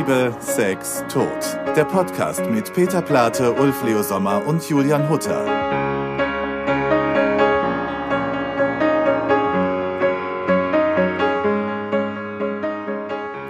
Liebe, 0.00 0.34
Sex, 0.40 1.04
Tod. 1.12 1.28
Der 1.76 1.84
Podcast 1.84 2.48
mit 2.50 2.72
Peter 2.72 3.02
Plate, 3.02 3.52
Ulf 3.52 3.84
Leo 3.84 4.02
Sommer 4.02 4.46
und 4.46 4.66
Julian 4.66 5.10
Hutter. 5.10 5.44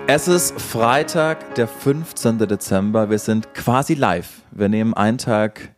Es 0.08 0.26
ist 0.26 0.60
Freitag, 0.60 1.54
der 1.54 1.68
15. 1.68 2.38
Dezember. 2.38 3.10
Wir 3.10 3.20
sind 3.20 3.54
quasi 3.54 3.94
live. 3.94 4.42
Wir 4.50 4.68
nehmen 4.68 4.92
einen 4.94 5.18
Tag 5.18 5.72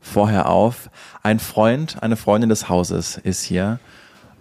vorher 0.00 0.48
auf. 0.48 0.90
Ein 1.24 1.40
Freund, 1.40 2.00
eine 2.04 2.14
Freundin 2.14 2.50
des 2.50 2.68
Hauses 2.68 3.16
ist 3.16 3.42
hier. 3.42 3.80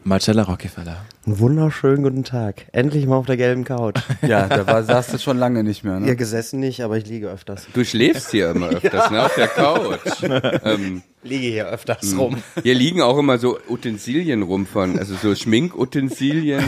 Marcella 0.05 0.43
Rockefeller. 0.43 1.05
Einen 1.25 1.39
wunderschönen 1.39 2.03
guten 2.03 2.23
Tag. 2.25 2.65
Endlich 2.73 3.05
mal 3.05 3.15
auf 3.15 3.25
der 3.25 3.37
gelben 3.37 3.63
Couch. 3.63 3.95
Ja, 4.21 4.47
da 4.47 4.67
war, 4.67 4.83
saß 4.83 5.07
du 5.07 5.17
schon 5.17 5.37
lange 5.37 5.63
nicht 5.63 5.83
mehr. 5.83 5.99
Ne? 5.99 6.07
Ihr 6.07 6.15
gesessen 6.15 6.59
nicht, 6.59 6.81
aber 6.81 6.97
ich 6.97 7.05
liege 7.07 7.29
öfters. 7.29 7.67
Du 7.73 7.85
schläfst 7.85 8.31
hier 8.31 8.51
immer 8.51 8.67
öfters, 8.69 9.11
ne, 9.11 9.23
auf 9.23 9.35
der 9.35 9.47
Couch. 9.47 9.99
ähm, 10.63 11.03
Liege 11.23 11.47
hier 11.47 11.67
öfters 11.67 12.17
rum. 12.17 12.43
hier 12.61 12.73
liegen 12.73 13.01
auch 13.01 13.17
immer 13.17 13.37
so 13.37 13.57
Utensilien 13.69 14.43
rum 14.43 14.65
von, 14.65 14.99
also 14.99 15.15
so 15.15 15.33
Schminkutensilien 15.35 16.63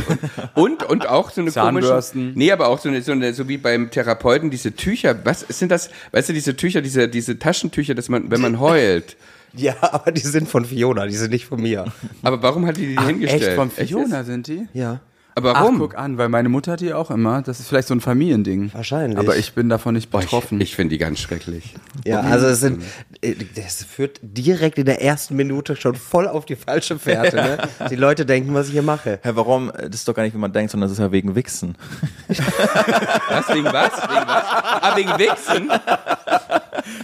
und, 0.54 0.84
und, 0.84 0.84
und 0.84 1.10
auch 1.10 1.32
so 1.32 1.42
eine 1.42 1.52
Zahnbürsten. 1.52 2.22
komische, 2.22 2.40
nee, 2.40 2.52
aber 2.52 2.70
auch 2.70 2.80
so 2.80 2.88
eine, 2.88 3.02
so 3.02 3.12
eine, 3.12 3.34
so 3.34 3.50
wie 3.50 3.58
beim 3.58 3.92
Therapeuten 3.92 4.50
diese 4.50 4.74
Tücher, 4.74 5.18
was 5.26 5.42
sind 5.42 5.72
das, 5.72 5.90
weißt 6.12 6.30
du, 6.30 6.34
diese 6.34 6.56
Tücher, 6.56 6.82
diese, 6.82 7.10
diese 7.10 7.38
Taschentücher, 7.38 7.96
dass 7.96 8.08
man, 8.08 8.32
wenn 8.32 8.40
man 8.40 8.60
heult. 8.62 9.18
Ja, 9.58 9.76
aber 9.82 10.12
die 10.12 10.22
sind 10.22 10.48
von 10.48 10.66
Fiona, 10.66 11.06
die 11.08 11.16
sind 11.16 11.32
nicht 11.32 11.46
von 11.46 11.62
mir. 11.62 11.86
Aber 12.24 12.42
warum 12.42 12.66
hat 12.66 12.78
die 12.78 12.96
die 12.96 13.02
hingestellt? 13.02 13.44
Echt, 13.44 13.54
von 13.56 13.72
Echt 13.76 13.90
Fiona 13.90 14.18
jetzt? 14.18 14.26
sind 14.28 14.48
die? 14.48 14.68
Ja, 14.74 15.00
Aber 15.38 15.52
Ach, 15.56 15.62
warum? 15.62 15.80
guck 15.80 15.98
an, 15.98 16.18
weil 16.18 16.30
meine 16.30 16.48
Mutter 16.48 16.72
hat 16.74 16.80
die 16.80 16.94
auch 16.94 17.12
immer. 17.12 17.42
Das 17.42 17.60
ist 17.60 17.68
vielleicht 17.68 17.90
so 17.90 17.94
ein 17.94 18.00
Familiending. 18.02 18.72
Wahrscheinlich. 18.74 19.18
Aber 19.20 19.36
ich 19.36 19.54
bin 19.54 19.68
davon 19.68 19.94
nicht 19.96 20.10
Boah, 20.10 20.20
ich 20.20 20.26
betroffen. 20.26 20.62
ich 20.62 20.76
finde 20.76 20.94
die 20.96 20.98
ganz 20.98 21.20
schrecklich. 21.20 21.74
ja, 22.06 22.22
also 22.22 22.48
es 22.48 22.62
sind, 22.62 22.84
äh, 23.22 23.36
das 23.56 23.84
führt 23.84 24.20
direkt 24.22 24.78
in 24.78 24.86
der 24.86 25.02
ersten 25.02 25.36
Minute 25.36 25.76
schon 25.76 25.96
voll 25.96 26.28
auf 26.28 26.46
die 26.46 26.56
falsche 26.56 26.98
Fährte. 26.98 27.36
Ne? 27.36 27.58
Die 27.90 27.96
Leute 27.98 28.26
denken, 28.26 28.54
was 28.54 28.68
ich 28.68 28.74
hier 28.74 28.82
mache. 28.82 29.20
Herr, 29.24 29.36
warum? 29.36 29.72
Das 29.78 29.96
ist 29.96 30.08
doch 30.08 30.14
gar 30.14 30.24
nicht, 30.24 30.34
wie 30.36 30.40
man 30.40 30.54
denkt, 30.54 30.72
sondern 30.72 30.88
das 30.90 30.98
ist 30.98 31.04
ja 31.04 31.12
wegen 31.12 31.36
Wichsen. 31.36 31.76
Was? 32.28 33.50
Wegen 33.50 33.66
was? 33.66 33.92
Wegen 33.94 34.28
was? 34.28 34.44
Ah, 34.82 34.94
wegen 34.96 35.10
Wichsen? 35.20 35.70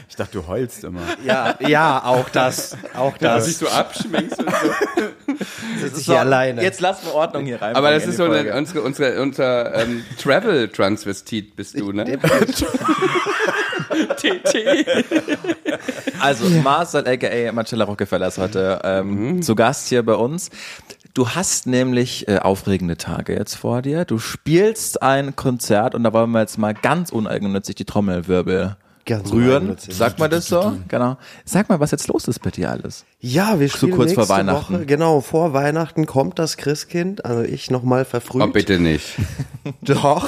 Ich 0.09 0.15
dachte, 0.15 0.39
du 0.39 0.47
heulst 0.47 0.83
immer. 0.83 1.01
Ja, 1.25 1.55
ja, 1.59 2.03
auch 2.03 2.29
das, 2.29 2.77
auch 2.95 3.17
Dass 3.17 3.45
das. 3.45 3.45
dich 3.45 3.57
so 3.57 3.67
abschminkst 3.67 4.39
und 4.39 4.49
so. 4.49 5.03
sitze 5.79 5.99
ich 5.99 6.05
hier 6.05 6.19
alleine. 6.19 6.61
Jetzt 6.61 6.81
lassen 6.81 7.05
wir 7.05 7.13
Ordnung 7.13 7.45
hier 7.45 7.61
rein. 7.61 7.75
Aber 7.75 7.91
das 7.91 8.05
ist 8.05 8.17
so 8.17 8.25
eine, 8.25 8.53
unsere, 8.55 8.81
unsere, 8.81 9.21
unser 9.21 9.73
ähm, 9.75 10.03
Travel-Transvestit 10.21 11.55
bist 11.55 11.79
du, 11.79 11.91
ne? 11.91 12.17
TT. 14.17 14.85
Also, 16.19 16.45
Marcel 16.61 17.07
aka 17.07 17.51
Marcella 17.51 17.85
Rockefeller 17.85 18.27
ist 18.27 18.37
heute 18.37 18.79
ähm, 18.83 19.41
zu 19.41 19.55
Gast 19.55 19.87
hier 19.89 20.03
bei 20.03 20.13
uns. 20.13 20.49
Du 21.13 21.29
hast 21.29 21.67
nämlich 21.67 22.27
äh, 22.29 22.37
aufregende 22.37 22.95
Tage 22.95 23.33
jetzt 23.33 23.55
vor 23.55 23.81
dir. 23.81 24.05
Du 24.05 24.17
spielst 24.17 25.01
ein 25.01 25.35
Konzert 25.35 25.93
und 25.93 26.03
da 26.03 26.13
wollen 26.13 26.31
wir 26.31 26.39
jetzt 26.39 26.57
mal 26.57 26.73
ganz 26.73 27.11
uneigennützig 27.11 27.75
die 27.75 27.85
Trommelwirbel 27.85 28.77
Ganz 29.05 29.31
rühren. 29.31 29.75
Sagt 29.77 30.19
man 30.19 30.29
das 30.29 30.47
so? 30.47 30.77
Genau. 30.87 31.17
Sag 31.45 31.69
mal, 31.69 31.79
was 31.79 31.91
jetzt 31.91 32.07
los 32.07 32.27
ist 32.27 32.39
bei 32.39 32.51
dir 32.51 32.69
alles. 32.69 33.05
Ja, 33.19 33.59
wir 33.59 33.69
spielen 33.69 33.93
kurz 33.93 34.13
vor 34.13 34.29
Weihnachten. 34.29 34.73
Woche, 34.75 34.85
genau, 34.85 35.21
vor 35.21 35.53
Weihnachten 35.53 36.05
kommt 36.05 36.39
das 36.39 36.57
Christkind, 36.57 37.25
also 37.25 37.41
ich 37.41 37.71
nochmal 37.71 38.05
verfrüht. 38.05 38.41
Oh, 38.41 38.47
bitte 38.47 38.79
nicht. 38.79 39.17
Doch, 39.81 40.27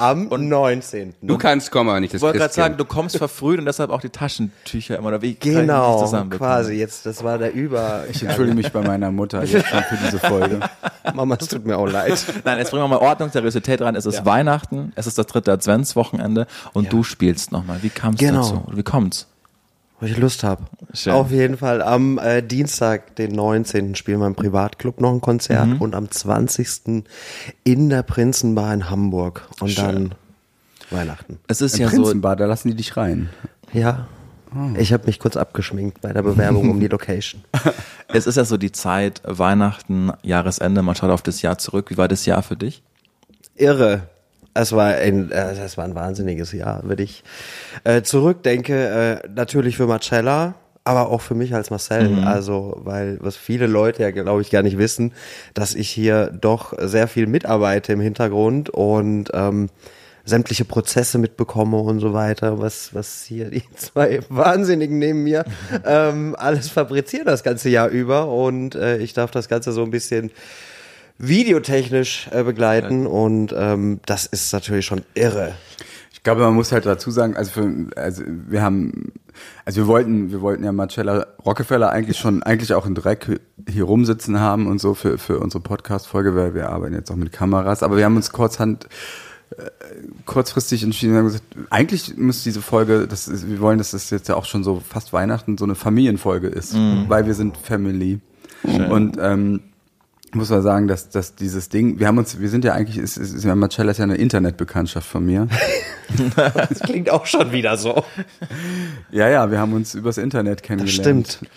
am 0.00 0.28
19. 0.28 1.14
Du 1.22 1.38
kannst 1.38 1.70
kommen, 1.70 1.90
aber 1.90 2.00
nicht 2.00 2.12
das 2.14 2.18
Ich 2.18 2.22
wollte 2.22 2.38
gerade 2.38 2.54
sagen, 2.54 2.76
du 2.76 2.84
kommst 2.84 3.16
verfrüht 3.18 3.58
und 3.58 3.66
deshalb 3.66 3.90
auch 3.90 4.00
die 4.00 4.10
Taschentücher 4.10 4.96
immer. 4.98 5.08
Oder 5.08 5.22
wie 5.22 5.34
Genau, 5.34 6.06
quasi. 6.30 6.74
Jetzt, 6.74 7.06
das 7.06 7.22
war 7.24 7.38
der 7.38 7.52
Über. 7.54 8.04
Ich 8.10 8.22
entschuldige 8.22 8.56
mich 8.56 8.72
bei 8.72 8.82
meiner 8.82 9.10
Mutter 9.10 9.42
jetzt 9.44 9.66
schon 9.68 9.82
für 9.82 9.96
diese 10.04 10.18
Folge. 10.18 10.60
Mama, 11.14 11.36
es 11.40 11.48
tut 11.48 11.64
mir 11.66 11.76
auch 11.78 11.86
leid. 11.88 12.24
Nein, 12.44 12.58
jetzt 12.58 12.70
bringen 12.70 12.82
wir 12.84 12.88
mal 12.88 12.96
Ordnung, 12.98 13.30
Seriosität 13.30 13.80
rein. 13.82 13.96
Es 13.96 14.06
ist 14.06 14.24
Weihnachten, 14.24 14.92
es 14.94 15.06
ist 15.06 15.18
das 15.18 15.26
dritte 15.26 15.52
Adventswochenende 15.52 16.46
und 16.72 16.92
du 16.92 17.02
spielst 17.02 17.52
nochmal. 17.52 17.82
Wie 17.82 17.90
kam 17.90 18.14
es 18.14 18.20
Genau. 18.20 18.40
dazu? 18.42 18.64
Wie 18.72 18.82
kommt's? 18.82 19.26
Weil 20.00 20.10
ich 20.10 20.16
Lust 20.16 20.44
habe. 20.44 20.64
Schön. 20.92 21.12
Auf 21.12 21.30
jeden 21.32 21.56
Fall. 21.56 21.82
Am 21.82 22.18
äh, 22.18 22.40
Dienstag, 22.42 23.16
den 23.16 23.32
19. 23.32 23.94
spielen 23.96 24.20
wir 24.20 24.26
im 24.28 24.36
Privatclub 24.36 25.00
noch 25.00 25.12
ein 25.12 25.20
Konzert 25.20 25.66
Mhm. 25.66 25.80
und 25.80 25.94
am 25.94 26.10
20. 26.10 27.04
in 27.64 27.88
der 27.90 28.02
Prinzenbar 28.04 28.72
in 28.74 28.88
Hamburg. 28.90 29.48
Und 29.60 29.76
dann 29.76 30.14
Weihnachten. 30.90 31.38
Es 31.48 31.60
ist 31.60 31.74
Im 31.74 31.82
ja 31.82 31.88
so, 31.90 31.96
Prinzenbar, 32.02 32.36
da 32.36 32.46
lassen 32.46 32.68
die 32.68 32.76
dich 32.76 32.96
rein. 32.96 33.28
Ja. 33.72 34.06
Oh. 34.54 34.78
Ich 34.78 34.92
habe 34.94 35.04
mich 35.06 35.18
kurz 35.18 35.36
abgeschminkt 35.36 36.00
bei 36.00 36.12
der 36.12 36.22
Bewerbung 36.22 36.70
um 36.70 36.80
die 36.80 36.88
Location. 36.88 37.42
es 38.08 38.26
ist 38.26 38.36
ja 38.36 38.44
so 38.46 38.56
die 38.56 38.72
Zeit, 38.72 39.20
Weihnachten, 39.24 40.10
Jahresende, 40.22 40.80
man 40.82 40.94
schaut 40.94 41.10
auf 41.10 41.22
das 41.22 41.42
Jahr 41.42 41.58
zurück. 41.58 41.90
Wie 41.90 41.98
war 41.98 42.08
das 42.08 42.24
Jahr 42.24 42.42
für 42.42 42.56
dich? 42.56 42.82
irre. 43.56 44.02
Es 44.60 44.72
war 44.72 44.86
ein, 44.86 45.30
äh, 45.30 45.54
das 45.54 45.76
war 45.78 45.84
ein 45.84 45.94
wahnsinniges 45.94 46.52
Jahr, 46.52 46.80
wenn 46.84 46.98
ich 46.98 47.22
äh, 47.84 48.02
zurückdenke. 48.02 49.20
Äh, 49.24 49.28
natürlich 49.28 49.76
für 49.76 49.86
Marcella, 49.86 50.54
aber 50.84 51.10
auch 51.10 51.20
für 51.20 51.34
mich 51.34 51.54
als 51.54 51.70
Marcel. 51.70 52.24
Also, 52.24 52.80
weil 52.82 53.18
was 53.20 53.36
viele 53.36 53.66
Leute 53.66 54.02
ja, 54.02 54.10
glaube 54.10 54.42
ich, 54.42 54.50
gar 54.50 54.62
nicht 54.62 54.78
wissen, 54.78 55.12
dass 55.54 55.74
ich 55.74 55.88
hier 55.90 56.26
doch 56.28 56.72
sehr 56.80 57.06
viel 57.06 57.26
mitarbeite 57.26 57.92
im 57.92 58.00
Hintergrund 58.00 58.70
und 58.70 59.30
ähm, 59.32 59.68
sämtliche 60.24 60.64
Prozesse 60.64 61.18
mitbekomme 61.18 61.78
und 61.78 62.00
so 62.00 62.12
weiter, 62.12 62.60
was, 62.60 62.94
was 62.94 63.24
hier 63.24 63.50
die 63.50 63.62
zwei 63.76 64.20
Wahnsinnigen 64.28 64.98
neben 64.98 65.22
mir 65.22 65.44
ähm, 65.86 66.34
alles 66.38 66.68
fabrizieren 66.68 67.26
das 67.26 67.42
ganze 67.42 67.68
Jahr 67.68 67.88
über 67.88 68.28
und 68.28 68.74
äh, 68.74 68.98
ich 68.98 69.14
darf 69.14 69.30
das 69.30 69.48
Ganze 69.48 69.72
so 69.72 69.82
ein 69.82 69.90
bisschen 69.90 70.30
videotechnisch 71.18 72.28
äh, 72.32 72.44
begleiten 72.44 73.06
und 73.06 73.54
ähm, 73.56 74.00
das 74.06 74.26
ist 74.26 74.52
natürlich 74.52 74.86
schon 74.86 75.02
irre. 75.14 75.54
Ich 76.12 76.22
glaube, 76.22 76.42
man 76.42 76.54
muss 76.54 76.72
halt 76.72 76.86
dazu 76.86 77.10
sagen, 77.10 77.36
also, 77.36 77.50
für, 77.52 77.70
also 77.96 78.22
wir 78.26 78.62
haben, 78.62 79.12
also 79.64 79.82
wir 79.82 79.86
wollten, 79.86 80.30
wir 80.30 80.40
wollten 80.40 80.64
ja 80.64 80.72
Marcella 80.72 81.26
Rockefeller 81.44 81.90
eigentlich 81.90 82.18
schon, 82.18 82.42
eigentlich 82.42 82.74
auch 82.74 82.86
in 82.86 82.94
Dreck 82.94 83.40
hier 83.68 83.84
rumsitzen 83.84 84.38
haben 84.40 84.66
und 84.66 84.80
so 84.80 84.94
für, 84.94 85.18
für 85.18 85.38
unsere 85.38 85.62
Podcast-Folge, 85.62 86.34
weil 86.34 86.54
wir 86.54 86.70
arbeiten 86.70 86.94
jetzt 86.94 87.10
auch 87.10 87.16
mit 87.16 87.32
Kameras, 87.32 87.82
aber 87.82 87.96
wir 87.96 88.04
haben 88.04 88.16
uns 88.16 88.30
kurzhand 88.30 88.88
äh, 89.56 89.62
kurzfristig 90.26 90.82
entschieden, 90.82 91.16
haben 91.16 91.24
gesagt, 91.24 91.44
eigentlich 91.70 92.16
muss 92.16 92.42
diese 92.42 92.62
Folge, 92.62 93.06
das 93.08 93.28
ist, 93.28 93.48
wir 93.48 93.60
wollen, 93.60 93.78
dass 93.78 93.92
das 93.92 94.10
jetzt 94.10 94.28
ja 94.28 94.34
auch 94.36 94.44
schon 94.44 94.62
so 94.62 94.80
fast 94.86 95.12
Weihnachten 95.12 95.56
so 95.56 95.64
eine 95.64 95.74
Familienfolge 95.74 96.48
ist, 96.48 96.74
weil 97.08 97.26
wir 97.26 97.34
sind 97.34 97.56
Family. 97.56 98.20
Und 98.64 99.16
ähm, 99.20 99.60
muss 100.34 100.50
man 100.50 100.62
sagen, 100.62 100.88
dass, 100.88 101.08
dass 101.08 101.34
dieses 101.34 101.68
Ding, 101.68 101.98
wir 101.98 102.06
haben 102.06 102.18
uns, 102.18 102.38
wir 102.40 102.48
sind 102.48 102.64
ja 102.64 102.72
eigentlich, 102.72 102.98
ist, 102.98 103.16
ist, 103.16 103.32
ist 103.34 103.44
ja 103.44 103.54
Marcella 103.54 103.90
ist 103.92 103.98
ja 103.98 104.04
eine 104.04 104.16
Internetbekanntschaft 104.16 105.08
von 105.08 105.24
mir. 105.24 105.48
Das 106.54 106.80
klingt 106.80 107.10
auch 107.10 107.26
schon 107.26 107.52
wieder 107.52 107.76
so. 107.76 108.02
Ja, 109.10 109.28
ja, 109.28 109.50
wir 109.50 109.58
haben 109.58 109.74
uns 109.74 109.94
übers 109.94 110.16
Internet 110.16 110.60
Das 110.60 110.66
kennengelernt. 110.66 111.28
stimmt. 111.38 111.50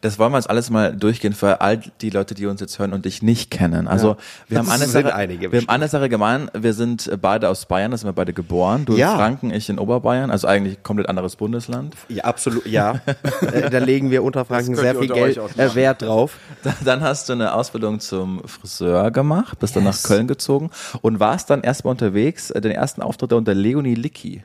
Das 0.00 0.18
wollen 0.18 0.32
wir 0.32 0.38
jetzt 0.38 0.48
alles 0.48 0.70
mal 0.70 0.96
durchgehen 0.96 1.34
für 1.34 1.60
all 1.60 1.76
die 2.00 2.08
Leute, 2.08 2.34
die 2.34 2.46
uns 2.46 2.58
jetzt 2.62 2.78
hören 2.78 2.94
und 2.94 3.04
dich 3.04 3.22
nicht 3.22 3.50
kennen. 3.50 3.86
Also 3.86 4.16
wir 4.48 4.58
haben 4.60 4.66
Das 4.66 4.74
eine 4.80 4.86
Sache, 4.86 5.14
einige 5.14 5.52
wir 5.52 5.60
haben 5.60 5.68
eine 5.68 5.88
Sache 5.88 6.08
gemein. 6.08 6.50
Wir 6.58 6.72
sind 6.72 7.10
beide 7.20 7.50
aus 7.50 7.66
Bayern, 7.66 7.90
da 7.90 7.98
sind 7.98 8.08
wir 8.08 8.14
beide 8.14 8.32
geboren. 8.32 8.86
Du 8.86 8.96
Ja. 8.96 9.12
in 9.12 9.18
Franken, 9.18 9.50
ich 9.50 9.68
in 9.68 9.78
Oberbayern, 9.78 10.30
also 10.30 10.46
eigentlich 10.48 10.82
komplett 10.82 11.10
anderes 11.10 11.36
Bundesland. 11.36 11.94
Ja, 12.08 12.24
absolut, 12.24 12.64
ja. 12.66 13.00
Äh, 13.52 13.68
da 13.70 13.78
legen 13.78 14.10
wir 14.10 14.22
unter 14.24 14.46
Franken 14.46 14.74
sehr 14.74 14.94
viel 14.94 15.08
Geld, 15.08 15.38
äh, 15.58 15.74
Wert 15.74 16.00
drauf. 16.02 16.36
Da- 16.62 16.74
Dann 16.84 17.02
hast 17.02 17.28
du 17.28 17.34
eine 17.34 17.52
Ausbildung 17.52 18.00
zum 18.18 18.40
Friseur 18.48 19.12
gemacht, 19.12 19.60
bist 19.60 19.76
dann 19.76 19.84
nach 19.84 20.02
Köln 20.02 20.26
gezogen 20.26 20.70
und 21.02 21.20
warst 21.20 21.50
dann 21.50 21.62
erstmal 21.62 21.92
unterwegs, 21.92 22.50
äh, 22.50 22.60
den 22.60 22.72
ersten 22.72 23.00
Auftritt 23.00 23.32
unter 23.32 23.54
Leonie 23.54 23.94
Licky. 23.94 24.42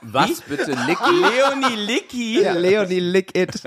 Was 0.00 0.40
bitte, 0.42 0.70
Lick? 0.86 0.98
Leonie 1.00 1.76
Licky. 1.76 2.40
Ja, 2.42 2.52
Leonie 2.52 3.00
Lick 3.00 3.36
It. 3.36 3.60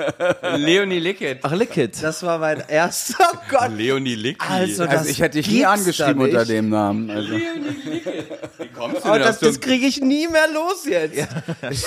Leonie 0.56 1.00
Lickett. 1.00 1.40
Ach, 1.44 1.52
Lickit. 1.52 2.02
Das 2.02 2.24
war 2.24 2.40
mein 2.40 2.64
erster, 2.68 3.18
oh 3.34 3.38
Gott. 3.50 3.72
Leonie 3.76 4.16
Licky. 4.16 4.40
Also, 4.50 4.84
Also 4.84 4.96
das 4.96 5.08
ich 5.08 5.20
hätte 5.22 5.38
dich 5.38 5.52
nie 5.52 5.66
angeschrieben 5.66 6.22
unter 6.22 6.46
dem 6.46 6.70
Namen. 6.70 7.10
Also. 7.12 7.34
Wie 7.34 8.68
kommst 8.76 9.04
du 9.06 9.10
Oh, 9.10 9.14
denn 9.14 9.22
das 9.24 9.36
auf 9.36 9.40
so 9.42 9.46
das 9.48 9.60
kriege 9.60 9.86
ich 9.86 10.00
nie 10.02 10.28
mehr 10.28 10.48
los 10.54 10.86
jetzt. 10.86 11.28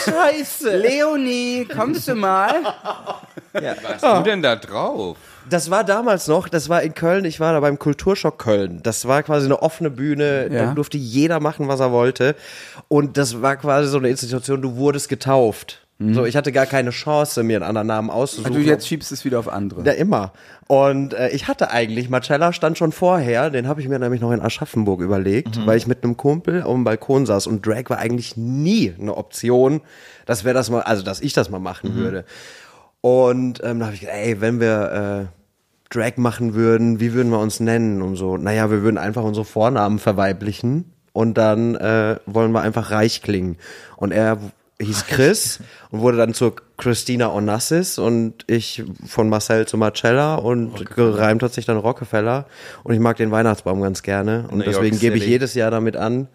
Scheiße. 0.05 0.77
Leonie, 0.77 1.65
kommst 1.65 2.07
du 2.07 2.15
mal? 2.15 2.55
Was 3.53 4.03
hast 4.03 4.19
du 4.19 4.23
denn 4.31 4.43
da 4.43 4.55
drauf? 4.57 5.17
Das 5.51 5.71
war 5.71 5.85
damals 5.85 6.27
noch, 6.29 6.49
das 6.49 6.69
war 6.69 6.83
in 6.83 6.95
Köln, 6.95 7.25
ich 7.25 7.39
war 7.41 7.53
da 7.53 7.61
beim 7.61 7.79
Kulturschock 7.79 8.39
Köln. 8.39 8.81
Das 8.83 9.07
war 9.07 9.23
quasi 9.23 9.47
eine 9.47 9.61
offene 9.63 9.91
Bühne, 9.91 10.49
da 10.49 10.55
Ja. 10.57 10.75
durfte 10.75 10.97
jeder 10.99 11.41
machen, 11.41 11.69
was 11.69 11.81
er 11.81 11.93
wollte. 11.93 12.35
Und 12.89 13.17
das 13.17 13.43
war 13.43 13.57
quasi 13.57 13.89
so 13.89 13.99
eine 13.99 14.09
Institution, 14.09 14.63
du 14.63 14.77
wurdest 14.77 15.09
getauft. 15.09 15.81
So, 16.01 16.25
ich 16.27 16.37
hatte 16.37 16.51
gar 16.51 16.67
keine 16.67 16.91
Chance, 16.91 17.45
mir 17.45 17.57
einen 17.57 17.65
anderen 17.65 17.87
Namen 17.87 18.11
auszusuchen. 18.11 18.53
Also 18.57 18.59
jetzt 18.69 18.87
schiebst 18.87 19.11
du 19.13 19.15
es 19.15 19.25
wieder 19.25 19.39
auf 19.39 19.49
andere. 19.49 19.85
Ja, 19.87 19.93
immer. 19.93 20.33
Und 20.67 21.15
äh, 21.15 21.29
ich 21.31 21.47
hatte 21.47 21.71
eigentlich, 21.71 22.11
Marcella 22.11 22.53
stand 22.53 22.77
schon 22.77 22.91
vorher, 22.91 23.49
den 23.49 23.69
habe 23.69 23.81
ich 23.81 23.89
mir 23.89 23.99
nämlich 24.01 24.21
noch 24.21 24.33
in 24.33 24.41
Aschaffenburg 24.41 25.01
überlegt, 25.01 25.65
weil 25.67 25.79
ich 25.79 25.87
mit 25.87 26.03
einem 26.03 26.17
Kumpel 26.17 26.63
auf 26.63 26.75
dem 26.75 26.83
Balkon 26.83 27.27
saß 27.27 27.47
und 27.47 27.65
Drag 27.65 27.85
war 27.89 27.99
eigentlich 27.99 28.37
nie 28.37 28.93
eine 29.01 29.17
Option, 29.17 29.83
dass 30.27 30.45
wir 30.45 30.53
das 30.53 30.69
mal, 30.69 30.83
also 30.83 31.05
dass 31.05 31.21
ich 31.21 31.33
das 31.33 31.49
mal 31.49 31.61
machen 31.61 31.95
würde. 31.95 32.25
Und 33.05 33.61
ähm, 33.63 33.81
da 33.81 33.85
habe 33.85 33.95
ich 33.95 34.01
gedacht, 34.01 34.17
ey, 34.17 34.41
wenn 34.41 34.61
wir 34.61 35.29
äh, 35.29 35.95
Drag 35.95 36.17
machen 36.17 36.55
würden, 36.55 37.01
wie 37.01 37.13
würden 37.13 37.31
wir 37.31 37.39
uns 37.39 37.61
nennen 37.61 38.01
und 38.01 38.17
so? 38.17 38.39
Naja, 38.39 38.71
wir 38.71 38.81
würden 38.81 38.97
einfach 38.97 39.23
unsere 39.23 39.45
Vornamen 39.45 39.99
verweiblichen 39.99 40.91
und 41.13 41.37
dann 41.37 41.75
äh, 41.75 42.17
wollen 42.25 42.53
wir 42.53 42.63
einfach 42.63 42.91
reich 42.93 43.21
klingen. 43.21 43.59
Und 43.99 44.13
er 44.13 44.39
hieß 44.81 45.07
Chris 45.07 45.61
und 45.91 46.01
wurde 46.01 46.17
dann 46.17 46.33
zur 46.33 46.57
Christina 46.79 47.31
Onassis 47.31 47.99
und 47.99 48.45
ich 48.47 48.83
von 49.07 49.29
Marcel 49.29 49.67
zu 49.67 49.77
Marcella 49.77 50.37
und 50.37 50.87
gereimt 50.97 51.43
hat 51.43 51.53
sich 51.53 51.67
dann 51.67 51.77
Rockefeller 51.77 52.47
und 52.85 52.95
ich 52.95 53.01
mag 53.01 53.19
den 53.19 53.31
Weihnachtsbaum 53.31 53.83
ganz 53.83 54.03
gerne 54.03 54.47
und 54.51 54.61
New 54.61 54.65
deswegen 54.65 54.99
gebe 54.99 55.19
ich 55.19 55.27
jedes 55.27 55.53
Jahr 55.53 55.71
damit 55.71 55.99
an. 55.99 56.29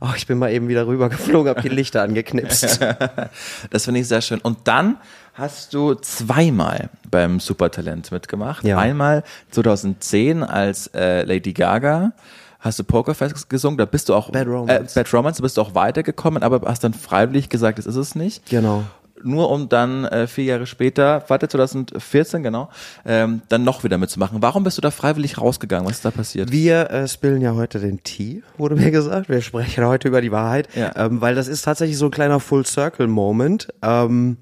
Oh, 0.00 0.12
ich 0.16 0.26
bin 0.26 0.38
mal 0.38 0.52
eben 0.52 0.68
wieder 0.68 0.86
rübergeflogen, 0.86 1.54
hab 1.54 1.62
die 1.62 1.68
Lichter 1.68 2.02
angeknipst. 2.02 2.80
Das 3.70 3.84
finde 3.84 4.00
ich 4.00 4.08
sehr 4.08 4.20
schön. 4.20 4.40
Und 4.40 4.58
dann 4.64 4.96
hast 5.34 5.74
du 5.74 5.94
zweimal 5.94 6.88
beim 7.10 7.40
Supertalent 7.40 8.10
mitgemacht. 8.12 8.64
Ja. 8.64 8.78
Einmal 8.78 9.22
2010 9.50 10.42
als 10.42 10.88
äh, 10.94 11.24
Lady 11.24 11.52
Gaga. 11.52 12.12
Hast 12.60 12.78
du 12.78 12.84
Pokerface 12.84 13.48
gesungen, 13.48 13.76
da 13.76 13.84
bist 13.84 14.08
du 14.08 14.14
auch 14.14 14.30
Bad 14.30 14.46
Romance. 14.46 14.96
Äh, 14.96 15.00
Bad 15.02 15.12
Romance, 15.12 15.42
bist 15.42 15.58
du 15.58 15.60
auch 15.60 15.74
weitergekommen, 15.74 16.42
aber 16.42 16.62
hast 16.66 16.82
dann 16.82 16.94
freiwillig 16.94 17.50
gesagt, 17.50 17.78
das 17.78 17.84
ist 17.84 17.96
es 17.96 18.14
nicht. 18.14 18.48
Genau. 18.48 18.84
Nur 19.22 19.50
um 19.50 19.68
dann 19.68 20.04
äh, 20.06 20.26
vier 20.26 20.44
Jahre 20.44 20.66
später, 20.66 21.24
warte 21.28 21.48
2014 21.48 22.42
genau, 22.42 22.68
ähm, 23.06 23.40
dann 23.48 23.64
noch 23.64 23.82
wieder 23.84 23.96
mitzumachen. 23.98 24.40
Warum 24.42 24.64
bist 24.64 24.76
du 24.78 24.82
da 24.82 24.90
freiwillig 24.90 25.38
rausgegangen? 25.40 25.86
Was 25.88 25.96
ist 25.96 26.04
da 26.04 26.10
passiert? 26.10 26.52
Wir 26.52 26.90
äh, 26.90 27.08
spillen 27.08 27.40
ja 27.42 27.54
heute 27.54 27.80
den 27.80 28.02
Tee, 28.02 28.42
wurde 28.58 28.76
mir 28.76 28.90
gesagt. 28.92 29.28
Wir 29.28 29.40
sprechen 29.42 29.84
heute 29.86 30.08
über 30.08 30.20
die 30.20 30.32
Wahrheit, 30.32 30.68
Ja. 30.74 30.92
ähm, 30.96 31.20
weil 31.20 31.34
das 31.34 31.48
ist 31.48 31.62
tatsächlich 31.62 31.96
so 31.98 32.06
ein 32.06 32.10
kleiner 32.10 32.40
Full-Circle-Moment. 32.40 33.68
Ähm, 33.82 34.36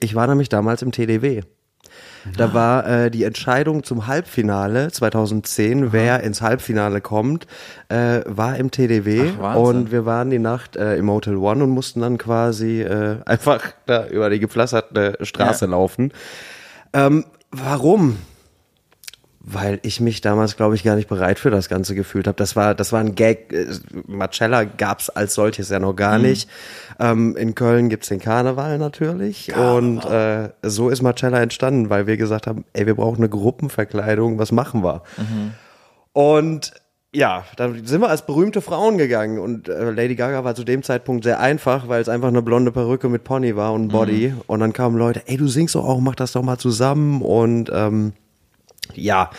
ich 0.00 0.14
war 0.14 0.26
nämlich 0.26 0.48
damals 0.48 0.82
im 0.82 0.92
TDW. 0.92 1.42
Da 2.36 2.52
war 2.52 2.86
äh, 2.88 3.10
die 3.10 3.22
Entscheidung 3.22 3.84
zum 3.84 4.08
Halbfinale 4.08 4.90
2010, 4.90 5.92
wer 5.92 6.24
ins 6.24 6.42
Halbfinale 6.42 7.00
kommt, 7.00 7.46
äh, 7.88 8.22
war 8.26 8.56
im 8.56 8.72
TDW 8.72 9.30
Ach, 9.40 9.54
und 9.54 9.92
wir 9.92 10.04
waren 10.06 10.30
die 10.30 10.40
Nacht 10.40 10.74
äh, 10.74 10.96
im 10.96 11.08
Hotel 11.08 11.36
One 11.36 11.62
und 11.62 11.70
mussten 11.70 12.00
dann 12.00 12.18
quasi 12.18 12.82
äh, 12.82 13.18
einfach 13.26 13.62
da 13.86 14.06
über 14.08 14.28
die 14.28 14.40
gepflasterte 14.40 15.18
Straße 15.22 15.66
Ja. 15.66 15.70
laufen. 15.70 16.12
Ähm, 16.92 17.24
warum? 17.52 18.18
Weil 19.48 19.78
ich 19.82 20.00
mich 20.00 20.20
damals, 20.22 20.56
glaube 20.56 20.74
ich, 20.74 20.82
gar 20.82 20.96
nicht 20.96 21.08
bereit 21.08 21.38
für 21.38 21.50
das 21.50 21.68
Ganze 21.68 21.94
gefühlt 21.94 22.26
habe. 22.26 22.36
Das 22.36 22.56
war, 22.56 22.74
das 22.74 22.92
war 22.92 22.98
ein 22.98 23.14
Gag. 23.14 23.52
Äh, 23.52 23.66
Marcella 24.06 24.64
gab's 24.64 25.08
als 25.08 25.34
solches 25.34 25.68
ja 25.68 25.78
noch 25.78 25.94
gar 25.94 26.18
nicht. 26.18 26.48
Ähm, 26.98 27.36
in 27.36 27.54
Köln 27.54 27.88
gibt's 27.88 28.08
den 28.08 28.18
Karneval 28.18 28.78
natürlich. 28.78 29.54
Und 29.54 30.04
äh, 30.04 30.50
so 30.62 30.88
ist 30.88 31.00
Marcella 31.00 31.40
entstanden, 31.40 31.90
weil 31.90 32.08
wir 32.08 32.16
gesagt 32.16 32.48
haben, 32.48 32.64
ey, 32.72 32.86
wir 32.86 32.96
brauchen 32.96 33.18
eine 33.18 33.28
Gruppenverkleidung, 33.28 34.38
was 34.38 34.50
machen 34.50 34.82
wir? 34.82 35.02
Und 36.12 36.72
ja, 37.12 37.44
dann 37.56 37.86
sind 37.86 38.00
wir 38.00 38.10
als 38.10 38.26
berühmte 38.26 38.60
Frauen 38.60 38.98
gegangen 38.98 39.38
und 39.38 39.68
äh, 39.68 39.90
Lady 39.90 40.16
Gaga 40.16 40.44
war 40.44 40.54
zu 40.54 40.64
dem 40.64 40.82
Zeitpunkt 40.82 41.24
sehr 41.24 41.40
einfach, 41.40 41.88
weil 41.88 42.02
es 42.02 42.08
einfach 42.10 42.28
eine 42.28 42.42
blonde 42.42 42.72
Perücke 42.72 43.08
mit 43.08 43.24
Pony 43.24 43.56
war 43.56 43.72
und 43.72 43.88
Body. 43.88 44.34
Und 44.46 44.60
dann 44.60 44.72
kamen 44.74 44.98
Leute, 44.98 45.22
ey, 45.26 45.36
du 45.38 45.48
singst 45.48 45.76
doch 45.76 45.84
auch, 45.86 46.00
mach 46.00 46.14
das 46.14 46.32
doch 46.32 46.42
mal 46.42 46.58
zusammen. 46.58 47.22
Und 47.22 47.70
ähm, 47.72 48.12
ja, 48.94 49.30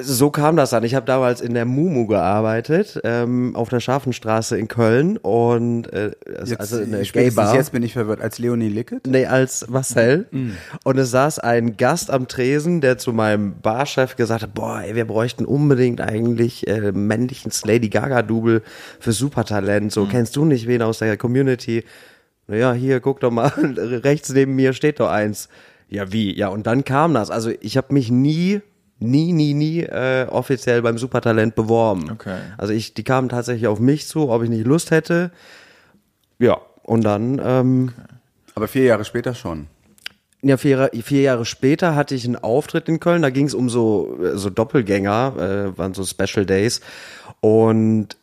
so 0.00 0.30
kam 0.30 0.56
das 0.56 0.70
dann. 0.70 0.84
Ich 0.84 0.94
habe 0.94 1.06
damals 1.06 1.40
in 1.40 1.54
der 1.54 1.64
Mumu 1.64 2.06
gearbeitet, 2.06 3.00
ähm, 3.04 3.54
auf 3.54 3.68
der 3.68 3.80
Scharfenstraße 3.80 4.58
in 4.58 4.68
Köln 4.68 5.16
und 5.16 5.92
äh, 5.92 6.12
Jetzt, 6.44 6.60
also 6.60 6.76
eine 6.76 7.04
spätestens 7.04 7.12
Gay-Bar. 7.12 7.54
jetzt 7.54 7.72
bin 7.72 7.82
ich 7.82 7.92
verwirrt. 7.92 8.20
Als 8.20 8.38
Leonie 8.38 8.68
Lickett? 8.68 9.06
Nee, 9.06 9.26
als 9.26 9.68
Marcel. 9.68 10.26
Und 10.84 10.98
es 10.98 11.10
saß 11.10 11.38
ein 11.38 11.76
Gast 11.76 12.10
am 12.10 12.28
Tresen, 12.28 12.80
der 12.80 12.98
zu 12.98 13.12
meinem 13.12 13.60
Barchef 13.60 14.16
gesagt 14.16 14.42
hat, 14.42 14.54
boah, 14.54 14.82
ey, 14.82 14.94
wir 14.94 15.06
bräuchten 15.06 15.44
unbedingt 15.44 16.00
eigentlich 16.00 16.66
äh, 16.66 16.92
männlichen 16.92 17.52
Lady 17.64 17.88
Gaga-Double 17.88 18.62
für 19.00 19.12
Supertalent. 19.12 19.92
So, 19.92 20.06
kennst 20.06 20.36
du 20.36 20.44
nicht 20.44 20.66
wen 20.66 20.82
aus 20.82 20.98
der 20.98 21.16
Community? 21.16 21.84
Naja, 22.46 22.72
hier, 22.72 23.00
guck 23.00 23.20
doch 23.20 23.30
mal, 23.30 23.48
rechts 23.76 24.30
neben 24.30 24.54
mir 24.54 24.72
steht 24.72 25.00
doch 25.00 25.10
eins. 25.10 25.48
Ja, 25.88 26.12
wie? 26.12 26.36
Ja, 26.36 26.48
und 26.48 26.66
dann 26.66 26.84
kam 26.84 27.14
das. 27.14 27.30
Also 27.30 27.50
ich 27.60 27.76
habe 27.76 27.94
mich 27.94 28.10
nie, 28.10 28.60
nie, 28.98 29.32
nie, 29.32 29.54
nie 29.54 29.80
äh, 29.80 30.26
offiziell 30.28 30.82
beim 30.82 30.98
Supertalent 30.98 31.54
beworben. 31.54 32.10
Okay. 32.10 32.38
Also 32.58 32.74
ich, 32.74 32.92
die 32.92 33.04
kamen 33.04 33.30
tatsächlich 33.30 33.66
auf 33.66 33.80
mich 33.80 34.06
zu, 34.06 34.28
ob 34.28 34.42
ich 34.42 34.50
nicht 34.50 34.66
Lust 34.66 34.90
hätte. 34.90 35.30
Ja, 36.38 36.58
und 36.82 37.04
dann... 37.04 37.40
Ähm, 37.42 37.92
Aber 38.54 38.68
vier 38.68 38.84
Jahre 38.84 39.04
später 39.06 39.34
schon. 39.34 39.66
ja, 40.42 40.58
vier, 40.58 40.90
vier 41.02 41.22
Jahre 41.22 41.46
später 41.46 41.94
hatte 41.96 42.14
ich 42.14 42.26
einen 42.26 42.36
Auftritt 42.36 42.88
in 42.88 43.00
Köln, 43.00 43.22
da 43.22 43.30
ging 43.30 43.46
es 43.46 43.54
um 43.54 43.70
so, 43.70 44.18
äh, 44.22 44.36
so 44.36 44.50
Doppelgänger, 44.50 45.72
äh, 45.74 45.78
waren 45.78 45.94
so 45.94 46.04
Special 46.04 46.44
Days. 46.44 46.82
Und 47.40 48.17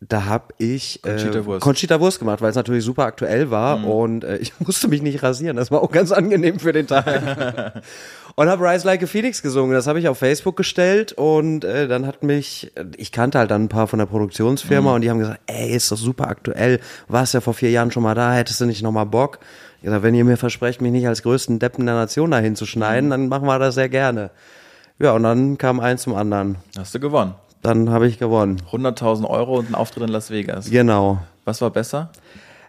da 0.00 0.26
habe 0.26 0.54
ich 0.58 1.02
äh, 1.04 1.10
Conchita 1.10 1.44
Wurst. 1.46 1.62
Conchita 1.62 2.00
Wurst 2.00 2.18
gemacht, 2.18 2.42
weil 2.42 2.50
es 2.50 2.56
natürlich 2.56 2.84
super 2.84 3.04
aktuell 3.04 3.50
war 3.50 3.84
und 3.86 4.24
äh, 4.24 4.36
ich 4.36 4.52
musste 4.60 4.88
mich 4.88 5.00
nicht 5.02 5.22
rasieren. 5.22 5.56
Das 5.56 5.70
war 5.70 5.82
auch 5.82 5.90
ganz 5.90 6.12
angenehm 6.12 6.58
für 6.58 6.72
den 6.72 6.86
Tag. 6.86 7.82
und 8.34 8.48
habe 8.48 8.68
Rise 8.68 8.86
Like 8.86 9.02
a 9.02 9.06
Phoenix 9.06 9.42
gesungen. 9.42 9.72
Das 9.72 9.86
habe 9.86 9.98
ich 9.98 10.08
auf 10.08 10.18
Facebook 10.18 10.56
gestellt 10.56 11.12
und 11.12 11.64
äh, 11.64 11.88
dann 11.88 12.06
hat 12.06 12.22
mich, 12.22 12.72
ich 12.96 13.10
kannte 13.10 13.38
halt 13.38 13.50
dann 13.50 13.64
ein 13.64 13.68
paar 13.68 13.86
von 13.86 13.98
der 13.98 14.06
Produktionsfirma 14.06 14.94
und 14.94 15.00
die 15.00 15.10
haben 15.10 15.18
gesagt, 15.18 15.40
ey, 15.46 15.70
ist 15.70 15.90
doch 15.90 15.96
super 15.96 16.28
aktuell. 16.28 16.80
Warst 17.08 17.32
ja 17.34 17.40
vor 17.40 17.54
vier 17.54 17.70
Jahren 17.70 17.90
schon 17.90 18.02
mal 18.02 18.14
da, 18.14 18.34
hättest 18.34 18.60
du 18.60 18.66
nicht 18.66 18.82
noch 18.82 18.92
mal 18.92 19.04
Bock? 19.04 19.38
Ich 19.78 19.84
gesagt, 19.84 20.02
wenn 20.02 20.14
ihr 20.14 20.24
mir 20.24 20.36
versprecht, 20.36 20.82
mich 20.82 20.92
nicht 20.92 21.06
als 21.06 21.22
größten 21.22 21.58
Deppen 21.58 21.86
der 21.86 21.94
Nation 21.94 22.30
dahin 22.30 22.56
zu 22.56 22.66
schneiden, 22.66 23.10
dann 23.10 23.28
machen 23.28 23.46
wir 23.46 23.58
das 23.58 23.74
sehr 23.74 23.88
gerne. 23.88 24.30
Ja, 24.98 25.12
und 25.12 25.22
dann 25.22 25.58
kam 25.58 25.80
eins 25.80 26.02
zum 26.02 26.14
anderen. 26.14 26.56
Hast 26.76 26.94
du 26.94 27.00
gewonnen. 27.00 27.34
Dann 27.66 27.90
habe 27.90 28.06
ich 28.06 28.20
gewonnen. 28.20 28.62
100.000 28.70 29.28
Euro 29.28 29.58
und 29.58 29.68
ein 29.68 29.74
Auftritt 29.74 30.04
in 30.04 30.08
Las 30.08 30.30
Vegas. 30.30 30.70
Genau. 30.70 31.18
Was 31.44 31.60
war 31.60 31.70
besser? 31.70 32.12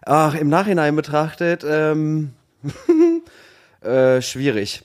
Ach, 0.03 0.33
im 0.33 0.49
Nachhinein 0.49 0.95
betrachtet, 0.95 1.63
ähm, 1.69 2.33
äh, 3.81 4.23
schwierig. 4.23 4.81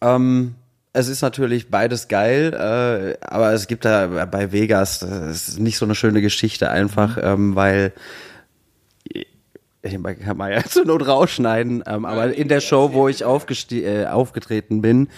Ähm, 0.00 0.54
es 0.92 1.08
ist 1.08 1.20
natürlich 1.20 1.68
beides 1.68 2.06
geil, 2.06 2.52
äh, 2.54 3.26
aber 3.26 3.52
es 3.52 3.66
gibt 3.66 3.84
da 3.84 4.26
bei 4.26 4.52
Vegas, 4.52 5.00
das 5.00 5.48
ist 5.48 5.58
nicht 5.58 5.78
so 5.78 5.84
eine 5.84 5.96
schöne 5.96 6.22
Geschichte 6.22 6.70
einfach, 6.70 7.18
ähm, 7.20 7.56
weil 7.56 7.92
ich 9.82 9.98
kann 10.00 10.36
mal 10.36 10.52
ja 10.52 10.62
zur 10.68 10.84
Not 10.84 11.08
rausschneiden, 11.08 11.82
ähm, 11.88 12.04
aber 12.04 12.32
in 12.32 12.46
der 12.46 12.60
Show, 12.60 12.92
wo 12.92 13.08
ich 13.08 13.22
äh, 13.22 14.06
aufgetreten 14.06 14.80
bin, 14.80 15.08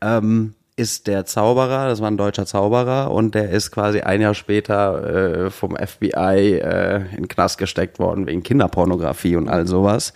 ähm, 0.00 0.54
ist 0.76 1.06
der 1.06 1.24
Zauberer, 1.24 1.88
das 1.88 2.00
war 2.00 2.10
ein 2.10 2.16
deutscher 2.16 2.46
Zauberer 2.46 3.12
und 3.12 3.34
der 3.34 3.50
ist 3.50 3.70
quasi 3.70 4.00
ein 4.00 4.20
Jahr 4.20 4.34
später 4.34 5.46
äh, 5.46 5.50
vom 5.50 5.76
FBI 5.76 6.58
äh, 6.60 6.96
in 7.12 7.22
den 7.22 7.28
Knast 7.28 7.58
gesteckt 7.58 8.00
worden 8.00 8.26
wegen 8.26 8.42
Kinderpornografie 8.42 9.36
und 9.36 9.48
all 9.48 9.68
sowas. 9.68 10.14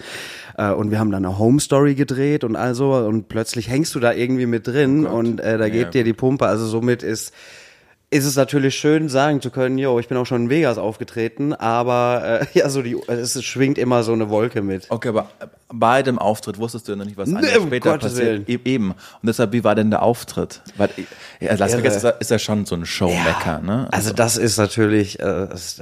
Äh, 0.56 0.72
und 0.72 0.90
wir 0.90 0.98
haben 0.98 1.12
dann 1.12 1.24
eine 1.24 1.38
Home 1.38 1.60
Story 1.60 1.94
gedreht 1.94 2.42
und 2.42 2.56
all 2.56 2.74
so 2.74 2.92
und 2.94 3.28
plötzlich 3.28 3.68
hängst 3.68 3.94
du 3.94 4.00
da 4.00 4.12
irgendwie 4.12 4.46
mit 4.46 4.66
drin 4.66 5.06
und 5.06 5.40
äh, 5.40 5.58
da 5.58 5.68
geht 5.68 5.94
dir 5.94 6.02
die 6.02 6.12
Pumpe. 6.12 6.46
Also 6.46 6.66
somit 6.66 7.04
ist 7.04 7.32
ist 8.10 8.24
es 8.24 8.36
natürlich 8.36 8.74
schön, 8.74 9.08
sagen 9.10 9.42
zu 9.42 9.50
können, 9.50 9.76
yo, 9.76 9.98
ich 9.98 10.08
bin 10.08 10.16
auch 10.16 10.24
schon 10.24 10.44
in 10.44 10.50
Vegas 10.50 10.78
aufgetreten, 10.78 11.52
aber 11.52 12.40
äh, 12.42 12.46
ja, 12.58 12.68
so 12.70 12.80
die, 12.82 12.96
es 13.06 13.42
schwingt 13.44 13.76
immer 13.76 14.02
so 14.02 14.12
eine 14.14 14.30
Wolke 14.30 14.62
mit. 14.62 14.86
Okay, 14.90 15.08
aber 15.08 15.28
bei 15.68 16.02
dem 16.02 16.18
Auftritt 16.18 16.58
wusstest 16.58 16.88
du 16.88 16.92
ja 16.92 16.96
noch 16.96 17.04
nicht, 17.04 17.18
was 17.18 17.28
Nee, 17.28 17.46
später 17.66 17.90
Gottes 17.92 18.14
passiert. 18.14 18.48
E 18.48 18.58
eben. 18.64 18.92
Und 18.92 18.96
deshalb, 19.24 19.52
wie 19.52 19.62
war 19.62 19.74
denn 19.74 19.90
der 19.90 20.02
Auftritt? 20.02 20.62
Weil, 20.76 20.88
ja, 21.40 21.54
Las. 21.56 21.76
Vegas 21.76 21.96
ist, 21.96 22.02
ja- 22.04 22.14
ja 22.20 22.38
schon 22.38 22.64
so 22.64 22.76
ein 22.76 22.86
Showmecker, 22.86 23.60
ne? 23.60 23.88
Also 23.90 24.12
das 24.14 24.38
ist 24.38 24.56
natürlich, 24.56 25.20
äh, 25.20 25.22
das, 25.22 25.76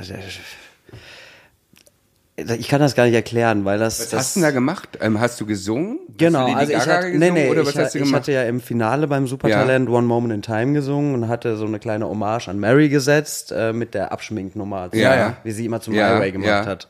ich 2.37 2.69
kann 2.69 2.81
das 2.81 2.95
gar 2.95 3.05
nicht 3.05 3.15
erklären, 3.15 3.65
weil 3.65 3.79
das, 3.79 3.99
Was 3.99 4.11
das 4.11 4.21
hast 4.21 4.37
du 4.37 4.41
denn 4.41 4.49
da 4.49 4.53
gemacht? 4.53 4.99
Ähm, 5.01 5.19
hast 5.21 5.41
du 5.41 5.47
gesungen? 5.47 5.99
Genau, 6.19 6.47
du 6.49 6.55
also 6.55 6.73
ich 6.73 6.79
hatte, 6.79 7.11
gesungen 7.13 7.35
nee, 7.35 7.53
ich, 7.53 7.95
ich 7.95 8.27
ja 8.27 8.43
im 8.45 8.61
Finale 8.61 9.07
beim 9.09 9.27
Supertalent 9.27 9.89
One 9.89 10.07
Moment 10.07 10.35
in 10.35 10.43
Time 10.43 10.75
gesungen 10.75 11.15
und 11.15 11.29
hatte 11.29 11.57
so 11.57 11.65
eine 11.65 11.79
kleine 11.79 12.07
Hommage 12.09 12.49
an 12.49 12.59
Mary 12.59 12.91
gesetzt 12.91 13.53
äh, 13.57 13.73
mit 13.73 13.95
der 13.95 14.13
Abschminknummer, 14.13 14.91
Ja, 14.93 15.17
ja. 15.17 15.37
wie 15.45 15.53
sie 15.53 15.65
immer 15.65 15.81
zum 15.81 15.95
Ja, 15.95 16.11
Highway 16.11 16.33
gemacht 16.33 16.49
ja. 16.49 16.67
hat. 16.67 16.89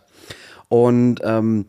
Und 0.68 1.20
ähm, 1.22 1.66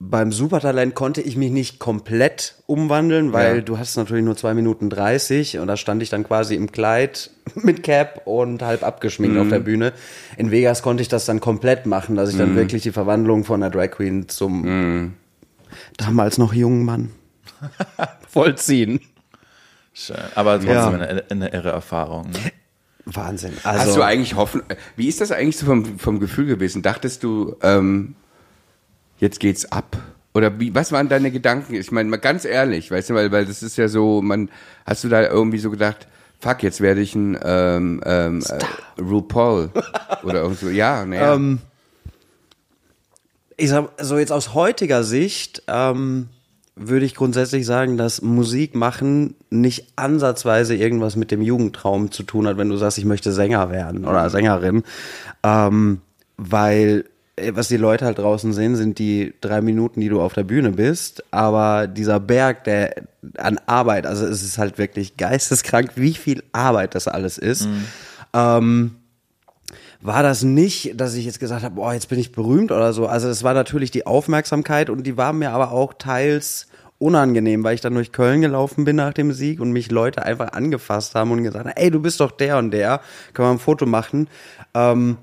beim 0.00 0.30
Supertalent 0.30 0.94
konnte 0.94 1.20
ich 1.20 1.36
mich 1.36 1.50
nicht 1.50 1.80
komplett 1.80 2.54
umwandeln, 2.66 3.32
weil 3.32 3.56
Ja. 3.56 3.60
du 3.62 3.78
hast 3.78 3.96
natürlich 3.96 4.24
nur 4.24 4.36
zwei 4.36 4.54
Minuten 4.54 4.90
30 4.90 5.58
und 5.58 5.66
da 5.66 5.76
stand 5.76 6.02
ich 6.02 6.08
dann 6.08 6.22
quasi 6.22 6.54
im 6.54 6.70
Kleid 6.70 7.30
mit 7.56 7.82
Cap 7.82 8.22
und 8.24 8.62
halb 8.62 8.84
abgeschminkt 8.84 9.34
Mhm. 9.36 9.42
auf 9.42 9.48
der 9.48 9.58
Bühne. 9.58 9.92
In 10.36 10.52
Vegas 10.52 10.82
konnte 10.82 11.02
ich 11.02 11.08
das 11.08 11.24
dann 11.24 11.40
komplett 11.40 11.86
machen, 11.86 12.14
dass 12.14 12.28
ich 12.30 12.36
Mhm. 12.36 12.40
dann 12.40 12.54
wirklich 12.56 12.82
die 12.84 12.92
Verwandlung 12.92 13.44
von 13.44 13.60
einer 13.62 13.70
Drag 13.72 13.90
Queen 13.90 14.28
zum 14.28 15.14
damals 15.96 16.38
noch 16.38 16.52
jungen 16.54 16.84
Mann 16.84 17.10
vollziehen. 18.28 19.00
Schön. 19.92 20.16
Aber 20.36 20.54
trotzdem 20.60 20.70
Ja. 20.74 20.88
eine, 20.90 21.24
eine 21.28 21.48
irre 21.52 21.70
Erfahrung. 21.70 22.30
Ne? 22.30 22.38
Wahnsinn. 23.04 23.54
Also, 23.64 23.80
Hast 23.86 23.96
du 23.96 24.02
eigentlich 24.02 24.36
hoffen? 24.36 24.62
Wie 24.94 25.08
ist 25.08 25.20
das 25.20 25.32
eigentlich 25.32 25.56
so 25.56 25.66
vom, 25.66 25.98
vom 25.98 26.20
Gefühl 26.20 26.46
gewesen? 26.46 26.82
Dachtest 26.82 27.24
du, 27.24 27.56
ähm, 27.62 28.14
jetzt 29.18 29.40
geht's 29.40 29.70
ab? 29.70 29.96
Oder 30.34 30.60
wie, 30.60 30.74
was 30.74 30.92
waren 30.92 31.08
deine 31.08 31.30
Gedanken? 31.30 31.74
Ich 31.74 31.90
meine, 31.90 32.08
mal 32.08 32.18
ganz 32.18 32.44
ehrlich, 32.44 32.90
weißt 32.90 33.10
du, 33.10 33.14
weil, 33.14 33.32
weil 33.32 33.46
das 33.46 33.62
ist 33.62 33.76
ja 33.76 33.88
so, 33.88 34.22
man, 34.22 34.50
hast 34.86 35.04
du 35.04 35.08
da 35.08 35.22
irgendwie 35.22 35.58
so 35.58 35.70
gedacht, 35.70 36.06
fuck, 36.40 36.62
jetzt 36.62 36.80
werde 36.80 37.00
ich 37.00 37.14
ein 37.14 37.38
ähm, 37.42 38.00
ähm, 38.04 38.42
äh, 38.48 39.00
RuPaul 39.00 39.70
oder 40.22 40.42
irgend 40.42 40.58
so, 40.58 40.68
ja, 40.68 41.04
naja. 41.04 41.34
Ähm, 41.34 41.58
ich 43.56 43.70
sag 43.70 43.90
so 44.00 44.18
jetzt 44.18 44.30
aus 44.30 44.54
heutiger 44.54 45.02
Sicht 45.02 45.64
ähm, 45.66 46.28
würde 46.76 47.04
ich 47.04 47.16
grundsätzlich 47.16 47.66
sagen, 47.66 47.96
dass 47.96 48.22
Musik 48.22 48.76
machen 48.76 49.34
nicht 49.50 49.92
ansatzweise 49.96 50.76
irgendwas 50.76 51.16
mit 51.16 51.32
dem 51.32 51.42
Jugendtraum 51.42 52.12
zu 52.12 52.22
tun 52.22 52.46
hat, 52.46 52.56
wenn 52.56 52.68
du 52.68 52.76
sagst, 52.76 52.98
ich 52.98 53.04
möchte 53.04 53.32
Sänger 53.32 53.70
werden 53.70 54.04
oder 54.04 54.30
Sängerin, 54.30 54.84
ähm, 55.42 56.00
weil 56.36 57.06
was 57.52 57.68
die 57.68 57.76
Leute 57.76 58.04
halt 58.04 58.18
draußen 58.18 58.52
sehen, 58.52 58.76
sind 58.76 58.98
die 58.98 59.34
drei 59.40 59.60
Minuten, 59.60 60.00
die 60.00 60.08
du 60.08 60.20
auf 60.20 60.34
der 60.34 60.44
Bühne 60.44 60.70
bist, 60.70 61.22
aber 61.30 61.86
dieser 61.86 62.20
Berg, 62.20 62.64
der 62.64 62.94
an 63.36 63.58
Arbeit, 63.66 64.06
also 64.06 64.26
es 64.26 64.42
ist 64.42 64.58
halt 64.58 64.78
wirklich 64.78 65.16
geisteskrank, 65.16 65.92
wie 65.96 66.14
viel 66.14 66.42
Arbeit 66.52 66.94
das 66.94 67.08
alles 67.08 67.38
ist. 67.38 67.68
Ähm, 68.34 68.96
war 70.00 70.22
das 70.22 70.44
nicht, 70.44 71.00
dass 71.00 71.14
ich 71.14 71.24
jetzt 71.24 71.40
gesagt 71.40 71.64
habe, 71.64 71.74
boah, 71.74 71.92
jetzt 71.92 72.08
bin 72.08 72.18
ich 72.18 72.30
berühmt 72.32 72.70
oder 72.70 72.92
so. 72.92 73.06
Also 73.06 73.28
es 73.28 73.42
war 73.42 73.54
natürlich 73.54 73.90
die 73.90 74.06
Aufmerksamkeit 74.06 74.90
und 74.90 75.04
die 75.04 75.16
war 75.16 75.32
mir 75.32 75.50
aber 75.50 75.72
auch 75.72 75.92
teils 75.94 76.68
unangenehm, 76.98 77.64
weil 77.64 77.74
ich 77.74 77.80
dann 77.80 77.94
durch 77.94 78.12
Köln 78.12 78.40
gelaufen 78.40 78.84
bin 78.84 78.96
nach 78.96 79.12
dem 79.12 79.32
Sieg 79.32 79.60
und 79.60 79.72
mich 79.72 79.90
Leute 79.90 80.22
einfach 80.22 80.52
angefasst 80.52 81.14
haben 81.14 81.30
und 81.30 81.42
gesagt 81.42 81.66
haben, 81.66 81.76
ey, 81.76 81.90
du 81.90 82.00
bist 82.00 82.20
doch 82.20 82.30
der 82.30 82.58
und 82.58 82.70
der, 82.72 83.00
können 83.34 83.48
wir 83.48 83.52
ein 83.52 83.58
Foto 83.58 83.86
machen. 83.86 84.28
Ähm, 84.74 85.16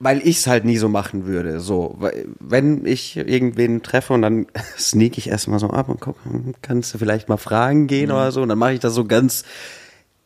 weil 0.00 0.26
ich 0.26 0.38
es 0.38 0.46
halt 0.46 0.64
nie 0.64 0.78
so 0.78 0.88
machen 0.88 1.26
würde. 1.26 1.60
So, 1.60 1.94
weil, 1.98 2.26
wenn 2.40 2.86
ich 2.86 3.16
irgendwen 3.16 3.82
treffe 3.82 4.14
und 4.14 4.22
dann 4.22 4.46
sneak 4.78 5.18
ich 5.18 5.28
erstmal 5.28 5.60
so 5.60 5.68
ab 5.70 5.88
und 5.88 6.00
guck, 6.00 6.16
hm, 6.24 6.54
kannst 6.62 6.92
du 6.94 6.98
vielleicht 6.98 7.28
mal 7.28 7.36
Fragen 7.36 7.86
gehen 7.86 8.10
oder 8.10 8.32
so. 8.32 8.42
Und 8.42 8.48
dann 8.48 8.58
mache 8.58 8.72
ich 8.72 8.80
das 8.80 8.94
so 8.94 9.04
ganz, 9.04 9.44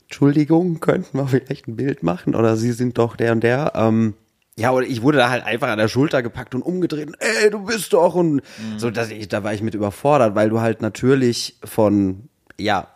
Entschuldigung, 0.05 0.79
könnten 0.81 1.19
wir 1.19 1.27
vielleicht 1.27 1.67
ein 1.67 1.77
Bild 1.77 2.05
machen? 2.05 2.37
Oder 2.37 2.57
Sie 2.57 2.73
sind 2.73 2.97
doch 2.97 3.17
der 3.17 3.33
und 3.33 3.43
der. 3.43 3.73
Ähm, 3.75 4.15
ja, 4.57 4.71
oder 4.71 4.87
ich 4.87 5.03
wurde 5.03 5.19
da 5.19 5.31
halt 5.31 5.45
einfach 5.45 5.69
an 5.69 5.79
der 5.79 5.89
Schulter 5.89 6.23
gepackt 6.23 6.55
und 6.55 6.63
umgedreht. 6.63 7.09
Und, 7.09 7.17
Ey, 7.19 7.51
du 7.51 7.65
bist 7.65 7.93
doch 7.93 8.15
und 8.15 8.43
so, 8.77 8.93
dass 8.93 9.11
ich, 9.11 9.27
da 9.27 9.43
war 9.43 9.53
ich 9.53 9.63
mit 9.63 9.75
überfordert, 9.75 10.37
weil 10.37 10.51
du 10.51 10.61
halt 10.61 10.81
natürlich 10.81 11.59
von, 11.65 12.29
ja, 12.57 12.94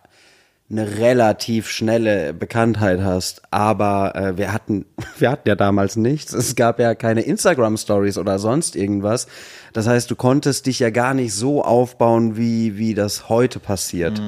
eine 0.71 0.99
relativ 0.99 1.69
schnelle 1.69 2.35
Bekanntheit 2.35 3.01
hast. 3.01 3.43
Aber 3.51 4.15
äh, 4.15 4.37
wir 4.37 4.53
hatten, 4.53 4.85
wir 5.19 5.31
hatten 5.31 5.49
ja 5.49 5.55
damals 5.55 5.97
nichts. 5.97 6.33
Es 6.35 6.57
gab 6.57 6.79
ja 6.79 6.95
keine 6.95 7.23
Instagram-Stories 7.23 8.19
oder 8.19 8.39
sonst 8.39 8.77
irgendwas. 8.77 9.29
Das 9.73 9.87
heißt, 9.87 10.11
du 10.11 10.17
konntest 10.17 10.67
dich 10.67 10.79
ja 10.79 10.91
gar 10.91 11.15
nicht 11.15 11.35
so 11.35 11.65
aufbauen, 11.65 12.37
wie, 12.37 12.77
wie 12.77 12.95
das 12.95 13.29
heute 13.29 13.61
passiert. 13.61 14.21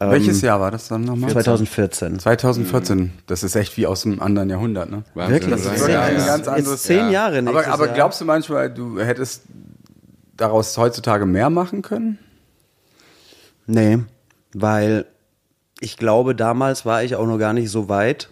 Ähm, 0.00 0.10
Welches 0.10 0.40
Jahr 0.42 0.60
war 0.60 0.70
das 0.70 0.86
dann 0.86 1.02
nochmal? 1.02 1.30
2014. 1.30 2.20
2014. 2.20 3.12
Das 3.26 3.42
ist 3.42 3.56
echt 3.56 3.76
wie 3.76 3.86
aus 3.86 4.06
einem 4.06 4.20
anderen 4.20 4.50
Jahrhundert, 4.50 4.90
ne? 4.90 5.02
Wahnsinn, 5.14 5.34
wirklich? 5.34 5.64
das 5.64 5.80
ist 5.80 5.88
ja, 5.88 6.02
ein 6.02 6.16
ja. 6.16 6.26
ganz 6.26 6.38
Jetzt 6.38 6.48
anderes 6.48 6.82
zehn 6.84 7.10
Jahr. 7.10 7.32
Jahre 7.32 7.38
Aber, 7.48 7.66
aber 7.66 7.86
Jahr. 7.86 7.94
glaubst 7.94 8.20
du 8.20 8.24
manchmal, 8.24 8.72
du 8.72 9.00
hättest 9.00 9.42
daraus 10.36 10.76
heutzutage 10.78 11.26
mehr 11.26 11.50
machen 11.50 11.82
können? 11.82 12.18
Nee, 13.66 13.98
weil 14.54 15.04
ich 15.80 15.96
glaube, 15.96 16.34
damals 16.34 16.84
war 16.86 17.02
ich 17.02 17.16
auch 17.16 17.26
noch 17.26 17.38
gar 17.38 17.52
nicht 17.52 17.70
so 17.70 17.88
weit. 17.88 18.28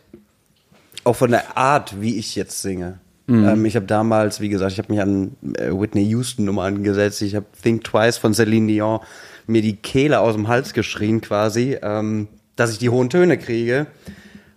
Auch 1.04 1.16
von 1.16 1.30
der 1.30 1.56
Art, 1.56 2.00
wie 2.00 2.16
ich 2.16 2.34
jetzt 2.34 2.62
singe. 2.62 2.98
Ähm, 3.28 3.64
ich 3.64 3.74
habe 3.74 3.86
damals, 3.86 4.40
wie 4.40 4.48
gesagt, 4.48 4.72
ich 4.72 4.78
habe 4.78 4.92
mich 4.92 5.02
an 5.02 5.36
äh, 5.58 5.70
Whitney 5.70 6.04
Houston 6.04 6.44
Nummern 6.44 6.84
gesetzt. 6.84 7.22
Ich 7.22 7.34
habe 7.34 7.46
Think 7.60 7.82
Twice 7.82 8.18
von 8.18 8.34
Celine 8.34 8.68
Dion 8.68 9.00
mir 9.48 9.62
die 9.62 9.76
Kehle 9.76 10.20
aus 10.20 10.34
dem 10.34 10.48
Hals 10.48 10.72
geschrien 10.72 11.20
quasi, 11.20 11.76
ähm, 11.82 12.28
dass 12.54 12.70
ich 12.70 12.78
die 12.78 12.88
hohen 12.88 13.10
Töne 13.10 13.36
kriege, 13.36 13.86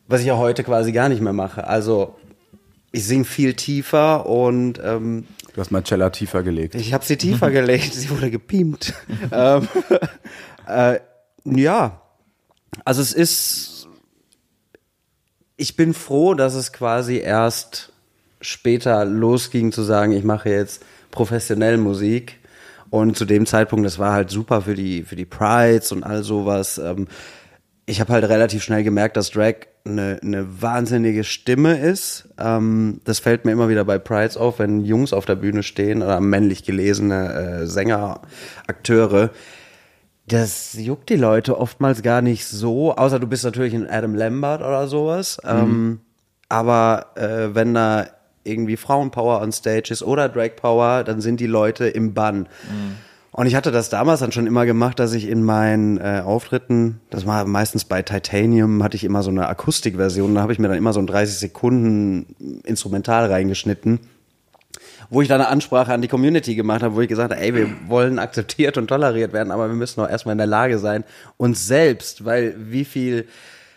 was 0.08 0.22
ich 0.22 0.28
ja 0.28 0.38
heute 0.38 0.64
quasi 0.64 0.92
gar 0.92 1.10
nicht 1.10 1.22
mehr 1.22 1.34
mache. 1.34 1.68
Also 1.68 2.16
ich 2.92 3.06
singe 3.06 3.26
viel 3.26 3.54
tiefer 3.56 4.28
und 4.28 4.80
ähm, 4.84 5.26
Du 5.54 5.62
hast 5.62 5.72
Marcella 5.72 6.12
tiefer 6.12 6.44
gelegt. 6.44 6.76
ich 6.76 6.94
habe 6.94 7.04
sie 7.06 7.18
tiefer 7.18 7.50
gelegt, 7.52 7.94
sie 7.94 8.10
wurde 8.12 8.30
gepiemt. 8.30 8.94
ähm, 9.32 9.68
äh, 10.68 11.00
ja, 11.46 12.02
also 12.86 13.02
es 13.02 13.14
ist, 13.14 13.88
ich 15.58 15.76
bin 15.76 15.94
froh, 15.94 16.34
dass 16.34 16.56
es 16.56 16.72
quasi 16.72 17.18
erst 17.18 17.92
später 18.42 19.06
losging 19.06 19.72
zu 19.72 19.84
sagen, 19.84 20.12
ich 20.12 20.24
mache 20.24 20.50
jetzt 20.50 20.84
professionell 21.12 21.78
Musik. 21.78 22.38
Und 22.90 23.18
zu 23.18 23.26
dem 23.26 23.46
Zeitpunkt, 23.46 23.86
das 23.86 24.00
war 24.00 24.14
halt 24.14 24.32
super 24.32 24.62
für 24.62 24.74
die, 24.74 25.04
für 25.04 25.16
die 25.16 25.26
Prides 25.26 25.92
und 25.92 26.04
all 26.04 26.24
sowas. 26.24 26.80
Ähm, 26.80 27.08
ich 27.86 28.00
habe 28.00 28.14
halt 28.14 28.26
relativ 28.26 28.64
schnell 28.64 28.84
gemerkt, 28.84 29.18
dass 29.18 29.32
Drag 29.32 29.56
eine, 29.86 30.20
eine 30.24 30.62
wahnsinnige 30.62 31.24
Stimme 31.24 31.80
ist. 31.80 32.30
Ähm, 32.40 33.02
das 33.04 33.20
fällt 33.20 33.46
mir 33.46 33.52
immer 33.52 33.70
wieder 33.70 33.86
bei 33.86 33.98
Prides 34.00 34.38
auf, 34.38 34.60
wenn 34.60 34.86
Jungs 34.86 35.14
auf 35.14 35.26
der 35.26 35.36
Bühne 35.36 35.64
stehen 35.64 36.02
oder 36.02 36.20
männlich 36.20 36.64
gelesene 36.64 37.62
äh, 37.62 37.68
Sänger, 37.68 38.22
Akteure. 38.68 39.32
Das 40.30 40.74
juckt 40.74 41.10
die 41.10 41.16
Leute 41.16 41.60
oftmals 41.60 42.04
gar 42.04 42.22
nicht 42.22 42.46
so, 42.46 42.96
außer 42.96 43.20
du 43.20 43.28
bist 43.28 43.44
natürlich 43.44 43.74
ein 43.74 43.90
Adam 43.90 44.14
Lambert 44.14 44.62
oder 44.62 44.88
sowas. 44.88 45.40
Ähm, 45.44 46.02
aber 46.50 47.08
äh, 47.16 47.56
wenn 47.56 47.74
da 47.74 48.08
irgendwie 48.44 48.78
Frauenpower 48.78 49.42
on 49.42 49.52
Stage 49.52 49.92
ist 49.92 50.04
oder 50.04 50.30
Drag 50.30 50.56
Power, 50.56 51.04
dann 51.04 51.20
sind 51.22 51.40
die 51.40 51.48
Leute 51.48 51.88
im 51.88 52.14
Bann. 52.14 52.48
Und 53.32 53.48
ich 53.48 53.56
hatte 53.56 53.72
das 53.72 53.90
damals 53.90 54.20
dann 54.20 54.32
schon 54.32 54.48
immer 54.48 54.66
gemacht, 54.66 55.00
dass 55.00 55.14
ich 55.14 55.28
in 55.28 55.44
meinen 55.44 55.98
äh, 55.98 56.22
Auftritten, 56.26 57.02
das 57.10 57.26
war 57.26 57.46
meistens 57.46 57.86
bei 57.86 58.02
Titanium, 58.02 58.84
hatte 58.84 58.98
ich 58.98 59.04
immer 59.04 59.24
so 59.24 59.30
eine 59.30 59.48
Akustikversion, 59.48 60.36
da 60.36 60.42
habe 60.42 60.54
ich 60.54 60.60
mir 60.60 60.68
dann 60.68 60.78
immer 60.78 60.94
so 60.94 61.00
ein 61.00 61.08
30 61.08 61.38
Sekunden 61.38 62.62
Instrumental 62.66 63.32
reingeschnitten 63.32 64.00
wo 65.10 65.22
ich 65.22 65.28
dann 65.28 65.42
eine 65.42 65.50
Ansprache 65.50 65.94
an 65.94 66.02
die 66.02 66.08
Community 66.08 66.56
gemacht 66.56 66.84
habe, 66.84 66.96
wo 66.96 67.02
ich 67.02 67.08
gesagt 67.08 67.32
habe, 67.32 67.42
ey, 67.42 67.56
wir 67.56 67.70
wollen 67.88 68.20
akzeptiert 68.20 68.78
und 68.78 68.88
toleriert 68.88 69.34
werden, 69.34 69.52
aber 69.52 69.68
wir 69.68 69.76
müssen 69.76 70.02
auch 70.02 70.10
erstmal 70.10 70.34
in 70.34 70.38
der 70.38 70.48
Lage 70.48 70.78
sein, 70.80 71.04
uns 71.38 71.66
selbst, 71.66 72.26
weil 72.26 72.56
wie 72.58 72.86
viel 72.86 73.28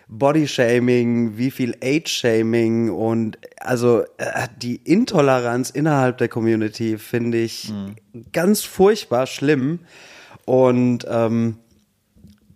Bodyshaming, 0.08 1.38
wie 1.38 1.50
viel 1.50 1.74
Age-Shaming 1.82 2.90
und 2.90 3.38
also 3.58 4.02
äh, 4.18 4.48
die 4.60 4.76
Intoleranz 4.76 5.70
innerhalb 5.70 6.18
der 6.18 6.28
Community 6.28 6.98
finde 6.98 7.38
ich 7.38 7.72
ganz 8.32 8.60
furchtbar 8.60 9.26
schlimm 9.26 9.80
und 10.44 11.06
ähm, 11.08 11.56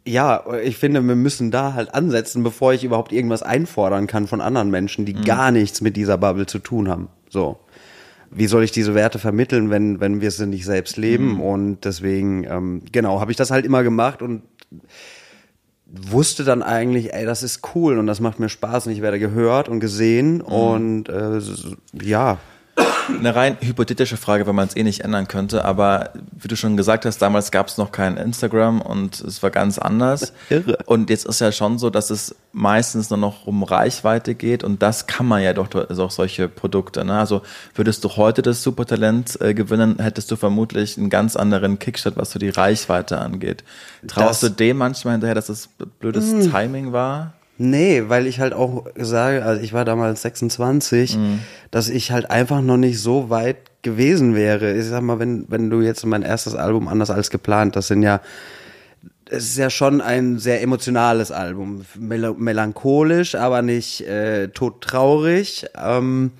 ja, 0.07 0.45
ich 0.63 0.77
finde, 0.77 1.03
wir 1.03 1.17
müssen 1.17 1.51
da 1.51 1.75
halt 1.75 1.95
ansetzen, 1.95 2.45
bevor 2.45 2.73
ich 2.73 2.85
überhaupt 2.85 3.11
irgendwas 3.11 3.43
einfordern 3.43 4.07
kann 4.07 4.29
von 4.29 4.41
anderen 4.41 4.71
Menschen, 4.71 5.05
die 5.05 5.15
gar 5.15 5.51
nichts 5.51 5.81
mit 5.81 5.97
dieser 5.97 6.17
Bubble 6.17 6.47
zu 6.47 6.61
tun 6.61 6.89
haben. 6.89 7.09
So. 7.29 7.59
Wie 8.31 8.47
soll 8.47 8.65
ich 8.65 8.73
diese 8.73 8.95
Werte 8.95 9.19
vermitteln, 9.19 9.71
wenn, 9.71 10.01
wenn 10.01 10.21
wir 10.21 10.31
sie 10.31 10.47
nicht 10.47 10.65
selbst 10.65 10.97
leben? 10.97 11.41
Und 11.41 11.85
deswegen, 11.85 12.45
ähm, 12.45 12.83
genau, 12.93 13.21
habe 13.21 13.31
ich 13.31 13.37
das 13.37 13.51
halt 13.51 13.65
immer 13.65 13.83
gemacht 13.83 14.23
und 14.23 14.43
wusste 15.87 16.45
dann 16.45 16.63
eigentlich, 16.63 17.15
ey, 17.15 17.25
das 17.25 17.43
ist 17.43 17.61
cool 17.75 17.99
und 17.99 18.07
das 18.07 18.21
macht 18.21 18.41
mir 18.41 18.49
Spaß 18.49 18.87
und 18.87 18.93
ich 18.93 19.03
werde 19.03 19.19
gehört 19.19 19.69
und 19.69 19.81
gesehen 19.81 20.41
und 20.41 21.09
äh, 21.09 21.41
ja, 22.03 22.39
Eine 23.09 23.35
rein 23.35 23.57
hypothetische 23.61 24.17
Frage, 24.17 24.47
wenn 24.47 24.55
man 24.55 24.69
es 24.69 24.77
eh 24.77 24.83
nicht 24.83 25.01
ändern 25.03 25.29
könnte, 25.29 25.65
aber 25.65 26.11
wie 26.33 26.49
du 26.49 26.57
schon 26.57 26.77
gesagt 26.77 27.05
hast, 27.07 27.19
damals 27.23 27.51
gab 27.51 27.69
es 27.69 27.79
noch 27.79 27.93
kein 27.93 28.17
Instagram 28.17 28.81
und 28.81 29.21
es 29.21 29.43
war 29.43 29.51
ganz 29.51 29.79
anders. 29.79 30.33
Irre. 30.51 30.79
Und 30.87 31.11
jetzt 31.11 31.27
ist 31.27 31.41
ja 31.41 31.53
schon 31.53 31.79
so, 31.79 31.91
dass 31.91 32.11
es 32.11 32.35
meistens 32.53 33.11
nur 33.11 33.19
noch 33.19 33.47
um 33.47 33.63
Reichweite 33.63 34.35
geht 34.35 34.65
und 34.65 34.83
das 34.83 35.07
kann 35.07 35.27
man 35.27 35.43
ja 35.43 35.53
doch 35.53 35.69
durch 35.69 35.91
auch 35.99 36.11
solche 36.11 36.49
Produkte. 36.49 37.05
Ne? 37.05 37.19
Also 37.19 37.43
würdest 37.75 38.03
du 38.05 38.17
heute 38.17 38.43
das 38.43 38.63
Supertalent 38.63 39.41
äh, 39.41 39.55
gewinnen, 39.55 39.97
hättest 40.01 40.31
du 40.31 40.37
vermutlich 40.37 40.99
einen 40.99 41.11
ganz 41.11 41.37
anderen 41.37 41.79
Kickstart, 41.79 42.17
was 42.17 42.31
so 42.33 42.39
die 42.39 42.49
Reichweite 42.51 43.19
angeht. 43.19 43.63
Traust 44.09 44.43
Das- 44.43 44.51
du 44.51 44.57
dem 44.57 44.79
manchmal 44.79 45.13
hinterher, 45.13 45.35
dass 45.35 45.49
es 45.49 45.69
blödes 46.01 46.51
Timing 46.51 46.93
war? 46.93 47.35
Nee, 47.59 48.05
weil 48.09 48.27
ich 48.27 48.39
halt 48.41 48.53
auch 48.53 48.87
sage, 48.97 49.45
also 49.45 49.63
ich 49.63 49.73
war 49.73 49.85
damals 49.85 50.23
26, 50.23 51.19
dass 51.71 51.89
ich 51.89 52.13
halt 52.13 52.31
einfach 52.31 52.61
noch 52.61 52.77
nicht 52.77 53.01
so 53.01 53.31
weit 53.31 53.57
gewesen 53.83 54.35
wäre. 54.35 54.75
Ich 54.75 54.85
sag 54.87 55.01
mal, 55.03 55.19
wenn, 55.19 55.47
wenn 55.49 55.71
du 55.71 55.81
jetzt 55.81 56.05
mein 56.05 56.23
erstes 56.23 56.55
Album 56.55 56.87
anders 56.89 57.11
als 57.11 57.31
geplant, 57.31 57.75
das 57.77 57.87
sind 57.89 58.03
ja, 58.03 58.21
es 59.31 59.45
ist 59.45 59.57
ja 59.57 59.71
schon 59.71 60.01
ein 60.01 60.39
sehr 60.39 60.63
emotionales 60.63 61.33
Album. 61.33 61.85
Mel 61.99 62.35
melancholisch, 62.37 63.35
aber 63.35 63.63
nicht 63.63 64.03
äh, 64.07 64.49
todtraurig. 64.49 65.67
Ähm, 65.83 66.33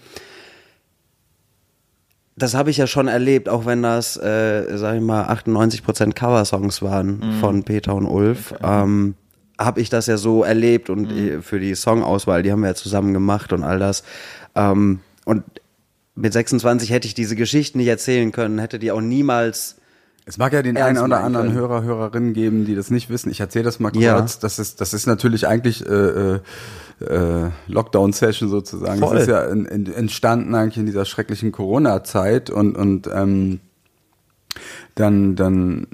das 2.37 2.55
habe 2.55 2.71
ich 2.71 2.77
ja 2.77 2.87
schon 2.87 3.09
erlebt, 3.09 3.49
auch 3.49 3.65
wenn 3.65 3.83
das, 3.83 4.17
äh, 4.19 4.77
sag 4.77 4.97
ich 4.97 5.01
mal, 5.03 5.25
98% 5.31 6.13
Coversongs 6.15 6.83
waren 6.83 7.19
Mhm. 7.21 7.33
von 7.41 7.63
Peter 7.63 7.95
und 7.95 8.07
Ulf. 8.07 8.55
Ähm, 8.63 9.15
habe 9.59 9.81
ich 9.81 9.89
das 9.89 10.07
ja 10.07 10.17
so 10.17 10.43
erlebt 10.45 10.91
und 10.91 11.11
Mhm. 11.11 11.29
äh, 11.39 11.43
für 11.43 11.59
die 11.61 11.75
Songauswahl, 11.75 12.43
die 12.43 12.53
haben 12.53 12.61
wir 12.61 12.69
ja 12.69 12.75
zusammen 12.75 13.13
gemacht 13.15 13.53
und 13.53 13.63
all 13.65 13.79
das. 13.79 14.03
Ähm, 14.55 15.01
und 15.25 15.43
mit 16.15 16.33
26 16.33 16.91
hätte 16.91 17.07
ich 17.07 17.15
diese 17.15 17.37
Geschichten 17.37 17.79
nicht 17.79 17.89
erzählen 17.89 18.33
können, 18.33 18.59
hätte 18.59 18.79
die 18.79 18.91
auch 18.91 19.01
niemals 19.01 19.77
Es 20.25 20.39
mag 20.39 20.53
ja 20.53 20.63
den 20.63 20.77
einen 20.77 20.99
oder 20.99 21.21
anderen 21.21 21.49
können. 21.49 21.59
Hörer, 21.59 21.83
Hörerinnen 21.83 22.33
geben, 22.33 22.65
die 22.65 22.75
das 22.75 22.91
nicht 22.91 23.11
wissen. 23.11 23.31
Ich 23.31 23.41
erzähle 23.41 23.65
das 23.65 23.79
mal 23.81 23.91
kurz. 23.91 24.03
Ja. 24.03 24.27
Das 24.41 24.59
ist, 24.59 24.81
das 24.81 24.93
ist 24.95 25.07
natürlich 25.07 25.47
eigentlich 25.47 25.87
äh, 25.87 25.93
äh, 25.93 26.41
äh, 27.01 27.51
Lockdown-Session 27.69 28.49
sozusagen. 28.49 28.99
Voll. 28.99 29.15
Das 29.15 29.23
ist 29.23 29.29
ja 29.29 29.45
in, 29.45 29.67
in, 29.67 29.93
entstanden 29.93 30.55
eigentlich 30.55 30.79
in 30.79 30.87
dieser 30.87 31.05
schrecklichen 31.05 31.53
Corona-Zeit 31.53 32.51
und 32.51 32.77
und 32.77 33.09
ähm, 33.13 33.61
dann 34.95 35.37
dann 35.37 35.87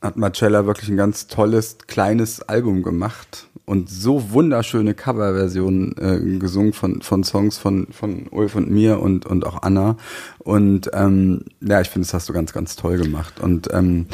hat 0.00 0.16
Marcella 0.16 0.66
wirklich 0.66 0.88
ein 0.88 0.96
ganz 0.96 1.26
tolles 1.26 1.78
kleines 1.86 2.42
Album 2.42 2.82
gemacht 2.82 3.48
und 3.64 3.90
so 3.90 4.30
wunderschöne 4.30 4.94
Coverversionen 4.94 5.96
äh, 5.98 6.38
gesungen 6.38 6.72
von 6.72 7.02
von 7.02 7.24
Songs 7.24 7.58
von 7.58 7.88
von 7.90 8.28
Ulf 8.30 8.54
und 8.54 8.70
mir 8.70 9.00
und 9.00 9.26
und 9.26 9.46
auch 9.46 9.62
Anna. 9.62 9.96
Und 10.38 10.90
ähm, 10.92 11.44
ja 11.60 11.80
ich 11.80 11.88
finde 11.88 12.06
das 12.06 12.14
hast 12.14 12.28
du 12.28 12.32
ganz 12.32 12.52
ganz 12.52 12.76
toll 12.76 12.98
gemacht. 12.98 13.40
Und 13.40 13.68
ähm, 13.72 14.06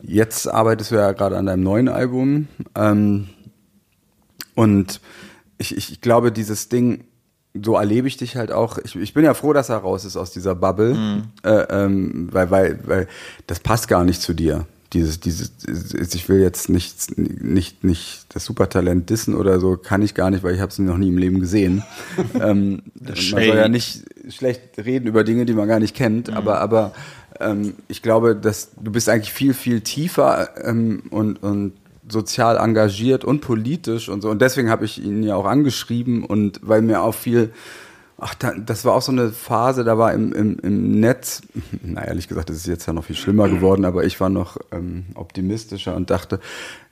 jetzt 0.00 0.46
arbeitest 0.46 0.92
du 0.92 0.94
ja 0.96 1.12
gerade 1.12 1.36
an 1.36 1.46
deinem 1.46 1.62
neuen 1.62 1.88
Album. 1.88 2.48
Ähm, 2.74 3.28
und 4.54 5.00
ich, 5.58 5.76
ich, 5.76 6.00
glaube 6.00 6.30
dieses 6.32 6.68
Ding 6.68 7.04
so 7.54 7.76
erlebe 7.76 8.08
ich 8.08 8.16
dich 8.16 8.36
halt 8.36 8.52
auch. 8.52 8.78
Ich, 8.78 8.96
ich 8.96 9.12
bin 9.14 9.24
ja 9.24 9.34
froh, 9.34 9.52
dass 9.52 9.68
er 9.68 9.78
raus 9.78 10.04
ist 10.04 10.16
aus 10.16 10.30
dieser 10.30 10.54
Bubble, 10.54 11.24
äh, 11.42 11.50
ähm, 11.50 12.28
weil, 12.32 12.50
weil, 12.50 12.78
weil 12.86 13.08
das 13.46 13.60
passt 13.60 13.88
gar 13.88 14.04
nicht 14.04 14.22
zu 14.22 14.32
dir. 14.32 14.66
Dieses, 14.92 15.20
dieses, 15.20 15.52
ich 16.14 16.28
will 16.28 16.40
jetzt 16.40 16.68
nicht, 16.68 17.16
nicht, 17.16 17.82
nicht 17.82 18.26
das 18.28 18.44
Supertalent 18.44 19.08
dissen 19.08 19.34
oder 19.34 19.58
so, 19.58 19.76
kann 19.76 20.02
ich 20.02 20.14
gar 20.14 20.30
nicht, 20.30 20.44
weil 20.44 20.54
ich 20.54 20.60
habe 20.60 20.70
es 20.70 20.78
noch 20.78 20.98
nie 20.98 21.08
im 21.08 21.18
Leben 21.18 21.40
gesehen. 21.40 21.82
ähm, 22.34 22.82
man 22.94 23.14
soll 23.16 23.42
ja 23.42 23.68
nicht 23.68 24.04
schlecht 24.28 24.60
reden 24.76 25.06
über 25.06 25.24
Dinge, 25.24 25.46
die 25.46 25.54
man 25.54 25.68
gar 25.68 25.80
nicht 25.80 25.96
kennt, 25.96 26.30
aber, 26.30 26.60
aber 26.60 26.92
ähm, 27.40 27.74
ich 27.88 28.02
glaube, 28.02 28.36
dass 28.36 28.70
du 28.80 28.92
bist 28.92 29.08
eigentlich 29.08 29.32
viel, 29.32 29.54
viel 29.54 29.80
tiefer 29.80 30.50
ähm, 30.64 31.04
und, 31.10 31.42
und 31.42 31.72
sozial 32.08 32.56
engagiert 32.56 33.24
und 33.24 33.40
politisch 33.40 34.08
und 34.08 34.20
so. 34.20 34.30
Und 34.30 34.42
deswegen 34.42 34.70
habe 34.70 34.84
ich 34.84 35.02
ihn 35.02 35.22
ja 35.22 35.36
auch 35.36 35.46
angeschrieben 35.46 36.24
und 36.24 36.60
weil 36.62 36.82
mir 36.82 37.02
auch 37.02 37.14
viel, 37.14 37.52
ach, 38.22 38.34
da, 38.34 38.52
das 38.54 38.84
war 38.84 38.94
auch 38.94 39.02
so 39.02 39.12
eine 39.12 39.30
Phase, 39.30 39.84
da 39.84 39.98
war 39.98 40.12
im, 40.12 40.32
im, 40.32 40.58
im 40.60 41.00
Netz, 41.00 41.42
na 41.82 42.04
ehrlich 42.04 42.28
gesagt, 42.28 42.48
das 42.48 42.56
ist 42.56 42.66
jetzt 42.66 42.86
ja 42.86 42.92
noch 42.92 43.04
viel 43.04 43.16
schlimmer 43.16 43.48
geworden, 43.48 43.84
aber 43.84 44.04
ich 44.04 44.20
war 44.20 44.28
noch 44.28 44.56
ähm, 44.70 45.06
optimistischer 45.14 45.94
und 45.96 46.10
dachte, 46.10 46.40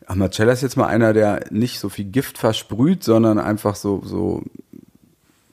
ach, 0.06 0.16
Marcella 0.16 0.52
ist 0.52 0.62
jetzt 0.62 0.76
mal 0.76 0.86
einer, 0.86 1.12
der 1.12 1.44
nicht 1.50 1.78
so 1.78 1.88
viel 1.88 2.06
Gift 2.06 2.36
versprüht, 2.36 3.04
sondern 3.04 3.38
einfach 3.38 3.76
so, 3.76 4.02
so 4.04 4.42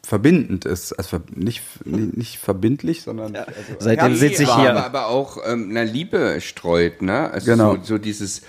verbindend 0.03 0.65
ist. 0.65 0.93
Also 0.93 1.19
nicht, 1.35 1.61
nicht 1.85 2.39
verbindlich, 2.39 3.03
sondern 3.03 3.35
also 3.35 3.51
Seitdem 3.79 4.15
sitze 4.15 4.43
ich 4.43 4.49
aber, 4.49 4.61
hier. 4.61 4.71
Aber, 4.71 4.85
aber 4.85 5.07
auch 5.07 5.37
ähm, 5.45 5.67
na, 5.71 5.83
Liebe 5.83 6.39
streut, 6.41 7.01
ne? 7.01 7.29
Also 7.29 7.51
Genau. 7.51 7.75
so, 7.75 7.83
so 7.83 7.97
dieses, 7.97 8.41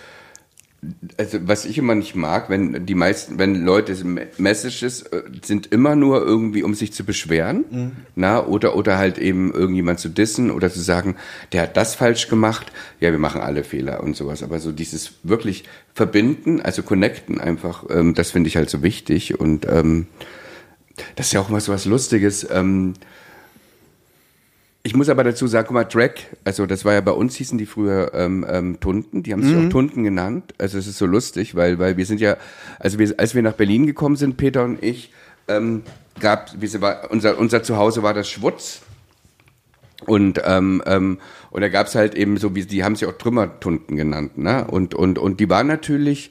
also 1.16 1.38
was 1.42 1.64
ich 1.64 1.76
immer 1.76 1.96
nicht 1.96 2.14
mag, 2.14 2.50
wenn 2.50 2.86
die 2.86 2.94
meisten, 2.94 3.36
wenn 3.38 3.64
Leute 3.64 3.96
Me- 4.04 4.28
Messages 4.38 5.02
äh, 5.02 5.22
sind 5.44 5.66
immer 5.72 5.96
nur 5.96 6.24
irgendwie, 6.24 6.62
um 6.62 6.72
sich 6.74 6.92
zu 6.92 7.04
beschweren, 7.04 7.64
Mhm. 7.70 7.92
na, 8.14 8.46
oder 8.46 8.76
oder 8.76 8.96
halt 8.96 9.18
eben 9.18 9.52
irgendjemand 9.52 9.98
zu 9.98 10.08
dissen 10.08 10.52
oder 10.52 10.70
zu 10.70 10.80
sagen, 10.80 11.16
der 11.52 11.62
hat 11.62 11.76
das 11.76 11.96
falsch 11.96 12.28
gemacht. 12.28 12.70
Ja, 13.00 13.10
wir 13.10 13.18
machen 13.18 13.40
alle 13.40 13.64
Fehler 13.64 14.02
und 14.04 14.16
sowas. 14.16 14.44
Aber 14.44 14.60
so 14.60 14.70
dieses 14.70 15.14
wirklich 15.24 15.64
verbinden, 15.94 16.60
also 16.62 16.84
connecten 16.84 17.40
einfach, 17.40 17.84
ähm, 17.90 18.14
das 18.14 18.30
finde 18.30 18.46
ich 18.48 18.56
halt 18.56 18.70
so 18.70 18.82
wichtig 18.82 19.40
und 19.40 19.66
ähm, 19.68 20.06
das 21.16 21.26
ist 21.26 21.32
ja 21.32 21.40
auch 21.40 21.48
mal 21.48 21.60
so 21.60 21.72
was 21.72 21.86
Lustiges. 21.86 22.46
Ähm, 22.50 22.94
ich 24.88 24.96
muss 24.96 25.10
aber 25.10 25.22
dazu 25.22 25.46
sagen, 25.46 25.66
guck 25.66 25.74
mal, 25.74 25.84
Drag, 25.84 26.12
also 26.44 26.64
das 26.64 26.86
war 26.86 26.94
ja 26.94 27.02
bei 27.02 27.10
uns, 27.12 27.36
hießen 27.36 27.58
die 27.58 27.66
früher 27.66 28.10
ähm, 28.14 28.46
ähm, 28.48 28.80
Tunden, 28.80 29.22
die 29.22 29.34
haben 29.34 29.42
sich 29.42 29.54
auch 29.54 29.68
Tunden 29.68 30.02
genannt. 30.02 30.54
Also 30.56 30.78
es 30.78 30.86
ist 30.86 30.96
so 30.96 31.04
lustig, 31.04 31.54
weil, 31.54 31.78
weil 31.78 31.98
wir 31.98 32.06
sind 32.06 32.22
ja, 32.22 32.38
also 32.78 32.98
wir, 32.98 33.12
als 33.18 33.34
wir 33.34 33.42
nach 33.42 33.52
Berlin 33.52 33.84
gekommen 33.84 34.16
sind, 34.16 34.38
Peter 34.38 34.64
und 34.64 34.82
ich, 34.82 35.12
ähm, 35.46 35.82
gab, 36.20 36.58
wir, 36.58 36.80
war, 36.80 37.10
unser, 37.10 37.38
unser 37.38 37.62
Zuhause 37.62 38.02
war 38.02 38.14
das 38.14 38.30
Schwutz. 38.30 38.80
Und, 40.06 40.40
ähm, 40.46 40.82
ähm, 40.86 41.18
und 41.50 41.60
da 41.60 41.68
gab's 41.68 41.94
halt 41.94 42.14
eben 42.14 42.38
so, 42.38 42.54
wie 42.54 42.64
die 42.64 42.82
haben 42.82 42.96
sich 42.96 43.06
auch 43.06 43.18
Trümmertunden 43.18 43.94
genannt, 43.94 44.38
ne? 44.38 44.66
Und, 44.70 44.94
und, 44.94 45.18
und 45.18 45.38
die 45.38 45.50
waren 45.50 45.66
natürlich, 45.66 46.30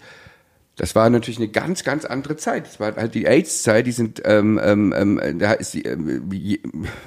das 0.78 0.96
war 0.96 1.10
natürlich 1.10 1.40
eine 1.40 1.50
ganz, 1.50 1.84
ganz 1.84 2.06
andere 2.06 2.38
Zeit. 2.38 2.66
Das 2.68 2.80
war 2.80 2.96
halt 2.96 3.13
die 3.16 3.26
AIDS-Zeit, 3.28 3.86
die 3.88 3.92
sind, 3.92 4.22
ähm, 4.26 4.60
ähm, 4.63 4.94
ähm, 4.96 5.40
da 5.40 5.52
ist 5.54 5.74
die, 5.74 5.84
ähm, 5.84 6.30
je- 6.32 6.62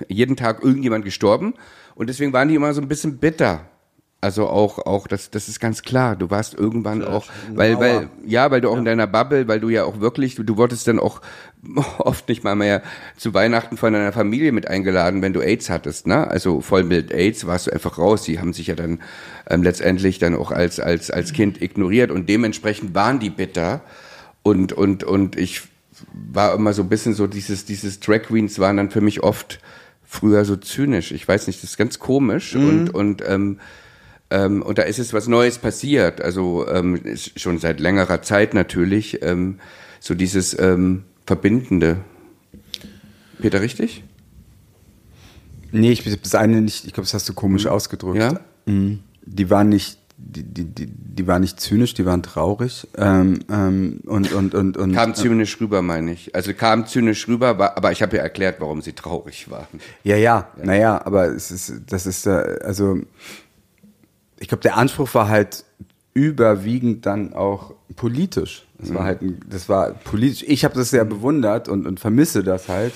jeden 0.09 0.37
Tag 0.37 0.63
irgendjemand 0.63 1.05
gestorben 1.05 1.55
und 1.95 2.09
deswegen 2.09 2.33
waren 2.33 2.49
die 2.49 2.57
immer 2.57 2.75
so 2.75 2.81
ein 2.83 2.89
bisschen 2.89 3.19
bitter. 3.19 3.69
Also 4.23 4.49
auch, 4.49 4.85
auch, 4.85 5.07
das, 5.07 5.31
das 5.31 5.49
ist 5.49 5.61
ganz 5.61 5.81
klar. 5.81 6.15
Du 6.15 6.29
warst 6.29 6.53
irgendwann 6.53 7.03
auch, 7.03 7.25
weil, 7.55 7.79
weil, 7.81 8.11
ja, 8.27 8.51
weil 8.51 8.61
du 8.61 8.69
auch 8.69 8.77
in 8.77 8.85
deiner 8.85 9.07
Bubble, 9.07 9.49
weil 9.49 9.61
du 9.61 9.71
ja 9.71 9.85
auch 9.85 10.01
wirklich, 10.01 10.35
du, 10.35 10.43
du 10.43 10.59
wurdest 10.59 10.87
dann 10.89 10.99
auch 10.99 11.23
oft 11.99 12.29
nicht 12.29 12.45
mal 12.45 12.55
mehr 12.55 12.83
zu 13.17 13.33
Weihnachten 13.33 13.79
von 13.79 13.95
deiner 13.95 14.13
Familie 14.13 14.53
mit 14.53 14.69
eingeladen, 14.69 15.23
wenn 15.23 15.33
du 15.33 15.41
AIDS 15.41 15.71
hattest, 15.71 16.07
ne? 16.07 16.29
Also 16.29 16.61
voll 16.61 16.85
mit 16.85 17.13
AIDS 17.13 17.47
warst 17.47 17.69
du 17.69 17.73
einfach 17.73 17.97
raus. 17.97 18.25
Die 18.25 18.39
haben 18.39 18.53
sich 18.53 18.67
ja 18.67 18.75
dann 18.75 19.01
ähm, 19.49 19.63
letztendlich 19.63 20.19
dann 20.19 20.37
auch 20.37 20.51
als, 20.51 20.81
als, 20.81 21.11
als 21.11 21.33
Kind 21.33 21.63
ignoriert 21.63 22.11
und 22.11 22.29
dementsprechend 22.29 22.95
waren 22.95 23.21
die 23.21 23.31
bitter 23.31 23.81
und, 24.43 24.75
und, 24.75 25.03
und 25.03 25.39
ich 25.39 25.63
war 26.13 26.55
immer 26.55 26.75
so 26.75 26.83
ein 26.83 26.91
bisschen 26.91 27.15
so 27.15 27.27
dieses, 27.27 27.65
dieses 27.65 28.01
Drag 28.01 28.25
Queens 28.25 28.59
waren 28.59 28.77
dann 28.77 28.91
für 28.91 29.01
mich 29.01 29.23
oft 29.23 29.61
früher 30.05 30.45
so 30.45 30.57
zynisch. 30.57 31.11
Ich 31.13 31.27
weiß 31.27 31.47
nicht, 31.47 31.63
das 31.63 31.71
ist 31.71 31.77
ganz 31.79 31.99
komisch 31.99 32.55
und, 32.55 32.91
und, 32.91 33.23
ähm, 33.27 33.61
ähm, 34.31 34.63
und 34.63 34.79
da 34.79 34.83
ist 34.83 34.99
es 34.99 35.13
was 35.13 35.27
Neues 35.27 35.59
passiert. 35.59 36.21
Also 36.21 36.67
ähm, 36.69 37.01
schon 37.37 37.59
seit 37.59 37.81
längerer 37.81 38.23
Zeit 38.23 38.55
natürlich 38.55 39.23
ähm, 39.23 39.59
so 39.99 40.15
dieses 40.15 40.59
ähm, 40.59 41.05
Verbindende. 41.27 41.99
Peter, 43.41 43.61
richtig? 43.61 44.05
Nee, 45.73 45.93
ich 45.93 46.05
das 46.21 46.35
eine 46.35 46.61
nicht, 46.61 46.85
ich 46.85 46.93
glaube, 46.93 47.07
das 47.07 47.15
hast 47.15 47.29
du 47.29 47.35
komisch 47.35 47.67
ausgedrückt. 47.67 48.19
Ja? 48.19 48.41
Mhm. 48.67 49.01
Die 49.25 49.51
waren 49.51 49.69
nicht, 49.69 49.99
die, 50.17 50.43
die, 50.43 50.65
die, 50.65 50.87
die 50.87 51.27
waren 51.27 51.41
nicht 51.43 51.61
zynisch, 51.61 51.95
die 51.95 52.05
waren 52.05 52.23
traurig. 52.23 52.89
Ähm, 52.97 53.41
ähm, 53.51 54.01
und, 54.07 54.33
und, 54.33 54.55
und, 54.55 54.77
und, 54.77 54.93
Kam 54.93 55.15
zynisch 55.15 55.61
rüber, 55.61 55.83
meine 55.83 56.13
ich. 56.13 56.35
Also 56.35 56.53
kam 56.55 56.87
zynisch 56.87 57.29
rüber, 57.29 57.51
aber 57.51 57.93
ich 57.93 58.03
habe 58.03 58.17
ja 58.17 58.23
erklärt, 58.23 58.61
warum 58.61 58.83
sie 58.83 58.93
traurig 58.93 59.51
waren. 59.51 59.81
Ja, 60.03 60.17
ja, 60.17 60.49
naja, 60.63 61.01
aber 61.05 61.27
es 61.27 61.51
ist, 61.51 61.73
das 61.87 62.07
ist, 62.07 62.27
äh, 62.27 62.59
also, 62.63 63.01
ich 64.41 64.49
glaube, 64.49 64.63
der 64.63 64.77
Anspruch 64.77 65.15
war 65.15 65.29
halt 65.29 65.65
überwiegend 66.13 67.07
dann 67.07 67.35
auch 67.35 67.75
politisch. 67.95 68.67
Das 68.79 68.93
war 68.95 69.05
halt, 69.05 69.21
das 69.49 69.69
war 69.69 69.91
politisch. 69.93 70.45
Ich 70.49 70.65
habe 70.65 70.75
das 70.75 70.91
sehr 70.91 71.05
bewundert 71.05 71.69
und, 71.69 71.87
und 71.87 72.01
vermisse 72.01 72.43
das 72.43 72.69
halt. 72.69 72.93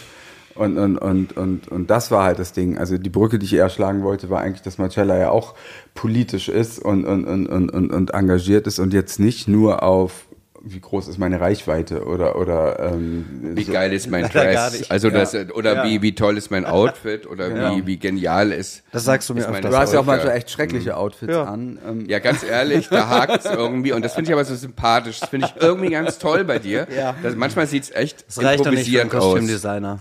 Und, 0.54 0.78
und, 0.78 0.98
und, 0.98 1.36
und, 1.36 1.68
und 1.68 1.90
das 1.90 2.10
war 2.10 2.24
halt 2.24 2.38
das 2.38 2.52
Ding. 2.52 2.78
Also 2.78 2.96
die 2.96 3.10
Brücke, 3.10 3.38
die 3.38 3.46
ich 3.46 3.54
eher 3.54 3.68
schlagen 3.68 4.02
wollte, 4.02 4.30
war 4.30 4.40
eigentlich, 4.40 4.62
dass 4.62 4.78
Marcella 4.78 5.18
ja 5.18 5.30
auch 5.30 5.54
politisch 5.94 6.48
ist 6.48 6.78
und, 6.78 7.04
und, 7.04 7.24
und, 7.24 7.46
und, 7.46 7.70
und 7.70 8.10
engagiert 8.10 8.66
ist 8.66 8.78
und 8.78 8.92
jetzt 8.92 9.18
nicht 9.18 9.48
nur 9.48 9.82
auf 9.82 10.26
wie 10.66 10.80
groß 10.80 11.08
ist 11.08 11.18
meine 11.18 11.40
Reichweite 11.40 12.04
oder 12.04 12.36
oder 12.36 12.78
ähm, 12.92 13.26
Wie 13.54 13.64
so- 13.64 13.72
geil 13.72 13.92
ist 13.92 14.10
mein 14.10 14.28
Dress? 14.32 14.90
Also 14.90 15.08
Ja. 15.08 15.14
das 15.18 15.34
oder 15.54 15.74
Ja. 15.76 15.84
wie 15.84 16.00
wie 16.02 16.14
toll 16.14 16.36
ist 16.38 16.50
mein 16.50 16.64
Outfit 16.66 17.26
oder 17.26 17.50
Genau. 17.50 17.76
wie 17.76 17.86
wie 17.86 17.98
genial 17.98 18.50
ist. 18.52 18.82
Das 18.92 19.04
sagst 19.04 19.28
du 19.28 19.34
mir 19.34 19.46
öfters. 19.46 19.70
Du 19.70 19.76
hast 19.76 19.92
ja 19.92 20.00
auch 20.00 20.04
manchmal 20.04 20.36
echt 20.36 20.50
schreckliche 20.50 20.96
Outfits 20.96 21.32
Ja. 21.32 21.44
an. 21.44 21.78
Ähm, 21.86 22.04
Ja, 22.08 22.18
ganz 22.18 22.42
ehrlich, 22.42 22.88
da 22.88 23.08
hakt 23.08 23.44
es 23.44 23.50
irgendwie 23.50 23.92
und 23.92 24.02
das 24.04 24.14
finde 24.14 24.30
ich 24.30 24.32
aber 24.34 24.44
so 24.44 24.54
sympathisch. 24.54 25.20
Das 25.20 25.28
finde 25.28 25.48
ich 25.54 25.62
irgendwie 25.62 25.90
ganz 25.90 26.18
toll 26.18 26.44
bei 26.44 26.58
dir. 26.58 26.86
Ja. 26.96 27.14
Das, 27.22 27.34
manchmal 27.36 27.66
sieht's 27.66 27.90
echt 27.90 28.24
Das 28.26 28.42
reicht 28.42 28.64
doch 28.64 28.70
nicht 28.72 28.90
für 28.90 29.00
einen 29.00 29.10
improvisierend 29.10 29.14
aus. 29.14 29.20
Kostümdesigner. 29.32 29.98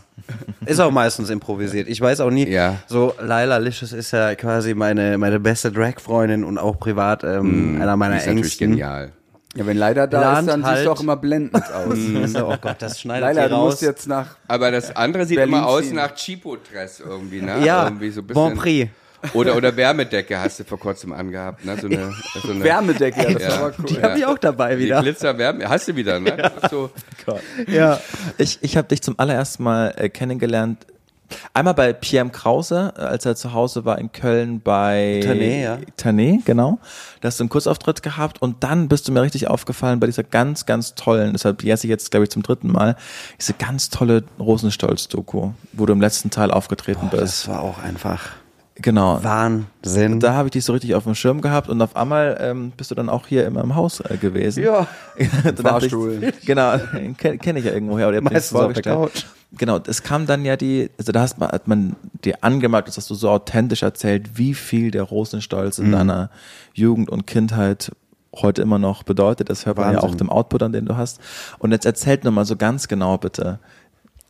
Ist 0.65 0.79
auch 0.79 0.91
meistens 0.91 1.29
improvisiert. 1.29 1.89
Ich 1.89 1.99
weiß 1.99 2.21
auch 2.21 2.29
nie. 2.29 2.47
Ja. 2.47 2.77
So, 2.87 3.13
Laila 3.19 3.57
Licious 3.57 3.91
ist 3.91 4.11
ja 4.11 4.33
quasi 4.35 4.73
meine, 4.73 5.17
meine 5.17 5.39
beste 5.41 5.71
Drag-Freundin 5.71 6.45
und 6.45 6.57
auch 6.57 6.79
privat 6.79 7.25
ähm, 7.25 7.79
einer 7.81 7.97
meiner 7.97 8.15
ist 8.17 8.27
natürlich 8.27 8.43
engsten. 8.45 8.69
genial. 8.71 9.11
Ja, 9.55 9.65
wenn 9.67 9.77
leider 9.77 10.07
da 10.07 10.19
Plant 10.19 10.39
ist, 10.47 10.53
dann 10.53 10.65
halt- 10.65 10.77
siehst 10.77 10.87
du 10.87 10.91
auch 10.91 10.99
immer 11.01 11.15
blendend 11.15 11.55
aus. 11.73 11.97
Ja, 12.33 12.43
oh 12.45 12.55
Gott, 12.59 12.77
das 12.79 12.99
schneidet 12.99 13.35
Leila, 13.35 13.47
du 13.49 13.55
raus. 13.55 13.71
musst 13.73 13.81
jetzt 13.83 14.07
nach. 14.07 14.35
Aber 14.47 14.71
das 14.71 14.95
andere 14.95 15.25
sieht 15.25 15.37
Berlin 15.37 15.53
immer 15.55 15.67
aus 15.67 15.83
ziehen. 15.83 15.95
nach 15.95 16.13
Chipo-Dress 16.15 17.01
irgendwie, 17.01 17.41
ne? 17.41 17.63
ja, 17.65 17.83
irgendwie 17.85 18.09
so 18.09 18.21
ein 18.21 18.27
bisschen. 18.27 18.43
Bon 18.43 18.55
Prix. 18.55 18.89
Oder, 19.33 19.55
oder 19.55 19.73
Wärmedecke 19.77 20.37
hast 20.37 20.59
du 20.59 20.65
vor 20.65 20.77
kurzem 20.77 21.13
angehabt, 21.13 21.63
ne? 21.63 21.77
So 21.79 21.87
eine, 21.87 22.11
so 22.41 22.51
eine 22.51 22.61
Wärmedecke, 22.61 23.21
ja, 23.23 23.31
das 23.33 23.43
Ja. 23.43 23.55
aber 23.57 23.73
cool. 23.79 23.85
Die 23.85 24.01
habe 24.01 24.17
ich 24.17 24.25
auch 24.25 24.37
dabei 24.37 24.75
Die 24.75 24.83
wieder. 24.83 25.01
Glitzerwärme, 25.01 25.69
hast 25.69 25.87
du 25.87 25.95
wieder, 25.95 26.19
ne? 26.19 26.51
Ist 26.61 26.69
so, 26.69 26.89
Ja. 27.67 28.01
Ich, 28.37 28.57
ich 28.61 28.75
habe 28.75 28.89
dich 28.89 29.01
zum 29.01 29.17
allerersten 29.17 29.63
Mal 29.63 29.93
äh, 29.95 30.09
kennengelernt 30.09 30.85
Einmal 31.53 31.73
bei 31.73 31.93
Pierre. 31.93 32.23
Krause, 32.31 32.93
äh, 32.97 33.01
als 33.01 33.25
er 33.25 33.35
zu 33.35 33.53
Hause 33.53 33.85
war 33.85 33.97
in 33.97 34.11
Köln 34.11 34.61
bei 34.61 35.21
Tané, 35.23 35.63
ja. 35.63 35.77
Tané, 35.97 36.43
genau. 36.45 36.79
Da 37.21 37.27
hast 37.27 37.39
du 37.39 37.43
einen 37.43 37.49
Kurzauftritt 37.49 38.03
gehabt 38.03 38.41
und 38.41 38.63
dann 38.63 38.87
bist 38.87 39.07
du 39.07 39.11
mir 39.11 39.21
richtig 39.21 39.47
aufgefallen 39.47 39.99
bei 39.99 40.07
dieser 40.07 40.23
ganz, 40.23 40.65
ganz 40.65 40.95
tollen, 40.95 41.33
deshalb 41.33 41.63
jetzt 41.63 41.83
ich 41.83 41.89
jetzt, 41.89 42.11
glaube 42.11 42.25
ich, 42.25 42.29
zum 42.29 42.43
dritten 42.43 42.71
Mal, 42.71 42.95
diese 43.39 43.53
ganz 43.53 43.89
tolle 43.89 44.23
Rosenstolz-Doku, 44.39 45.51
wo 45.73 45.85
du 45.85 45.93
im 45.93 46.01
letzten 46.01 46.29
Teil 46.29 46.51
aufgetreten 46.51 47.09
bist. 47.09 47.21
Das 47.21 47.47
war 47.47 47.61
auch 47.61 47.81
einfach 47.81 48.31
Genau. 48.75 49.23
Wahnsinn. 49.23 50.19
Da 50.19 50.33
habe 50.33 50.47
ich 50.47 50.53
dich 50.53 50.65
so 50.65 50.73
richtig 50.73 50.95
auf 50.95 51.03
dem 51.03 51.13
Schirm 51.13 51.41
gehabt 51.41 51.69
und 51.69 51.79
auf 51.81 51.95
einmal 51.95 52.37
ähm, 52.41 52.71
bist 52.75 52.89
du 52.89 52.95
dann 52.95 53.07
auch 53.07 53.27
hier 53.27 53.45
immer 53.45 53.61
im 53.61 53.75
Haus 53.75 53.99
äh, 53.99 54.17
gewesen. 54.17 54.63
Ja. 54.63 54.87
Fahrstuhl. 55.61 56.23
Ich, 56.23 56.45
genau, 56.45 56.77
kenne 57.17 57.37
kenn 57.37 57.55
ich 57.55 57.65
ja 57.65 57.71
irgendwoher. 57.71 58.07
Oder 58.07 58.21
Meistens 58.21 58.59
auf 58.59 58.73
der 58.73 58.93
vorgestellt. 58.93 59.27
Genau, 59.57 59.79
es 59.85 60.01
kam 60.01 60.25
dann 60.25 60.45
ja 60.45 60.57
die, 60.57 60.89
also 60.97 61.11
da 61.11 61.21
hast 61.21 61.39
hat 61.39 61.67
man 61.67 61.95
dir 62.23 62.37
angemerkt, 62.41 62.87
das 62.87 62.97
hast 62.97 63.09
du 63.09 63.15
so 63.15 63.29
authentisch 63.29 63.83
erzählt, 63.83 64.37
wie 64.37 64.53
viel 64.55 64.89
der 64.89 65.03
Rosenstolz 65.03 65.77
Mhm. 65.77 65.85
in 65.85 65.91
deiner 65.91 66.29
Jugend 66.73 67.09
und 67.09 67.27
Kindheit 67.27 67.91
heute 68.35 68.63
immer 68.63 68.79
noch 68.79 69.03
bedeutet. 69.03 69.49
Das 69.51 69.65
hört 69.67 69.77
man 69.77 69.93
ja 69.93 69.99
auch 69.99 70.15
dem 70.15 70.29
Output 70.31 70.63
an, 70.63 70.71
den 70.71 70.85
du 70.85 70.97
hast. 70.97 71.19
Und 71.59 71.71
jetzt 71.71 71.85
erzählt 71.85 72.23
nochmal 72.23 72.45
so 72.45 72.55
ganz 72.55 72.87
genau 72.87 73.17
bitte, 73.19 73.59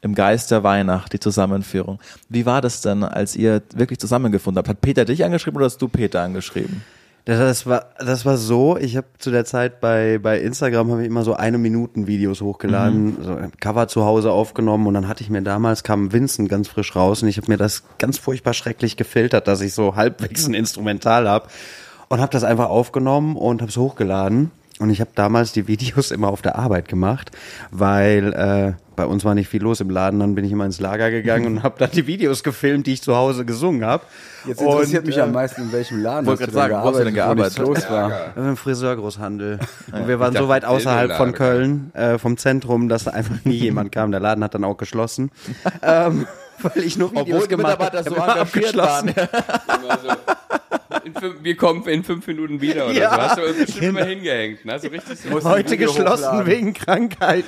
im 0.01 0.13
Geist 0.15 0.51
der 0.51 0.63
Weihnacht, 0.63 1.13
die 1.13 1.19
Zusammenführung. 1.21 1.99
Wie 2.27 2.45
war 2.45 2.59
das 2.59 2.81
denn, 2.81 3.03
als 3.05 3.37
ihr 3.37 3.61
wirklich 3.73 3.99
zusammengefunden 3.99 4.57
habt? 4.57 4.67
Hat 4.67 4.81
Peter 4.81 5.05
dich 5.05 5.23
angeschrieben 5.23 5.55
oder 5.55 5.67
hast 5.67 5.81
du 5.81 5.87
Peter 5.87 6.21
angeschrieben? 6.21 6.83
Das, 7.25 7.65
war 7.65 7.85
das 7.99 8.25
war 8.25 8.35
so, 8.35 8.75
ich 8.75 8.97
habe 8.97 9.07
zu 9.17 9.31
der 9.31 9.45
Zeit 9.45 9.79
bei 9.79 10.17
bei 10.17 10.41
Instagram 10.41 10.91
habe 10.91 11.01
ich 11.03 11.07
immer 11.07 11.23
so 11.23 11.35
eine 11.35 11.57
Minuten 11.57 12.05
Videos 12.05 12.41
hochgeladen, 12.41 13.17
so 13.23 13.35
ein 13.35 13.51
Cover 13.61 13.87
zu 13.87 14.03
Hause 14.03 14.31
aufgenommen 14.31 14.87
und 14.87 14.93
dann 14.93 15.07
hatte 15.07 15.23
ich 15.23 15.29
mir 15.29 15.41
damals 15.41 15.83
kam 15.83 16.11
Vincent 16.11 16.49
ganz 16.49 16.67
frisch 16.67 16.97
raus 16.97 17.23
und 17.23 17.29
ich 17.29 17.37
habe 17.37 17.49
mir 17.49 17.57
das 17.57 17.83
ganz 17.97 18.17
furchtbar 18.17 18.53
schrecklich 18.53 18.97
gefiltert, 18.97 19.47
dass 19.47 19.61
ich 19.61 19.73
so 19.73 19.95
halbwegs 19.95 20.45
ein 20.45 20.53
Instrumental 20.53 21.29
habe 21.29 21.47
und 22.09 22.19
habe 22.19 22.31
das 22.31 22.43
einfach 22.43 22.69
aufgenommen 22.69 23.37
und 23.37 23.61
habe 23.61 23.69
es 23.69 23.77
hochgeladen. 23.77 24.51
Und 24.79 24.89
ich 24.89 24.99
habe 24.99 25.11
damals 25.15 25.53
die 25.53 25.67
Videos 25.67 26.11
immer 26.11 26.27
auf 26.27 26.41
der 26.41 26.57
Arbeit 26.57 26.87
gemacht, 26.89 27.31
weil 27.71 28.33
äh, 28.33 28.73
bei 28.95 29.05
uns 29.05 29.25
war 29.25 29.35
nicht 29.35 29.47
viel 29.47 29.61
los 29.61 29.81
im 29.81 29.89
Laden, 29.89 30.19
dann 30.19 30.35
bin 30.35 30.45
ich 30.45 30.51
immer 30.51 30.65
ins 30.65 30.79
Lager 30.79 31.11
gegangen 31.11 31.45
und 31.45 31.63
habe 31.63 31.75
dann 31.79 31.91
die 31.91 32.07
Videos 32.07 32.43
gefilmt, 32.43 32.87
die 32.87 32.93
ich 32.93 33.01
zu 33.01 33.15
Hause 33.15 33.45
gesungen 33.45 33.85
habe. 33.85 34.03
Jetzt 34.45 34.61
interessiert 34.61 35.03
Und, 35.03 35.07
mich 35.07 35.17
äh, 35.17 35.21
am 35.21 35.31
meisten, 35.31 35.63
in 35.63 35.71
welchem 35.71 36.01
Laden 36.01 36.27
hast 36.27 36.41
du 36.41 36.45
gerade 36.45 36.51
denn 36.51 36.61
sagen, 36.61 36.75
hast 36.77 36.99
du 36.99 37.03
denn 37.03 37.13
gearbeitet, 37.13 37.59
wo 37.59 37.73
gearbeitet? 37.73 37.89
los 37.89 38.35
war. 38.35 38.37
Im 38.49 38.57
Friseurgroßhandel. 38.57 39.59
Und 39.91 40.07
wir 40.07 40.19
waren 40.19 40.35
so 40.35 40.47
weit 40.47 40.65
außerhalb 40.65 41.13
von. 41.13 41.33
Köln, 41.33 41.91
äh, 41.93 42.17
vom 42.17 42.37
Zentrum, 42.37 42.89
dass 42.89 43.05
da 43.05 43.11
einfach 43.11 43.43
nie 43.43 43.55
jemand 43.55 43.91
kam. 43.91 44.11
Der 44.11 44.19
Laden 44.19 44.43
hat 44.43 44.53
dann 44.53 44.63
auch 44.63 44.77
geschlossen. 44.77 45.31
ähm, 45.81 46.27
weil 46.63 46.83
ich 46.83 46.97
nur 46.97 47.11
Videos 47.13 47.47
gemacht 47.47 47.79
habe. 47.79 48.03
so 48.03 48.15
engagiert 48.15 48.75
waren. 48.77 49.13
So, 51.19 51.33
wir 51.43 51.57
kommen 51.57 51.85
in 51.87 52.03
fünf 52.03 52.25
Minuten 52.27 52.61
wieder 52.61 52.85
oder 52.85 52.93
Ja. 52.93 53.09
so. 53.13 53.17
Hast 53.21 53.37
du 53.37 53.41
bestimmt 53.65 53.83
immer 53.83 54.05
hingehängt, 54.05 54.63
ne? 54.63 54.79
So 54.79 54.87
richtig 54.87 55.19
so. 55.19 55.43
Heute 55.43 55.75
geschlossen 55.75 56.25
hochladen. 56.27 56.45
wegen 56.45 56.73
Krankheit. 56.73 57.43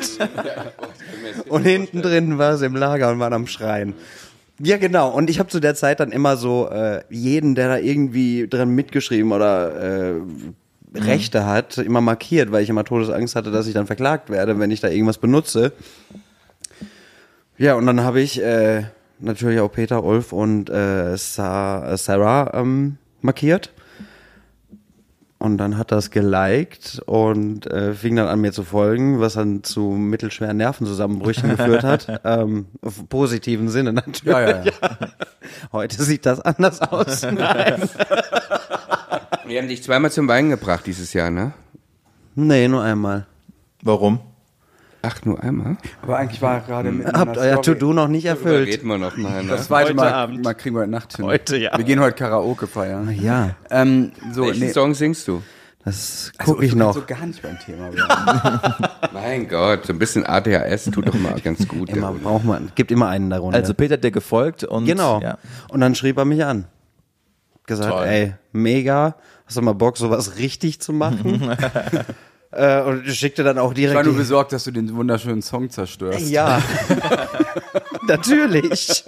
Und 1.47 1.63
hinten 1.63 2.01
drin 2.01 2.37
war 2.37 2.53
es 2.53 2.61
im 2.61 2.75
Lager 2.75 3.09
und 3.11 3.19
waren 3.19 3.33
am 3.33 3.47
Schreien. 3.47 3.93
Ja, 4.59 4.77
genau. 4.77 5.09
Und 5.09 5.29
ich 5.29 5.39
habe 5.39 5.47
zu 5.49 5.59
der 5.59 5.75
Zeit 5.75 5.99
dann 5.99 6.11
immer 6.11 6.35
so 6.37 6.67
äh, 6.69 7.01
jeden, 7.09 7.55
der 7.55 7.69
da 7.69 7.77
irgendwie 7.77 8.47
dran 8.47 8.69
mitgeschrieben 8.69 9.31
oder 9.31 10.11
äh, 10.13 10.13
Rechte 10.95 11.45
hat, 11.45 11.77
immer 11.77 12.01
markiert, 12.01 12.51
weil 12.51 12.63
ich 12.63 12.69
immer 12.69 12.83
Todesangst 12.83 13.35
hatte, 13.35 13.51
dass 13.51 13.67
ich 13.67 13.73
dann 13.73 13.87
verklagt 13.87 14.29
werde, 14.29 14.59
wenn 14.59 14.71
ich 14.71 14.81
da 14.81 14.89
irgendwas 14.89 15.17
benutze. 15.17 15.71
Ja, 17.57 17.75
und 17.75 17.85
dann 17.85 18.01
habe 18.01 18.21
ich 18.21 18.41
äh, 18.41 18.83
natürlich 19.19 19.59
auch 19.59 19.71
Peter, 19.71 20.03
Ulf 20.03 20.33
und 20.33 20.69
äh, 20.69 21.17
Sa 21.17 21.97
Sarah 21.97 22.51
ähm, 22.53 22.97
markiert. 23.21 23.71
Und 25.37 25.57
dann 25.57 25.77
hat 25.77 25.91
das 25.91 26.11
geliked 26.11 27.01
und 27.05 27.67
äh, 27.67 27.93
fing 27.93 28.15
dann 28.15 28.27
an 28.27 28.39
mir 28.39 28.51
zu 28.51 28.63
folgen, 28.63 29.19
was 29.19 29.33
dann 29.33 29.63
zu 29.63 29.81
mittelschweren 29.81 30.57
Nervenzusammenbrüchen 30.57 31.49
geführt 31.49 31.83
hat. 31.83 32.07
Ähm, 32.25 32.65
auf 32.81 33.07
positiven 33.07 33.69
Sinne 33.69 33.93
natürlich. 33.93 34.33
Ja, 34.33 34.41
ja, 34.41 34.63
ja. 34.63 34.71
Heute 35.71 36.01
sieht 36.01 36.25
das 36.25 36.39
anders 36.39 36.81
aus. 36.81 37.21
Nein. 37.31 37.87
Wir 39.45 39.61
haben 39.61 39.67
dich 39.67 39.83
zweimal 39.83 40.11
zum 40.11 40.27
Weinen 40.27 40.49
gebracht 40.49 40.87
dieses 40.87 41.13
Jahr, 41.13 41.29
ne? 41.29 41.53
nee, 42.33 42.67
nur 42.67 42.81
einmal. 42.81 43.27
Warum? 43.83 44.19
Ach, 45.07 45.23
nur 45.23 45.41
einmal? 45.43 45.77
Aber 46.01 46.17
eigentlich 46.17 46.41
war 46.41 46.55
er 46.55 46.61
gerade 46.61 46.91
mit 46.91 47.07
Habt 47.07 47.37
euer 47.37 47.61
To-Do 47.61 47.93
noch 47.93 48.07
nicht 48.07 48.25
erfüllt. 48.25 48.67
reden 48.67 48.87
wir 48.87 48.97
noch 48.97 49.15
mal, 49.17 49.43
ne? 49.43 49.49
Das 49.51 49.67
zweite 49.67 49.89
Heute 49.89 49.95
Mal, 49.95 50.13
Abend. 50.13 50.43
mal 50.43 50.53
kriegen 50.53 50.75
wir 50.75 50.81
heute 50.81 50.91
Nacht 50.91 51.15
hin. 51.15 51.25
Heute, 51.25 51.57
ja. 51.57 51.77
Wir 51.77 51.83
gehen 51.85 51.99
heute 51.99 52.15
Karaoke 52.15 52.65
feiern. 52.67 53.09
Ja, 53.21 53.55
Ähm, 53.69 54.11
so, 54.31 54.43
Welchen 54.47 54.65
nee. 54.67 54.71
Song 54.71 54.93
singst 54.93 55.27
du? 55.27 55.41
das 55.83 56.31
Also, 56.39 56.53
gucke 56.53 56.65
ich 56.65 56.71
wir 56.71 56.79
noch. 56.79 56.93
so 56.95 57.03
gar 57.05 57.25
nicht 57.25 57.41
beim 57.43 57.59
Thema. 57.59 57.89
Mein 59.13 59.47
Gott, 59.47 59.85
so 59.85 59.93
ein 59.93 59.99
bisschen 59.99 60.25
ADHS 60.25 60.85
tut 60.85 61.07
doch 61.07 61.13
mal 61.13 61.39
ganz 61.41 61.67
gut. 61.67 61.89
Immer 61.91 62.11
braucht 62.13 62.43
man, 62.45 62.71
gibt 62.73 62.91
immer 62.91 63.07
einen 63.09 63.29
darunter. 63.29 63.57
Also 63.57 63.73
Peter 63.75 63.93
hat 63.93 64.03
dir 64.03 64.09
gefolgt 64.11 64.63
und 64.63 64.85
genau. 64.85 65.21
ja. 65.21 65.37
Und 65.69 65.81
dann 65.81 65.93
schrieb 65.93 66.17
er 66.17 66.25
mich 66.25 66.43
an. 66.43 66.65
Gesagt, 67.67 67.91
Toll. 67.91 68.05
ey, 68.07 68.33
mega, 68.51 69.15
hast 69.45 69.57
du 69.57 69.61
mal 69.61 69.73
Bock, 69.73 69.97
sowas 69.97 70.37
richtig 70.37 70.79
zu 70.81 70.93
machen? 70.93 71.55
äh, 72.51 72.81
und 72.81 73.07
schickte 73.07 73.43
dann 73.43 73.57
auch 73.57 73.71
Ich 73.71 73.75
direkt. 73.75 73.95
war 73.95 74.03
nur 74.03 74.15
besorgt, 74.15 74.53
dass 74.53 74.63
du 74.63 74.71
den 74.71 74.95
wunderschönen 74.95 75.41
Song 75.41 75.69
zerstörst. 75.69 76.29
Ja, 76.29 76.61
natürlich. 78.07 79.03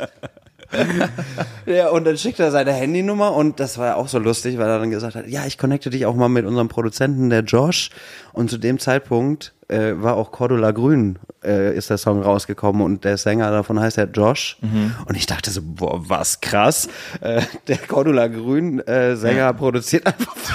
ja, 1.66 1.90
und 1.90 2.06
dann 2.06 2.18
schickte 2.18 2.44
er 2.44 2.52
seine 2.52 2.74
Handynummer 2.74 3.34
und 3.34 3.60
das 3.60 3.78
war 3.78 3.88
ja 3.88 3.96
auch 3.96 4.08
so 4.08 4.20
lustig, 4.20 4.58
weil 4.58 4.68
er 4.68 4.80
dann 4.80 4.90
gesagt 4.92 5.16
hat, 5.16 5.28
ja, 5.28 5.46
ich 5.46 5.58
connecte 5.58 5.90
dich 5.90 6.06
auch 6.06 6.16
mal 6.16 6.30
mit 6.30 6.46
unserem 6.46 6.68
Produzenten, 6.68 7.30
der 7.30 7.42
Josh. 7.42 7.90
Und 8.34 8.50
zu 8.50 8.58
dem 8.58 8.80
Zeitpunkt 8.80 9.54
äh, 9.70 9.94
war 9.96 10.16
auch 10.16 10.32
Cordula 10.32 10.72
Grün, 10.72 11.20
äh, 11.44 11.76
ist 11.76 11.90
der 11.90 11.98
Song 11.98 12.22
rausgekommen 12.22 12.82
und 12.82 13.04
der 13.04 13.18
Sänger 13.18 13.52
davon 13.52 13.80
heißt 13.80 13.98
ja 13.98 14.06
Josh. 14.06 14.58
Und 15.06 15.16
ich 15.16 15.26
dachte 15.26 15.52
so, 15.52 15.62
boah, 15.64 16.10
was 16.10 16.40
krass. 16.42 16.88
Äh, 17.22 17.42
der 17.68 17.78
Cordula 17.78 18.28
Grün 18.28 18.80
äh, 18.80 19.16
Sänger 19.16 19.54
produziert 19.54 20.06
einfach 20.06 20.36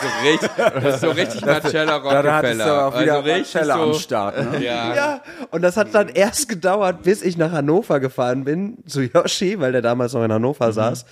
So 0.00 0.28
richtig, 0.28 0.50
das 0.56 0.94
ist 0.94 1.00
so 1.00 1.10
richtig 1.10 1.44
Marcella 1.44 1.98
Da, 1.98 2.22
da 2.22 2.36
Rockefeller. 2.38 2.86
auch 2.86 3.00
wieder 3.00 3.16
also 3.16 3.28
Marcella 3.28 3.74
am 3.74 3.92
so, 3.92 3.98
Start. 3.98 4.52
Ne? 4.52 4.64
ja. 4.64 4.94
Ja, 4.94 5.20
und 5.50 5.62
das 5.62 5.76
hat 5.76 5.94
dann 5.94 6.08
erst 6.08 6.48
gedauert, 6.48 7.02
bis 7.02 7.22
ich 7.22 7.36
nach 7.36 7.52
Hannover 7.52 8.00
gefahren 8.00 8.44
bin, 8.44 8.78
zu 8.86 9.02
Yoshi, 9.02 9.60
weil 9.60 9.72
der 9.72 9.82
damals 9.82 10.12
noch 10.14 10.24
in 10.24 10.32
Hannover 10.32 10.72
saß, 10.72 11.04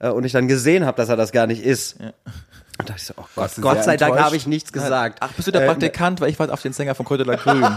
äh, 0.00 0.08
und 0.10 0.24
ich 0.24 0.32
dann 0.32 0.46
gesehen 0.48 0.84
habe, 0.84 0.96
dass 0.96 1.08
er 1.08 1.16
das 1.16 1.32
gar 1.32 1.46
nicht 1.46 1.64
ist. 1.64 1.96
Und 2.78 2.88
dachte 2.88 3.00
ich 3.00 3.06
so, 3.06 3.14
oh 3.16 3.24
Gott, 3.36 3.50
Gott 3.60 3.84
sei 3.84 3.96
Dank 3.96 4.18
habe 4.18 4.36
ich 4.36 4.46
nichts 4.46 4.72
gesagt. 4.72 5.18
Ach, 5.20 5.32
bist 5.32 5.46
du 5.46 5.52
der 5.52 5.62
Äh, 5.62 5.66
Praktikant? 5.66 6.20
Weil 6.20 6.30
ich 6.30 6.38
war 6.38 6.52
auf 6.52 6.62
den 6.62 6.72
Sänger 6.72 6.94
von 6.94 7.06
Cordula 7.06 7.36
Grün. 7.36 7.64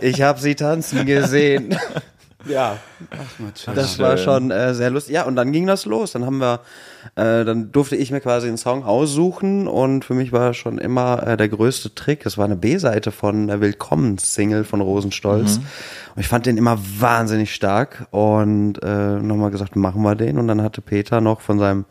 Ich 0.00 0.22
habe 0.22 0.40
sie 0.40 0.54
tanzen 0.54 1.04
gesehen. 1.04 1.76
ja, 2.46 2.76
das 3.74 3.98
war 3.98 4.16
schon 4.16 4.50
äh, 4.50 4.72
sehr 4.72 4.88
lustig. 4.90 5.14
Ja, 5.14 5.24
und 5.24 5.36
dann 5.36 5.52
ging 5.52 5.66
das 5.66 5.84
los. 5.84 6.12
Dann 6.12 6.24
haben 6.24 6.38
wir, 6.38 6.60
äh, 7.16 7.44
dann 7.44 7.72
durfte 7.72 7.96
ich 7.96 8.10
mir 8.12 8.20
quasi 8.20 8.48
einen 8.48 8.56
Song 8.56 8.84
aussuchen 8.84 9.66
und 9.66 10.04
für 10.04 10.14
mich 10.14 10.32
war 10.32 10.54
schon 10.54 10.78
immer 10.78 11.26
äh, 11.26 11.36
der 11.36 11.48
größte 11.48 11.94
Trick. 11.94 12.22
Das 12.22 12.38
war 12.38 12.44
eine 12.44 12.56
B-Seite 12.56 13.10
von 13.10 13.48
der 13.48 13.60
Willkommens-Single 13.60 14.64
von 14.64 14.80
Rosenstolz. 14.80 15.56
Und 15.56 16.20
ich 16.20 16.28
fand 16.28 16.46
den 16.46 16.56
immer 16.56 16.78
wahnsinnig 16.98 17.52
stark 17.52 18.06
und 18.10 18.82
äh, 18.82 19.16
nochmal 19.18 19.50
gesagt, 19.50 19.76
machen 19.76 20.02
wir 20.02 20.14
den. 20.14 20.38
Und 20.38 20.46
dann 20.48 20.62
hatte 20.62 20.80
Peter 20.80 21.20
noch 21.20 21.40
von 21.40 21.58
seinem 21.58 21.84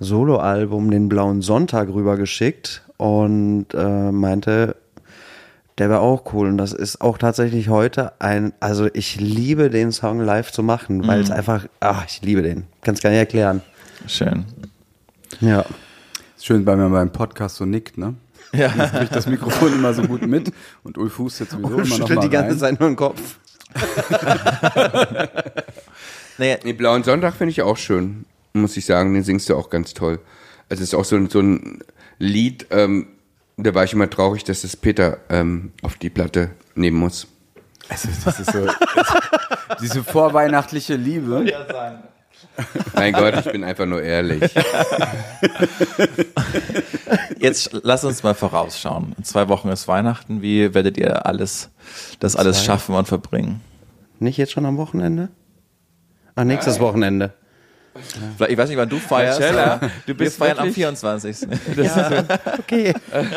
Soloalbum 0.00 0.90
den 0.90 1.08
Blauen 1.08 1.42
Sonntag 1.42 1.88
rübergeschickt 1.88 2.82
und 2.96 3.66
äh, 3.74 4.12
meinte, 4.12 4.76
der 5.78 5.90
wäre 5.90 6.00
auch 6.00 6.32
cool. 6.32 6.48
Und 6.48 6.58
das 6.58 6.72
ist 6.72 7.00
auch 7.00 7.18
tatsächlich 7.18 7.68
heute 7.68 8.12
ein, 8.20 8.52
also 8.60 8.88
ich 8.92 9.20
liebe 9.20 9.70
den 9.70 9.92
Song 9.92 10.20
live 10.20 10.52
zu 10.52 10.62
machen, 10.62 11.06
weil 11.06 11.20
es 11.20 11.30
einfach, 11.30 11.66
ach, 11.80 12.04
ich 12.06 12.22
liebe 12.22 12.42
den. 12.42 12.64
Kann's 12.82 13.00
gar 13.02 13.10
nicht 13.10 13.18
erklären. 13.18 13.62
Schön. 14.06 14.44
Ja. 15.40 15.64
Schön, 16.40 16.64
weil 16.66 16.76
man 16.76 16.92
beim 16.92 17.10
Podcast 17.10 17.56
so 17.56 17.64
nickt, 17.64 17.98
ne? 17.98 18.14
Ja. 18.52 18.68
Jetzt 18.68 18.94
kriegt 18.94 19.16
das 19.16 19.26
Mikrofon 19.26 19.72
immer 19.72 19.92
so 19.92 20.02
gut 20.02 20.26
mit 20.26 20.52
und 20.84 20.96
Ulf 20.98 21.18
hustet 21.18 21.50
sowieso 21.50 21.68
immer 21.68 21.78
noch 21.78 21.86
Schüttelt 21.86 22.16
mal 22.16 22.22
die 22.22 22.30
ganze 22.30 22.50
rein. 22.52 22.58
Zeit 22.58 22.80
nur 22.80 22.90
den 22.90 22.96
Kopf. 22.96 23.38
Naja, 26.38 26.56
Den 26.58 26.76
Blauen 26.76 27.02
Sonntag 27.02 27.34
finde 27.34 27.52
ich 27.52 27.62
auch 27.62 27.78
schön, 27.78 28.26
muss 28.60 28.76
ich 28.76 28.86
sagen. 28.86 29.14
Den 29.14 29.22
singst 29.22 29.48
du 29.48 29.56
auch 29.56 29.70
ganz 29.70 29.94
toll. 29.94 30.20
Also 30.68 30.82
es 30.82 30.90
ist 30.90 30.94
auch 30.94 31.04
so 31.04 31.16
ein, 31.16 31.28
so 31.30 31.40
ein 31.40 31.80
Lied, 32.18 32.66
ähm, 32.70 33.08
da 33.56 33.74
war 33.74 33.84
ich 33.84 33.92
immer 33.92 34.10
traurig, 34.10 34.44
dass 34.44 34.62
das 34.62 34.76
Peter 34.76 35.18
ähm, 35.28 35.72
auf 35.82 35.96
die 35.96 36.10
Platte 36.10 36.50
nehmen 36.74 36.98
muss. 36.98 37.26
Also, 37.88 38.08
das 38.24 38.40
ist 38.40 38.52
so, 38.52 38.66
diese 39.80 40.02
vorweihnachtliche 40.02 40.96
Liebe. 40.96 41.46
Mein 42.94 43.12
Gott, 43.12 43.34
ich 43.38 43.52
bin 43.52 43.64
einfach 43.64 43.86
nur 43.86 44.02
ehrlich. 44.02 44.42
jetzt 47.38 47.70
lass 47.82 48.04
uns 48.04 48.22
mal 48.22 48.34
vorausschauen. 48.34 49.14
In 49.16 49.24
zwei 49.24 49.48
Wochen 49.48 49.68
ist 49.68 49.88
Weihnachten. 49.88 50.42
Wie 50.42 50.74
werdet 50.74 50.98
ihr 50.98 51.26
alles, 51.26 51.70
das 52.18 52.36
alles 52.36 52.64
schaffen 52.64 52.94
und 52.94 53.08
verbringen? 53.08 53.60
Nicht 54.18 54.36
jetzt 54.36 54.52
schon 54.52 54.66
am 54.66 54.76
Wochenende? 54.76 55.28
Ach, 56.34 56.44
nächstes 56.44 56.80
Wochenende. 56.80 57.34
Vielleicht- 58.36 58.52
Ich 58.52 58.58
weiß 58.58 58.68
nicht, 58.68 58.78
wann 58.78 58.88
du 58.88 58.98
feierst. 58.98 59.40
Marcella, 59.40 59.76
du 59.80 59.88
wir 60.06 60.16
bist 60.16 60.38
feiern 60.38 60.58
am 60.58 60.64
wirklich- 60.66 60.74
24. 60.74 61.36
Okay. 62.58 62.92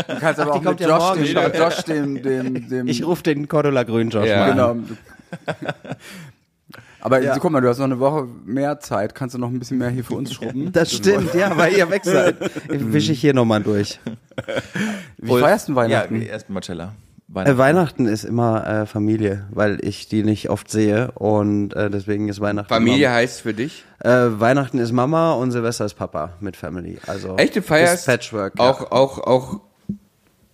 Du 0.07 0.15
kannst 0.19 0.39
aber 0.39 0.59
die 0.59 0.67
auch 0.67 0.71
mit 0.71 0.79
ja 0.79 0.87
Josh, 0.87 0.99
morgen 0.99 1.23
dem, 1.23 1.33
schon. 1.33 1.53
Josh 1.53 1.83
dem, 1.83 2.21
dem, 2.23 2.69
dem 2.69 2.87
Ich 2.87 3.05
rufe 3.05 3.23
den 3.23 3.47
Cordula 3.47 3.83
Grünjosh 3.83 4.25
Ja. 4.27 4.37
mal 4.37 4.51
genau. 4.51 4.75
Aber 7.01 7.21
Ja. 7.21 7.33
so, 7.33 7.39
guck 7.39 7.51
mal, 7.51 7.61
du 7.61 7.69
hast 7.69 7.77
noch 7.77 7.85
eine 7.85 7.99
Woche 7.99 8.27
mehr 8.45 8.79
Zeit. 8.81 9.15
Kannst 9.15 9.33
du 9.33 9.39
noch 9.39 9.47
ein 9.47 9.57
bisschen 9.57 9.77
mehr 9.77 9.89
hier 9.89 10.03
für 10.03 10.15
uns 10.15 10.33
schrubben? 10.33 10.71
Das 10.73 10.91
stimmt, 10.93 11.33
ja, 11.33 11.55
weil 11.55 11.73
ihr 11.73 11.89
weg 11.89 12.03
seid. 12.03 12.35
Wische 12.67 13.13
ich 13.13 13.21
hier 13.21 13.33
nochmal 13.33 13.63
durch. 13.63 13.99
Wie 15.17 15.39
feierst 15.39 15.69
du 15.69 15.75
Weihnachten? 15.75 16.21
Ja, 16.21 16.27
erst 16.27 16.49
Marcella. 16.49 16.91
Äh, 17.35 17.57
Weihnachten 17.57 18.07
ist 18.07 18.23
immer 18.23 18.65
äh, 18.65 18.85
Familie, 18.85 19.45
weil 19.51 19.77
ich 19.85 20.07
die 20.07 20.23
nicht 20.23 20.49
oft 20.49 20.69
sehe 20.71 21.11
und 21.11 21.73
äh, 21.75 21.89
deswegen 21.89 22.27
ist 22.27 22.39
Weihnachten. 22.41 22.69
Familie 22.69 23.11
heißt 23.11 23.41
für 23.41 23.53
dich? 23.53 23.85
Äh, 23.99 24.09
Weihnachten 24.09 24.79
ist 24.79 24.91
Mama 24.91 25.33
und 25.33 25.51
Silvester 25.51 25.85
ist 25.85 25.93
Papa 25.93 26.31
mit 26.39 26.55
Family. 26.57 26.97
Also 27.05 27.35
Echte 27.37 27.61
feierst 27.61 27.93
ist 27.95 28.05
Patchwork. 28.07 28.53
ja. 28.57 28.69
Auch, 28.69 28.91
auch, 28.91 29.19
auch. 29.19 29.59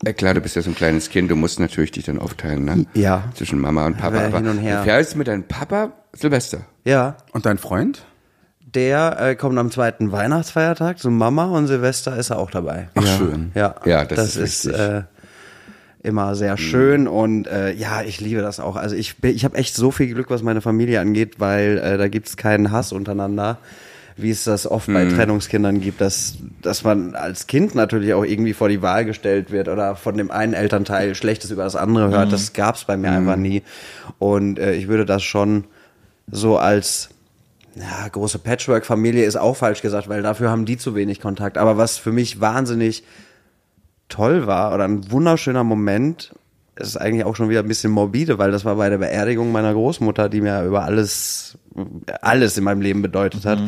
Ja, 0.04 0.12
klar, 0.14 0.34
du 0.34 0.42
bist 0.42 0.56
ja 0.58 0.62
so 0.62 0.70
ein 0.72 0.76
kleines 0.76 1.10
Kind, 1.10 1.32
du 1.32 1.36
musst 1.36 1.60
natürlich 1.60 1.92
dich 1.92 2.04
dann 2.06 2.20
aufteilen, 2.20 2.66
ne? 2.66 2.86
Ja. 2.94 3.24
Zwischen 3.36 3.60
Mama 3.60 3.86
und 3.86 3.98
Papa. 3.98 4.18
Ja, 4.22 4.28
Aber 4.28 4.38
hin 4.38 4.48
und 4.50 4.58
her. 4.58 4.80
du 4.80 4.90
feierst 4.90 5.16
mit 5.16 5.28
deinem 5.28 5.44
Papa 5.48 5.94
Silvester. 6.14 6.60
Ja, 6.84 7.16
Und 7.32 7.46
dein 7.46 7.58
Freund? 7.58 8.04
der 8.76 9.18
äh, 9.22 9.36
kommt 9.36 9.58
am 9.58 9.72
zweiten 9.72 10.12
Weihnachtsfeiertag 10.12 11.00
zu 11.00 11.10
Mama 11.10 11.46
und 11.46 11.68
Silvester 11.68 12.18
ist 12.18 12.30
er 12.30 12.40
auch 12.40 12.52
dabei. 12.52 12.90
Ach, 12.96 13.06
schön. 13.18 13.52
Ja, 13.56 13.76
Ja, 13.86 14.04
das 14.04 14.18
das, 14.18 14.36
ist 14.36 14.66
ist, 14.66 14.74
äh, 14.78 15.04
immer 16.06 16.36
sehr 16.36 16.58
schön 16.58 17.08
und 17.08 17.48
äh, 17.48 17.74
ja, 17.74 18.02
ich 18.02 18.22
liebe 18.22 18.42
das 18.42 18.60
auch. 18.60 18.76
Also 18.76 18.96
ich, 18.96 19.16
ich 19.24 19.44
habe 19.44 19.58
echt 19.58 19.76
so 19.76 19.92
viel 19.92 20.14
Glück, 20.14 20.30
was 20.30 20.44
meine 20.44 20.62
Familie 20.62 21.00
angeht, 21.00 21.40
weil 21.40 21.78
äh, 21.78 21.98
da 21.98 22.08
gibt's 22.08 22.38
keinen 22.38 22.72
Hass 22.72 22.92
untereinander, 22.92 23.58
wie 24.18 24.30
es 24.30 24.46
das 24.46 24.70
oft 24.70 24.88
bei 24.88 25.06
Trennungskindern 25.06 25.82
gibt, 25.82 26.00
dass, 26.00 26.36
dass 26.62 26.84
man 26.84 27.16
als 27.16 27.48
Kind 27.48 27.76
natürlich 27.76 28.14
auch 28.14 28.24
irgendwie 28.24 28.54
vor 28.54 28.70
die 28.70 28.82
Wahl 28.82 29.04
gestellt 29.04 29.52
wird 29.52 29.68
oder 29.68 29.96
von 29.96 30.16
dem 30.16 30.32
einen 30.32 30.54
Elternteil 30.54 31.16
Schlechtes 31.16 31.52
über 31.52 31.64
das 31.64 31.76
andere 31.76 32.10
hört. 32.10 32.32
Das 32.32 32.54
gab's 32.54 32.86
bei 32.86 32.96
mir 32.96 33.12
einfach 33.12 33.36
nie. 33.36 33.64
Und 34.18 34.58
äh, 34.58 34.74
ich 34.74 34.88
würde 34.88 35.06
das 35.06 35.24
schon 35.24 35.66
so 36.32 36.58
als 36.58 37.10
ja, 37.76 38.08
große 38.08 38.40
Patchwork-Familie 38.40 39.26
ist 39.26 39.36
auch 39.36 39.58
falsch 39.58 39.82
gesagt, 39.82 40.08
weil 40.08 40.22
dafür 40.22 40.50
haben 40.50 40.66
die 40.66 40.78
zu 40.78 40.96
wenig 40.96 41.20
Kontakt. 41.20 41.58
Aber 41.58 41.78
was 41.78 41.98
für 41.98 42.14
mich 42.14 42.40
wahnsinnig 42.40 43.04
toll 44.10 44.48
war 44.48 44.74
oder 44.74 44.86
ein 44.86 45.12
wunderschöner 45.12 45.64
Moment, 45.64 46.34
es 46.76 46.90
ist 46.90 46.98
eigentlich 46.98 47.26
auch 47.26 47.36
schon 47.36 47.50
wieder 47.50 47.62
ein 47.62 47.68
bisschen 47.68 47.92
morbide, 47.92 48.38
weil 48.38 48.52
das 48.52 48.66
war 48.66 48.76
bei 48.76 48.90
der 48.90 48.98
Beerdigung 48.98 49.52
meiner 49.52 49.74
Großmutter, 49.74 50.30
die 50.30 50.42
mir 50.42 50.64
über 50.64 50.84
alles, 50.84 51.58
alles 52.22 52.58
in 52.58 52.64
meinem 52.66 52.82
Leben 52.82 53.02
bedeutet 53.02 53.46
hat, 53.46 53.60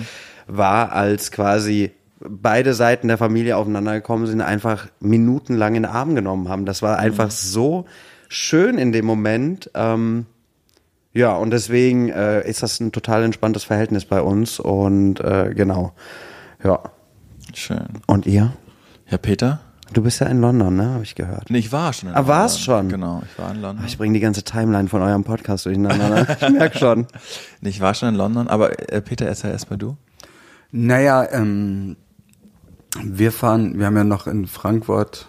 war, 0.47 0.91
als 0.91 1.31
quasi 1.31 1.91
beide 2.19 2.73
Seiten 2.73 3.07
der 3.07 3.17
Familie 3.17 3.57
aufeinander 3.57 3.93
gekommen 3.93 4.27
sind, 4.27 4.41
einfach 4.41 4.87
minutenlang 4.99 5.75
in 5.75 5.83
den 5.83 5.91
Arm 5.91 6.15
genommen 6.15 6.49
haben. 6.49 6.65
Das 6.65 6.81
war 6.81 6.99
einfach 6.99 7.31
so 7.31 7.85
schön 8.27 8.77
in 8.77 8.91
dem 8.91 9.05
Moment. 9.05 9.71
Ähm, 9.73 10.25
ja, 11.13 11.35
und 11.35 11.51
deswegen 11.51 12.09
äh, 12.09 12.47
ist 12.47 12.61
das 12.63 12.79
ein 12.79 12.91
total 12.91 13.23
entspanntes 13.23 13.63
Verhältnis 13.63 14.05
bei 14.05 14.21
uns 14.21 14.59
und 14.59 15.19
äh, 15.19 15.53
genau. 15.55 15.93
Ja. 16.63 16.79
Schön. 17.53 17.87
Und 18.07 18.25
ihr? 18.25 18.53
Ja, 19.09 19.17
Peter? 19.17 19.61
Du 19.93 20.01
bist 20.03 20.19
ja 20.19 20.27
in 20.27 20.41
London, 20.41 20.75
ne? 20.75 20.89
Habe 20.93 21.03
ich 21.03 21.15
gehört. 21.15 21.49
Nee, 21.49 21.59
ich 21.59 21.71
war 21.71 21.93
schon 21.93 22.09
in 22.09 22.15
Ah, 22.15 22.27
warst 22.27 22.65
London. 22.67 22.89
schon? 22.89 22.89
Genau, 22.89 23.23
ich 23.25 23.39
war 23.39 23.51
in 23.51 23.61
London. 23.61 23.85
Ich 23.85 23.97
bringe 23.97 24.13
die 24.13 24.19
ganze 24.19 24.43
Timeline 24.43 24.89
von 24.89 25.01
eurem 25.01 25.23
Podcast 25.23 25.65
durcheinander. 25.65 26.09
Ne? 26.09 26.37
Ich 26.41 26.49
merk 26.49 26.75
schon. 26.77 27.07
Nee, 27.61 27.69
ich 27.69 27.79
war 27.81 27.93
schon 27.93 28.09
in 28.09 28.15
London, 28.15 28.47
aber 28.47 28.91
äh, 28.91 29.01
Peter, 29.01 29.25
erzähl 29.25 29.51
erst 29.51 29.69
mal 29.71 29.77
du. 29.77 29.97
Naja, 30.71 31.25
ähm, 31.31 31.95
wir 33.03 33.31
fahren, 33.31 33.79
wir 33.79 33.85
haben 33.85 33.95
ja 33.95 34.03
noch 34.03 34.27
in 34.27 34.45
Frankfurt 34.47 35.27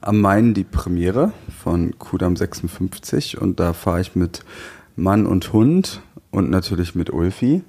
am 0.00 0.20
Main 0.20 0.52
die 0.52 0.64
Premiere 0.64 1.32
von 1.62 1.96
Kudam 1.98 2.36
56 2.36 3.40
und 3.40 3.60
da 3.60 3.72
fahre 3.72 4.00
ich 4.00 4.16
mit 4.16 4.44
Mann 4.96 5.26
und 5.26 5.52
Hund 5.52 6.00
und 6.30 6.50
natürlich 6.50 6.94
mit 6.94 7.10
Ulfi 7.10 7.62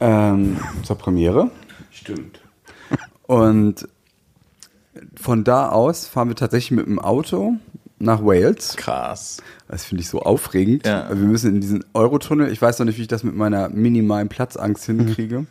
ähm, 0.00 0.58
zur 0.84 0.96
Premiere. 0.98 1.50
Stimmt. 1.90 2.40
Und 3.26 3.88
von 5.20 5.44
da 5.44 5.68
aus 5.70 6.06
fahren 6.06 6.28
wir 6.28 6.36
tatsächlich 6.36 6.72
mit 6.72 6.86
dem 6.86 6.98
Auto 6.98 7.54
nach 7.98 8.22
Wales. 8.22 8.76
Krass. 8.76 9.38
Das 9.68 9.84
finde 9.84 10.02
ich 10.02 10.08
so 10.08 10.20
aufregend. 10.20 10.86
Ja. 10.86 11.08
Wir 11.08 11.16
müssen 11.16 11.54
in 11.54 11.60
diesen 11.60 11.84
Eurotunnel. 11.94 12.50
Ich 12.50 12.60
weiß 12.60 12.78
noch 12.80 12.86
nicht, 12.86 12.98
wie 12.98 13.02
ich 13.02 13.08
das 13.08 13.22
mit 13.22 13.36
meiner 13.36 13.68
minimalen 13.68 14.28
Platzangst 14.28 14.84
hinkriege. 14.84 15.46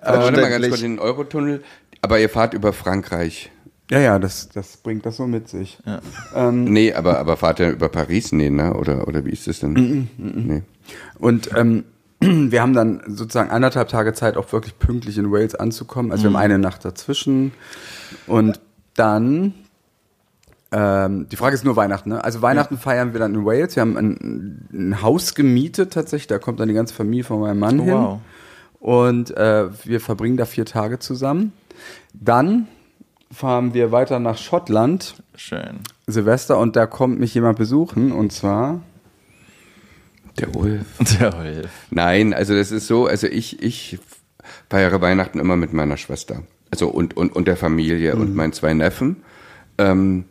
Aber 0.00 0.18
warte 0.22 0.40
mal 0.40 0.50
ganz 0.50 0.68
kurz, 0.68 0.80
den 0.80 0.98
Eurotunnel, 0.98 1.62
aber 2.02 2.18
ihr 2.20 2.28
fahrt 2.28 2.54
über 2.54 2.72
Frankreich. 2.72 3.50
Ja, 3.90 3.98
ja, 3.98 4.18
das, 4.20 4.48
das 4.50 4.76
bringt 4.76 5.04
das 5.04 5.16
so 5.16 5.26
mit 5.26 5.48
sich. 5.48 5.78
Ähm, 6.34 6.64
Nee, 6.64 6.92
aber, 6.92 7.18
aber 7.18 7.36
fahrt 7.36 7.58
ihr 7.58 7.70
über 7.70 7.88
Paris? 7.88 8.30
Nee, 8.30 8.48
ne? 8.48 8.74
Oder, 8.74 9.08
oder 9.08 9.24
wie 9.24 9.30
ist 9.30 9.48
das 9.48 9.58
denn? 9.58 10.08
Nee. 10.16 10.62
Und 11.18 11.50
ähm, 11.56 11.84
wir 12.20 12.62
haben 12.62 12.72
dann 12.72 13.02
sozusagen 13.08 13.50
anderthalb 13.50 13.88
Tage 13.88 14.12
Zeit, 14.12 14.36
auch 14.36 14.52
wirklich 14.52 14.78
pünktlich 14.78 15.18
in 15.18 15.32
Wales 15.32 15.56
anzukommen. 15.56 16.12
Also 16.12 16.24
wir 16.24 16.30
haben 16.30 16.36
eine 16.36 16.58
Nacht 16.58 16.84
dazwischen. 16.84 17.52
Und 18.28 18.60
dann, 19.00 19.54
ähm, 20.72 21.28
die 21.30 21.36
Frage 21.36 21.54
ist 21.54 21.64
nur 21.64 21.76
Weihnachten. 21.76 22.10
Ne? 22.10 22.22
Also 22.22 22.42
Weihnachten 22.42 22.78
feiern 22.78 23.12
wir 23.12 23.20
dann 23.20 23.34
in 23.34 23.44
Wales. 23.44 23.74
Wir 23.76 23.80
haben 23.80 23.96
ein, 23.96 24.68
ein 24.72 25.02
Haus 25.02 25.34
gemietet 25.34 25.92
tatsächlich. 25.92 26.28
Da 26.28 26.38
kommt 26.38 26.60
dann 26.60 26.68
die 26.68 26.74
ganze 26.74 26.94
Familie 26.94 27.24
von 27.24 27.40
meinem 27.40 27.58
Mann 27.58 27.80
Oh, 27.80 27.84
hin. 27.84 27.94
wow. 27.94 28.20
Und 28.78 29.36
äh, 29.36 29.68
wir 29.84 30.00
verbringen 30.00 30.36
da 30.36 30.44
vier 30.46 30.64
Tage 30.64 30.98
zusammen. 30.98 31.52
Dann 32.14 32.68
fahren 33.32 33.74
wir 33.74 33.92
weiter 33.92 34.18
nach 34.18 34.38
Schottland, 34.38 35.14
Schön. 35.34 35.80
Silvester, 36.06 36.58
und 36.58 36.76
da 36.76 36.86
kommt 36.86 37.18
mich 37.20 37.34
jemand 37.34 37.58
besuchen. 37.58 38.12
Und 38.12 38.32
zwar 38.32 38.80
Der 40.38 40.54
Ulf. 40.56 40.86
Der 41.20 41.36
Ulf. 41.36 41.68
Nein, 41.90 42.32
also 42.34 42.54
das 42.54 42.70
ist 42.70 42.86
so, 42.86 43.06
also 43.06 43.26
ich, 43.26 43.62
ich 43.62 43.98
feiere 44.68 45.00
Weihnachten 45.00 45.38
immer 45.38 45.56
mit 45.56 45.72
meiner 45.72 45.96
Schwester. 45.96 46.42
Also 46.70 46.88
und, 46.88 47.16
und, 47.16 47.34
und 47.34 47.48
der 47.48 47.56
Familie 47.56 48.16
und 48.16 48.34
meinen 48.34 48.52
zwei 48.52 48.74
Neffen. 48.74 49.22
Ähm, 49.78 50.24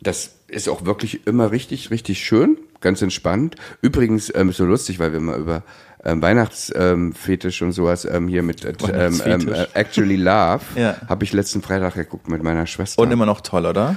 das 0.00 0.36
ist 0.48 0.68
auch 0.68 0.84
wirklich 0.84 1.26
immer 1.26 1.50
richtig, 1.52 1.90
richtig 1.90 2.20
schön, 2.20 2.56
ganz 2.80 3.02
entspannt. 3.02 3.56
Übrigens 3.82 4.32
ähm, 4.34 4.52
so 4.52 4.64
lustig, 4.64 4.98
weil 4.98 5.12
wir 5.12 5.20
mal 5.20 5.38
über 5.38 5.62
ähm, 6.04 6.22
Weihnachtsfetisch 6.22 7.62
und 7.62 7.72
sowas 7.72 8.04
ähm, 8.04 8.28
hier 8.28 8.42
mit 8.42 8.64
äh, 8.64 8.72
ähm, 8.92 9.20
ähm, 9.24 9.48
äh, 9.48 9.66
Actually 9.74 10.16
Love 10.16 10.60
Ja. 10.76 10.96
habe 11.08 11.24
ich 11.24 11.32
letzten 11.32 11.60
Freitag 11.60 11.94
geguckt 11.94 12.28
mit 12.28 12.42
meiner 12.42 12.66
Schwester. 12.66 13.02
Und 13.02 13.10
immer 13.10 13.26
noch 13.26 13.40
toll, 13.40 13.66
oder? 13.66 13.96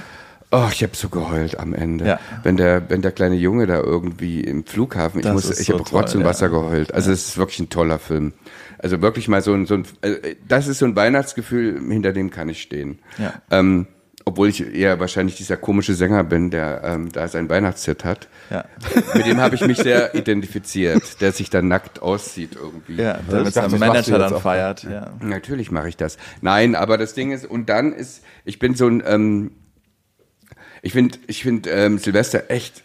Oh, 0.54 0.68
ich 0.70 0.82
habe 0.82 0.94
so 0.94 1.08
geheult 1.08 1.58
am 1.58 1.72
Ende. 1.72 2.06
Ja. 2.06 2.20
Wenn 2.42 2.58
der, 2.58 2.90
wenn 2.90 3.00
der 3.00 3.12
kleine 3.12 3.36
Junge 3.36 3.66
da 3.66 3.80
irgendwie 3.80 4.42
im 4.42 4.66
Flughafen, 4.66 5.20
ich 5.20 5.24
Das 5.24 5.32
muss, 5.32 5.48
ist 5.48 5.60
ich 5.60 5.68
so 5.68 5.78
habe 5.78 5.88
Rotz 5.88 6.14
und 6.14 6.20
toll, 6.20 6.28
Wasser 6.28 6.46
ja. 6.46 6.52
geheult. 6.52 6.92
Also 6.92 7.10
es 7.10 7.28
ist 7.28 7.38
wirklich 7.38 7.60
ein 7.60 7.70
toller 7.70 7.98
Film. 7.98 8.34
Also 8.82 9.00
wirklich 9.00 9.28
mal 9.28 9.42
so 9.42 9.54
ein, 9.54 9.66
so 9.66 9.74
ein, 9.74 9.84
äh, 10.02 10.36
das 10.46 10.66
ist 10.66 10.78
so 10.78 10.86
ein 10.86 10.96
Weihnachtsgefühl, 10.96 11.80
hinter 11.88 12.12
dem 12.12 12.30
kann 12.30 12.48
ich 12.48 12.60
stehen. 12.60 12.98
Ja. 13.18 13.34
Ähm, 13.50 13.86
obwohl 14.24 14.48
ich 14.48 14.74
eher 14.74 15.00
wahrscheinlich 15.00 15.36
dieser 15.36 15.56
komische 15.56 15.94
Sänger 15.94 16.24
bin, 16.24 16.50
der 16.50 16.82
ähm, 16.84 17.10
da 17.10 17.26
sein 17.28 17.48
Weihnachtshit 17.48 18.04
hat. 18.04 18.28
Ja. 18.50 18.64
Mit 19.14 19.26
dem 19.26 19.40
habe 19.40 19.54
ich 19.54 19.62
mich 19.62 19.78
sehr 19.78 20.14
identifiziert, 20.14 21.20
der 21.20 21.32
sich 21.32 21.50
dann 21.50 21.68
nackt 21.68 22.02
auszieht 22.02 22.54
irgendwie. 22.54 22.96
Ja, 22.96 23.18
der 23.18 23.44
mit 23.44 23.54
seinem 23.54 23.78
Manager 23.78 24.18
dann 24.18 24.40
feiert. 24.40 24.84
Ja. 24.84 25.12
Natürlich 25.20 25.70
mache 25.70 25.88
ich 25.88 25.96
das. 25.96 26.18
Nein, 26.40 26.74
aber 26.74 26.98
das 26.98 27.14
Ding 27.14 27.32
ist, 27.32 27.46
und 27.46 27.68
dann 27.68 27.92
ist, 27.92 28.22
ich 28.44 28.58
bin 28.58 28.74
so 28.74 28.86
ein, 28.86 29.02
ähm, 29.04 29.50
ich 30.82 30.92
finde, 30.92 31.18
ich 31.26 31.42
finde 31.42 31.70
ähm, 31.70 31.98
Silvester 31.98 32.50
echt, 32.50 32.82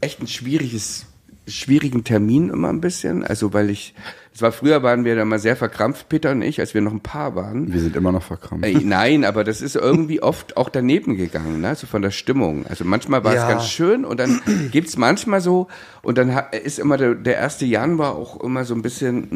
echt 0.00 0.20
ein 0.20 0.28
schwieriges, 0.28 1.06
schwierigen 1.46 2.04
Termin 2.04 2.48
immer 2.50 2.68
ein 2.68 2.80
bisschen. 2.80 3.24
Also 3.24 3.52
weil 3.52 3.70
ich, 3.70 3.94
es 4.38 4.42
war 4.42 4.52
früher 4.52 4.84
waren 4.84 5.04
wir 5.04 5.16
da 5.16 5.24
mal 5.24 5.40
sehr 5.40 5.56
verkrampft, 5.56 6.08
Peter 6.08 6.30
und 6.30 6.42
ich, 6.42 6.60
als 6.60 6.72
wir 6.72 6.80
noch 6.80 6.92
ein 6.92 7.00
Paar 7.00 7.34
waren. 7.34 7.72
Wir 7.72 7.80
sind 7.80 7.96
immer 7.96 8.12
noch 8.12 8.22
verkrampft. 8.22 8.64
Ey, 8.64 8.84
nein, 8.84 9.24
aber 9.24 9.42
das 9.42 9.60
ist 9.60 9.74
irgendwie 9.74 10.22
oft 10.22 10.56
auch 10.56 10.68
daneben 10.68 11.16
gegangen, 11.16 11.60
ne? 11.60 11.74
so 11.74 11.88
von 11.88 12.02
der 12.02 12.12
Stimmung. 12.12 12.64
Also 12.68 12.84
manchmal 12.84 13.24
war 13.24 13.34
Ja. 13.34 13.42
es 13.42 13.48
ganz 13.48 13.66
schön 13.68 14.04
und 14.04 14.20
dann 14.20 14.40
gibt's 14.70 14.96
manchmal 14.96 15.40
so 15.40 15.66
und 16.02 16.18
dann 16.18 16.40
ist 16.64 16.78
immer 16.78 16.96
der, 16.96 17.16
der 17.16 17.34
erste 17.34 17.66
Januar 17.66 18.14
auch 18.14 18.40
immer 18.40 18.64
so 18.64 18.74
ein 18.76 18.82
bisschen, 18.82 19.26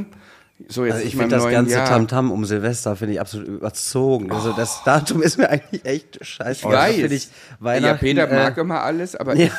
mh, 0.00 0.04
so 0.66 0.84
jetzt 0.84 0.96
Also 0.96 1.06
ich 1.06 1.16
finde 1.16 1.36
das 1.36 1.48
ganze. 1.48 1.76
Tamtam 1.76 2.32
um 2.32 2.44
Silvester 2.44 2.96
finde 2.96 3.14
ich 3.14 3.20
absolut 3.20 3.46
überzogen. 3.48 4.32
Also 4.32 4.52
das 4.52 4.82
Datum 4.84 5.22
ist 5.22 5.38
mir 5.38 5.48
eigentlich 5.48 5.84
echt 5.84 6.18
scheiße. 6.24 6.66
Ich 6.66 6.72
weiß. 6.72 6.94
Finde 6.96 7.14
ich 7.14 7.28
ja, 7.60 7.94
Peter 7.94 8.28
äh, 8.28 8.34
mag 8.34 8.58
immer 8.58 8.82
alles, 8.82 9.14
aber 9.14 9.36
Ja. 9.36 9.50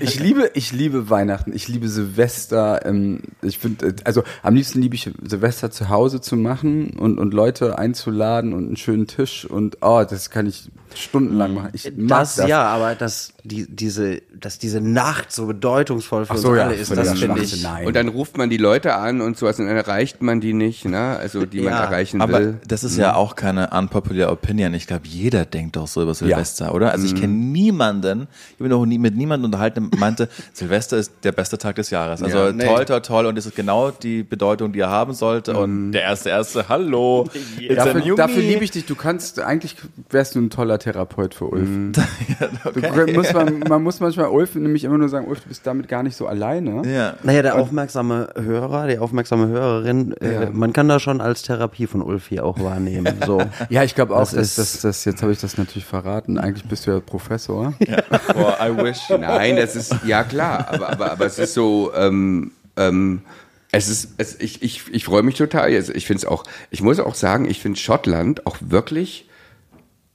Ich 0.00 0.18
liebe, 0.18 0.50
ich 0.54 0.72
liebe 0.72 1.10
Weihnachten, 1.10 1.52
ich 1.54 1.68
liebe 1.68 1.88
Silvester. 1.88 2.84
Ähm, 2.84 3.20
ich 3.42 3.58
finde, 3.58 3.94
also 4.04 4.24
am 4.42 4.54
liebsten 4.54 4.80
liebe 4.80 4.96
ich 4.96 5.10
Silvester 5.22 5.70
zu 5.70 5.88
Hause 5.88 6.20
zu 6.20 6.36
machen 6.36 6.90
und, 6.98 7.18
und 7.18 7.34
Leute 7.34 7.78
einzuladen 7.78 8.52
und 8.52 8.66
einen 8.66 8.76
schönen 8.76 9.06
Tisch 9.06 9.44
und 9.44 9.78
oh, 9.80 10.04
das 10.08 10.30
kann 10.30 10.46
ich 10.46 10.70
stundenlang 10.94 11.54
machen. 11.54 11.70
Ich 11.72 11.92
mag 11.96 12.20
Das, 12.20 12.36
das. 12.36 12.48
ja, 12.48 12.62
aber 12.64 12.94
das, 12.94 13.32
die, 13.44 13.66
diese, 13.68 14.22
dass 14.34 14.58
diese 14.58 14.80
Nacht 14.80 15.32
so 15.32 15.46
bedeutungsvoll 15.46 16.26
für 16.26 16.36
so, 16.38 16.48
uns 16.50 16.58
ja, 16.58 16.64
alle 16.64 16.74
ist, 16.74 16.90
das 16.90 17.18
finde 17.18 17.42
ich. 17.42 17.62
nein. 17.62 17.86
Und 17.86 17.94
dann 17.94 18.08
ruft 18.08 18.36
man 18.36 18.50
die 18.50 18.56
Leute 18.56 18.94
an 18.94 19.20
und 19.20 19.36
sowas 19.36 19.58
und 19.58 19.66
dann 19.66 19.76
erreicht 19.76 20.22
man 20.22 20.40
die 20.40 20.47
nicht, 20.52 20.84
ne? 20.84 21.16
Also 21.18 21.46
die 21.46 21.60
man 21.60 21.72
Ja, 21.72 21.84
erreichen 21.84 22.20
Aber 22.20 22.38
will. 22.40 22.58
das 22.66 22.84
ist 22.84 22.96
ja 22.96 23.14
auch 23.14 23.34
keine 23.36 23.70
unpopular 23.70 24.30
Opinion. 24.32 24.74
Ich 24.74 24.86
glaube, 24.86 25.06
jeder 25.06 25.44
denkt 25.44 25.76
doch 25.76 25.86
so 25.86 26.02
über 26.02 26.14
Silvester, 26.14 26.74
oder? 26.74 26.92
Also 26.92 27.06
ich 27.06 27.14
Mhm. 27.14 27.18
kenne 27.20 27.32
niemanden, 27.34 28.28
ich 28.52 28.58
bin 28.58 28.68
noch 28.68 28.84
nie 28.86 28.98
mit 28.98 29.16
niemandem 29.16 29.46
unterhalten, 29.46 29.90
der 29.90 29.98
meinte, 30.00 30.28
Silvester 30.52 30.96
ist 30.96 31.12
der 31.24 31.32
beste 31.32 31.58
Tag 31.58 31.76
des 31.76 31.90
Jahres. 31.90 32.22
Also 32.22 32.38
Ja, 32.38 32.52
nee. 32.52 32.64
toll, 32.64 32.84
toll, 32.84 33.02
toll 33.02 33.26
und 33.26 33.36
das 33.38 33.46
ist 33.46 33.56
genau 33.56 33.90
die 33.90 34.22
Bedeutung, 34.22 34.72
die 34.72 34.80
er 34.80 34.90
haben 34.90 35.14
sollte. 35.14 35.52
Mhm. 35.52 35.58
Und 35.58 35.92
der 35.92 36.02
erste, 36.02 36.30
erste, 36.30 36.68
hallo. 36.68 37.26
A 37.70 37.74
Dafür, 37.74 38.16
dafür 38.16 38.42
liebe 38.42 38.64
ich 38.64 38.70
dich. 38.70 38.86
Du 38.86 38.94
kannst, 38.94 39.40
eigentlich 39.40 39.76
wärst 40.10 40.34
du 40.34 40.40
ein 40.40 40.50
toller 40.50 40.78
Therapeut 40.78 41.34
für 41.34 41.46
Ulf. 41.46 41.68
du, 42.74 43.12
muss 43.12 43.32
man, 43.32 43.60
man 43.60 43.82
muss 43.82 44.00
manchmal 44.00 44.28
Ulf 44.28 44.54
nämlich 44.54 44.84
immer 44.84 44.98
nur 44.98 45.08
sagen, 45.08 45.26
Ulf, 45.26 45.40
du 45.40 45.48
bist 45.48 45.66
damit 45.66 45.88
gar 45.88 46.02
nicht 46.02 46.16
so 46.16 46.26
alleine. 46.26 46.82
Ja. 46.88 47.14
Naja, 47.22 47.42
der 47.42 47.56
aufmerksame 47.56 48.28
Hörer, 48.36 48.86
die 48.86 48.98
aufmerksame 48.98 49.48
Hörerin, 49.48 50.12
äh, 50.20 50.37
man 50.52 50.72
kann 50.72 50.88
das 50.88 51.02
schon 51.02 51.20
als 51.20 51.42
Therapie 51.42 51.86
von 51.86 52.02
Ulf 52.02 52.28
hier 52.28 52.44
auch 52.44 52.58
wahrnehmen. 52.60 53.16
So. 53.26 53.42
Ja, 53.70 53.82
ich 53.84 53.94
glaube 53.94 54.14
auch, 54.14 54.20
Das 54.20 54.30
dass 54.32 54.46
ist- 54.46 54.58
das, 54.58 54.80
das, 54.82 55.04
jetzt 55.04 55.22
habe 55.22 55.32
ich 55.32 55.40
das 55.40 55.58
natürlich 55.58 55.84
verraten. 55.84 56.38
Eigentlich 56.38 56.64
bist 56.68 56.86
du 56.86 56.90
ja 56.92 57.00
Professor. 57.00 57.74
Boah, 58.34 58.56
I 58.60 58.76
wish. 58.76 59.08
Nein, 59.10 59.56
das 59.56 59.76
ist, 59.76 59.94
ja 60.06 60.24
klar, 60.24 60.66
aber, 60.70 60.90
aber, 60.90 61.12
aber 61.12 61.26
es 61.26 61.38
ist 61.38 61.54
so, 61.54 61.92
ähm, 61.94 62.52
ähm, 62.76 63.22
es 63.70 63.88
ist, 63.88 64.14
es, 64.16 64.40
ich, 64.40 64.62
ich, 64.62 64.84
ich 64.92 65.04
freue 65.04 65.22
mich 65.22 65.34
total. 65.36 65.64
Also 65.74 65.92
ich 65.92 66.06
finde 66.06 66.18
es 66.18 66.24
auch, 66.26 66.44
ich 66.70 66.80
muss 66.82 66.98
auch 67.00 67.14
sagen, 67.14 67.44
ich 67.48 67.60
finde 67.60 67.78
Schottland 67.78 68.46
auch 68.46 68.56
wirklich 68.60 69.26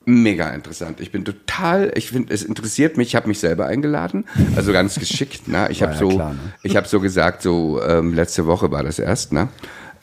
mega 0.06 0.50
interessant. 0.50 1.00
Ich 1.00 1.12
bin 1.14 1.24
total, 1.24 1.92
ich 1.96 2.10
finde, 2.10 2.34
es 2.34 2.44
interessiert 2.44 2.98
mich, 2.98 3.10
ich 3.10 3.16
habe 3.16 3.30
mich 3.30 3.40
selber 3.40 3.68
eingeladen, 3.68 4.26
also 4.58 4.74
ganz 4.74 4.96
geschickt, 5.00 5.48
ne? 5.48 5.68
Ich 5.70 5.82
habe 5.82 5.94
ja 5.94 5.98
so, 5.98 6.10
klar, 6.10 6.34
ne? 6.34 6.40
ich 6.64 6.76
habe 6.76 6.88
so 6.90 7.00
gesagt, 7.00 7.42
so 7.42 7.82
ähm, 7.82 8.14
letzte 8.14 8.46
Woche 8.46 8.70
war 8.70 8.84
das 8.84 9.00
erst, 9.00 9.32
ne? 9.32 9.48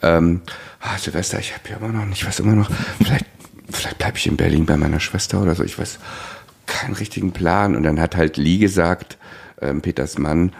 Ähm, 0.01 0.41
ah, 0.79 0.97
Silvester, 0.97 1.39
ich 1.39 1.53
habe 1.53 1.69
ja 1.69 1.77
immer 1.77 1.89
noch 1.89 2.05
nicht, 2.05 2.25
was 2.25 2.39
immer 2.39 2.53
noch, 2.53 2.69
vielleicht, 2.97 3.25
vielleicht 3.69 3.97
bleibe 3.97 4.17
ich 4.17 4.27
in 4.27 4.37
Berlin 4.37 4.65
bei 4.65 4.77
meiner 4.77 4.99
Schwester 4.99 5.41
oder 5.41 5.55
so, 5.55 5.63
ich 5.63 5.77
weiß, 5.77 5.99
keinen 6.65 6.93
richtigen 6.95 7.31
Plan. 7.31 7.75
Und 7.75 7.83
dann 7.83 7.99
hat 7.99 8.15
halt 8.15 8.37
Lee 8.37 8.57
gesagt, 8.57 9.17
ähm, 9.61 9.81
Peters 9.81 10.17
Mann, 10.17 10.53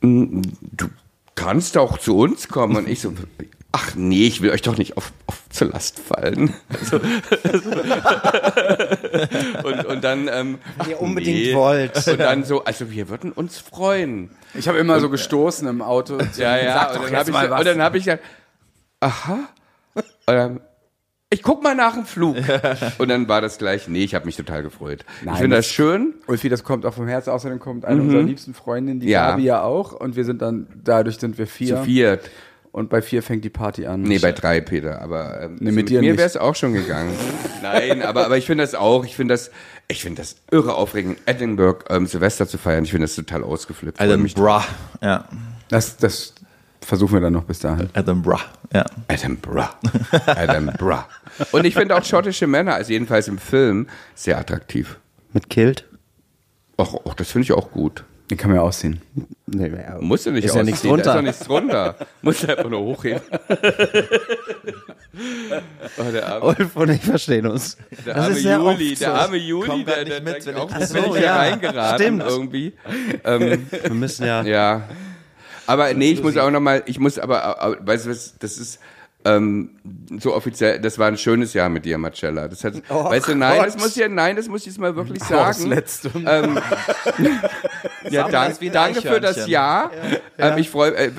"Mm, 0.00 0.42
du 0.62 0.88
kannst 1.34 1.76
auch 1.76 1.98
zu 1.98 2.16
uns 2.18 2.48
kommen. 2.48 2.76
Und 2.76 2.88
ich 2.88 3.00
so, 3.00 3.12
ach 3.72 3.94
nee, 3.94 4.26
ich 4.26 4.40
will 4.40 4.50
euch 4.50 4.62
doch 4.62 4.78
nicht 4.78 4.96
auf, 4.96 5.12
auf 5.26 5.42
zur 5.50 5.68
Last 5.68 6.00
fallen. 6.00 6.54
Also, 6.76 7.00
und, 9.64 9.86
und 9.86 10.04
dann, 10.04 10.28
ähm, 10.28 10.58
Wenn 10.78 10.90
ihr 10.90 11.00
unbedingt 11.00 11.54
wollt. 11.54 12.06
Und 12.06 12.18
dann 12.20 12.44
so, 12.44 12.64
also 12.64 12.90
wir 12.90 13.08
würden 13.08 13.32
uns 13.32 13.58
freuen. 13.58 14.30
Ich 14.54 14.68
habe 14.68 14.78
immer 14.78 15.00
so 15.00 15.08
gestoßen 15.10 15.66
im 15.68 15.82
Auto. 15.82 16.18
Ja, 16.36 16.56
ja. 16.56 16.74
Sag 16.74 17.00
und 17.00 17.12
dann 17.12 17.16
habe 17.16 17.30
ich, 17.30 17.58
und 17.60 17.66
dann 17.66 17.82
hab 17.82 17.94
ich 17.94 18.04
gesagt, 18.04 18.24
aha. 19.06 19.38
Und 19.94 20.04
dann, 20.26 20.60
ich 21.30 21.42
guck 21.42 21.62
mal 21.62 21.74
nach 21.74 21.94
dem 21.94 22.04
Flug. 22.06 22.36
Und 22.98 23.08
dann 23.08 23.28
war 23.28 23.40
das 23.40 23.58
gleich, 23.58 23.88
nee, 23.88 24.04
ich 24.04 24.14
habe 24.14 24.26
mich 24.26 24.36
total 24.36 24.62
gefreut. 24.62 25.04
Nein, 25.24 25.34
ich 25.34 25.40
finde 25.40 25.56
das 25.56 25.66
das- 25.66 25.74
schön. 25.74 26.14
Ulfi, 26.26 26.48
das 26.48 26.62
kommt 26.64 26.86
auch 26.86 26.94
vom 26.94 27.08
Herzen. 27.08 27.30
Außerdem 27.30 27.58
kommt 27.58 27.84
eine 27.84 28.00
unserer 28.02 28.22
liebsten 28.22 28.54
Freundinnen, 28.54 29.00
die 29.00 29.06
Mhm. 29.06 29.12
Ja. 29.12 29.30
Gabi 29.30 29.42
ja 29.44 29.62
auch. 29.62 29.92
Und 29.92 30.16
wir 30.16 30.24
sind 30.24 30.42
dann, 30.42 30.66
dadurch 30.84 31.18
sind 31.18 31.38
wir 31.38 31.46
vier. 31.46 31.76
Zu 31.78 31.84
viert. 31.84 32.30
Und 32.72 32.90
bei 32.90 33.00
vier 33.00 33.22
fängt 33.22 33.42
die 33.42 33.48
Party 33.50 33.86
an. 33.86 34.02
Nee, 34.02 34.18
bei 34.18 34.32
drei, 34.32 34.60
Peter. 34.60 35.00
Aber 35.00 35.40
ähm, 35.40 35.56
Nee, 35.60 35.72
mit 35.72 35.88
dir 35.88 36.00
mir 36.00 36.18
wäre 36.18 36.26
es 36.26 36.36
auch 36.36 36.54
schon 36.54 36.74
gegangen. 36.74 37.10
Nein, 37.62 38.02
aber, 38.02 38.26
aber 38.26 38.36
ich 38.36 38.44
finde 38.44 38.62
das 38.64 38.74
auch. 38.74 39.04
Ich 39.06 39.16
finde 39.16 39.32
das, 39.32 39.50
ich 39.88 40.02
finde 40.02 40.20
das 40.20 40.36
irre 40.50 40.74
aufregend, 40.74 41.16
in 41.24 41.34
Edinburgh 41.34 41.84
ähm, 41.88 42.06
Silvester 42.06 42.46
zu 42.46 42.58
feiern. 42.58 42.84
Ich 42.84 42.90
finde 42.90 43.06
das 43.06 43.14
total 43.16 43.42
ausgeflippt. 43.44 43.98
Adam 43.98 44.20
mich 44.22 44.34
Bra. 44.34 44.62
Ja. 45.02 45.24
Das, 45.70 45.96
das 45.96 46.34
versuchen 46.86 47.14
wir 47.14 47.20
dann 47.20 47.32
noch 47.32 47.44
bis 47.44 47.58
dahin. 47.58 47.90
Adam 47.94 48.22
Bra. 48.22 48.40
Ja. 48.72 48.84
Edinburgh. 49.08 49.68
Edinburgh. 50.26 51.04
Und 51.52 51.64
ich 51.66 51.74
finde 51.74 51.96
auch 51.96 52.04
schottische 52.04 52.46
Männer, 52.46 52.74
also 52.74 52.92
jedenfalls 52.92 53.28
im 53.28 53.38
Film, 53.38 53.88
sehr 54.14 54.38
attraktiv. 54.38 54.98
Mit 55.32 55.50
Kilt? 55.50 55.84
Och, 56.78 57.04
och 57.06 57.14
das 57.14 57.30
finde 57.30 57.44
ich 57.44 57.52
auch 57.52 57.70
gut. 57.72 58.04
Den 58.30 58.38
kann 58.38 58.50
man 58.50 58.56
ja 58.56 58.62
ausziehen. 58.62 59.00
Nee, 59.46 59.68
ja. 59.68 59.98
Musst 60.00 60.26
du 60.26 60.32
nicht 60.32 60.44
Ist 60.46 60.56
ja 60.56 60.64
nichts 60.64 60.80
ausziehen, 60.80 60.96
da 60.98 61.14
drunter. 61.14 61.30
Ist 61.30 61.48
doch 61.48 61.60
nichts 61.62 61.94
drunter. 61.94 62.06
Musst 62.22 62.42
du 62.42 62.48
einfach 62.48 62.68
nur 62.70 62.80
hochheben. 62.80 63.20
oh, 65.98 66.10
der 66.12 66.26
arme, 66.28 66.44
Ulf 66.44 66.76
und 66.76 66.90
ich 66.90 67.02
verstehen 67.02 67.46
uns. 67.46 67.76
der 68.04 68.14
das 68.14 68.24
arme 68.24 68.34
ist 68.36 68.42
sehr 68.42 68.56
Juli, 68.58 68.94
der 68.96 69.14
arme 69.14 69.36
Juli, 69.36 69.68
Komm 69.68 69.84
der, 69.84 70.04
der, 70.04 70.20
nicht 70.20 70.24
mit, 70.24 70.44
der 70.46 70.54
wenn 70.54 70.60
auch 70.60 70.68
ich- 70.70 70.74
bin 70.74 70.82
Ach 70.82 70.88
so, 70.88 70.98
ich 70.98 71.04
hier 71.18 71.20
ja, 71.22 71.36
reingeraten 71.36 71.96
stimmt. 72.04 72.22
irgendwie. 72.26 72.72
Ähm, 73.24 73.66
Wir 73.70 73.94
müssen 73.94 74.26
ja. 74.26 74.42
ja. 74.42 74.82
Aber 75.66 75.92
nee, 75.94 76.10
ich 76.12 76.22
muss 76.22 76.36
auch 76.36 76.50
nochmal, 76.50 76.82
ich 76.86 76.98
muss 76.98 77.18
aber, 77.18 77.76
weißt 77.80 78.06
du 78.06 78.10
was, 78.10 78.34
das 78.38 78.58
ist 78.58 78.80
ähm, 79.26 79.70
so 80.20 80.34
offiziell, 80.34 80.80
das 80.80 80.98
war 80.98 81.08
ein 81.08 81.18
schönes 81.18 81.52
Jahr 81.52 81.68
mit 81.68 81.84
dir, 81.84 81.98
Marcella. 81.98 82.46
Das 82.46 82.62
hat, 82.62 82.74
Oh 82.88 83.04
weißt 83.04 83.28
du, 83.28 83.34
nein, 83.34 83.58
Gott. 83.58 83.66
das 83.66 83.76
muss 83.78 83.96
ich, 83.96 84.08
nein, 84.08 84.36
das 84.36 84.48
muss 84.48 84.60
ich 84.60 84.66
jetzt 84.68 84.78
mal 84.78 84.94
wirklich 84.94 85.18
das 85.18 85.28
sagen. 85.28 85.66
Letzte. 85.66 86.10
Ähm, 86.14 86.58
ja, 88.10 88.22
Sammler 88.22 88.30
dank, 88.30 88.52
ist 88.52 88.60
wie 88.60 88.66
ein 88.68 88.72
danke 88.72 89.02
für 89.02 89.20
das. 89.20 89.48
Jahr. 89.48 89.90
Ähm, 90.38 90.58
ich 90.58 90.70
freue, 90.70 90.94
äh, 90.94 91.10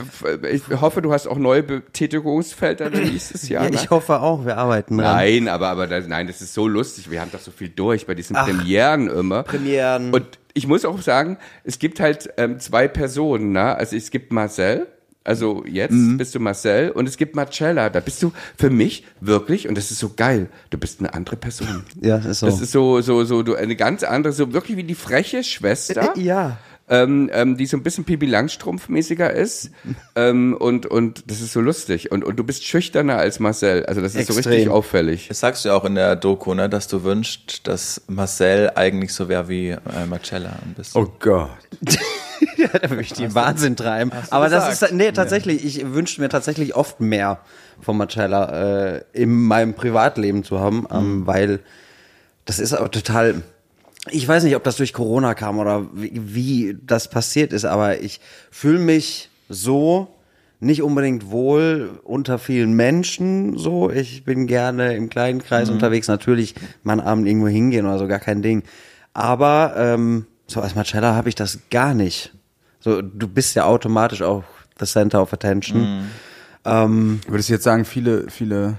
ich 0.49 0.63
hoffe, 0.79 1.01
du 1.01 1.11
hast 1.11 1.27
auch 1.27 1.37
neue 1.37 1.63
Betätigungsfelder 1.63 2.89
nächstes 2.89 3.49
Jahr. 3.49 3.65
Ja, 3.65 3.69
ne? 3.71 3.75
ich 3.75 3.89
hoffe 3.89 4.21
auch, 4.21 4.45
wir 4.45 4.57
arbeiten 4.57 4.97
dran. 4.97 5.15
Nein, 5.15 5.47
aber, 5.49 5.67
aber 5.67 5.87
das, 5.87 6.07
nein, 6.07 6.27
das 6.27 6.41
ist 6.41 6.53
so 6.53 6.67
lustig. 6.67 7.11
Wir 7.11 7.19
haben 7.19 7.31
doch 7.31 7.41
so 7.41 7.51
viel 7.51 7.69
durch 7.69 8.05
bei 8.07 8.15
diesen 8.15 8.35
Premieren 8.37 9.09
immer. 9.09 9.43
Premieren. 9.43 10.13
Und 10.13 10.39
ich 10.57 10.67
muss 10.67 10.83
auch 10.85 11.01
sagen, 11.01 11.37
es 11.63 11.77
gibt 11.79 11.99
halt 11.99 12.29
ähm, 12.37 12.59
zwei 12.59 12.87
Personen, 12.87 13.51
ne? 13.51 13.75
Also 13.75 13.95
es 13.95 14.09
gibt 14.11 14.31
Marcel, 14.33 14.87
also 15.23 15.63
jetzt 15.67 15.91
Mhm. 15.93 16.17
bist 16.17 16.33
du 16.35 16.39
Marcel 16.39 16.89
und 16.91 17.07
es 17.07 17.17
gibt 17.17 17.35
Marcella. 17.35 17.89
Da 17.89 17.99
bist 17.99 18.23
du 18.23 18.31
für 18.57 18.69
mich 18.69 19.05
wirklich, 19.19 19.67
und 19.67 19.75
das 19.77 19.91
ist 19.91 19.99
so 19.99 20.11
geil, 20.15 20.47
du 20.69 20.77
bist 20.77 20.99
eine 20.99 21.13
andere 21.13 21.35
Person. 21.35 21.83
Ja, 22.01 22.17
ist 22.17 22.39
so. 22.39 22.45
Das 22.45 22.61
ist 22.61 22.71
so, 22.71 23.01
so, 23.01 23.23
so, 23.25 23.43
du, 23.43 23.55
eine 23.55 23.75
ganz 23.75 24.03
andere, 24.03 24.33
so 24.33 24.53
wirklich 24.53 24.77
wie 24.77 24.83
die 24.83 24.95
freche 24.95 25.43
Schwester 25.43 26.13
Äh, 26.15 26.21
ja. 26.21 26.57
Ähm, 26.89 27.29
ähm, 27.33 27.57
die 27.57 27.65
so 27.65 27.77
ein 27.77 27.83
bisschen 27.83 28.05
Pipi 28.05 28.25
Langstrumpf-mäßiger 28.25 29.29
ist. 29.29 29.71
ähm, 30.15 30.55
und, 30.57 30.85
und 30.85 31.29
das 31.29 31.41
ist 31.41 31.53
so 31.53 31.61
lustig. 31.61 32.11
Und, 32.11 32.23
und 32.23 32.37
du 32.37 32.43
bist 32.43 32.63
schüchterner 32.63 33.17
als 33.17 33.39
Marcel. 33.39 33.85
Also 33.85 34.01
das 34.01 34.15
ist 34.15 34.27
so 34.27 34.33
Extrem. 34.33 34.53
richtig 34.53 34.69
auffällig. 34.69 35.27
Das 35.27 35.39
sagst 35.39 35.65
du 35.65 35.69
ja 35.69 35.75
auch 35.75 35.85
in 35.85 35.95
der 35.95 36.15
Doku, 36.15 36.53
ne, 36.53 36.69
dass 36.69 36.87
du 36.87 37.03
wünschst, 37.03 37.67
dass 37.67 38.01
Marcel 38.07 38.71
eigentlich 38.75 39.13
so 39.13 39.29
wäre 39.29 39.49
wie 39.49 39.69
äh, 39.69 40.05
Marcella 40.09 40.53
ein 40.63 40.73
bisschen. 40.75 41.01
Oh 41.01 41.13
Gott. 41.19 41.49
ja, 42.57 42.67
da 42.67 42.89
würde 42.89 43.01
ich 43.01 43.13
die 43.13 43.33
Wahnsinn 43.35 43.75
treiben. 43.75 44.11
Aber 44.29 44.49
das 44.49 44.69
gesagt? 44.69 44.91
ist, 44.91 44.97
nee, 44.97 45.11
tatsächlich, 45.11 45.65
ich 45.65 45.93
wünsche 45.93 46.21
mir 46.21 46.29
tatsächlich 46.29 46.75
oft 46.75 46.99
mehr 46.99 47.39
von 47.81 47.97
Marcella 47.97 48.95
äh, 48.95 49.03
in 49.13 49.43
meinem 49.43 49.73
Privatleben 49.73 50.43
zu 50.43 50.59
haben, 50.59 50.87
ähm, 50.91 51.27
weil 51.27 51.59
das 52.45 52.59
ist 52.59 52.73
auch 52.73 52.87
total, 52.87 53.43
ich 54.11 54.27
weiß 54.27 54.43
nicht, 54.43 54.55
ob 54.55 54.63
das 54.63 54.77
durch 54.77 54.93
Corona 54.93 55.33
kam 55.33 55.59
oder 55.59 55.87
wie, 55.93 56.11
wie 56.15 56.77
das 56.85 57.09
passiert 57.09 57.53
ist, 57.53 57.65
aber 57.65 58.01
ich 58.01 58.19
fühle 58.51 58.79
mich 58.79 59.29
so 59.49 60.07
nicht 60.59 60.81
unbedingt 60.81 61.29
wohl 61.29 61.99
unter 62.03 62.39
vielen 62.39 62.73
Menschen 62.73 63.57
so. 63.57 63.91
Ich 63.91 64.23
bin 64.23 64.47
gerne 64.47 64.95
im 64.95 65.09
kleinen 65.09 65.43
Kreis 65.43 65.69
unterwegs, 65.69 66.07
natürlich 66.07 66.55
mal 66.83 66.93
einen 66.93 67.07
Abend 67.07 67.27
irgendwo 67.27 67.47
hingehen 67.47 67.85
oder 67.85 67.99
so, 67.99 68.07
gar 68.07 68.19
kein 68.19 68.41
Ding. 68.41 68.63
Aber 69.13 69.73
ähm, 69.77 70.25
so 70.47 70.61
als 70.61 70.75
Marcella 70.75 71.15
habe 71.15 71.29
ich 71.29 71.35
das 71.35 71.59
gar 71.69 71.93
nicht. 71.93 72.33
So, 72.79 73.01
du 73.01 73.27
bist 73.27 73.55
ja 73.55 73.65
automatisch 73.65 74.21
auch 74.21 74.43
the 74.79 74.85
center 74.85 75.21
of 75.21 75.33
attention. 75.33 76.07
Ähm, 76.65 77.19
Würdest 77.27 77.49
du 77.49 77.53
jetzt 77.53 77.63
sagen, 77.63 77.85
viele, 77.85 78.29
viele, 78.29 78.77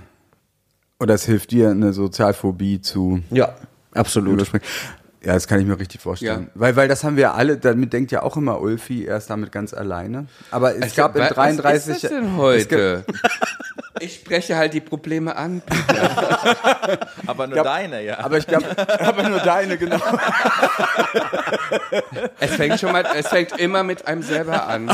oder 1.01 1.15
es 1.15 1.25
hilft 1.25 1.51
dir, 1.53 1.71
eine 1.71 1.93
Sozialphobie 1.93 2.81
zu 2.81 3.23
ja, 3.31 3.55
absolut. 3.93 4.35
überspringen? 4.35 4.67
Ja, 5.29 5.35
das 5.35 5.47
kann 5.47 5.61
ich 5.61 5.67
mir 5.67 5.79
richtig 5.79 6.01
vorstellen. 6.01 6.45
Ja. 6.45 6.51
Weil, 6.55 6.75
weil 6.77 6.89
das 6.89 7.05
haben 7.05 7.19
wir 7.19 7.35
alle, 7.35 7.59
damit 7.59 7.93
denkt 7.93 8.13
ja 8.13 8.23
auch 8.23 8.39
immer 8.39 8.63
Ulfi, 8.63 9.05
er 9.05 9.19
ist 9.19 9.29
damit 9.29 9.53
ganz 9.53 9.75
alleine. 9.75 10.27
Aber 10.51 10.75
es 10.75 10.97
gab 10.97 11.17
in 11.17 11.21
Also, 11.21 11.37
Was 11.37 11.57
33 11.57 11.95
ist 11.97 12.05
das 12.05 12.11
denn 12.11 12.37
heute? 12.39 13.05
Ich 14.01 14.15
spreche 14.15 14.57
halt 14.57 14.75
die 14.75 14.81
Probleme 14.81 15.37
an. 15.37 15.63
Aber 17.27 17.47
nur 17.47 17.63
deine, 17.63 18.03
ja. 18.05 18.19
Aber 18.21 18.39
ich 18.39 18.47
glaube, 18.47 18.65
aber 19.01 19.29
nur 19.29 19.41
deine, 19.41 19.77
genau. 19.77 20.01
Es 22.39 22.55
fängt 22.55 22.81
schon 22.81 22.93
mal, 22.93 23.05
es 23.17 23.29
fängt 23.29 23.59
immer 23.59 23.83
mit 23.83 24.07
einem 24.07 24.23
selber 24.23 24.67
an. 24.67 24.91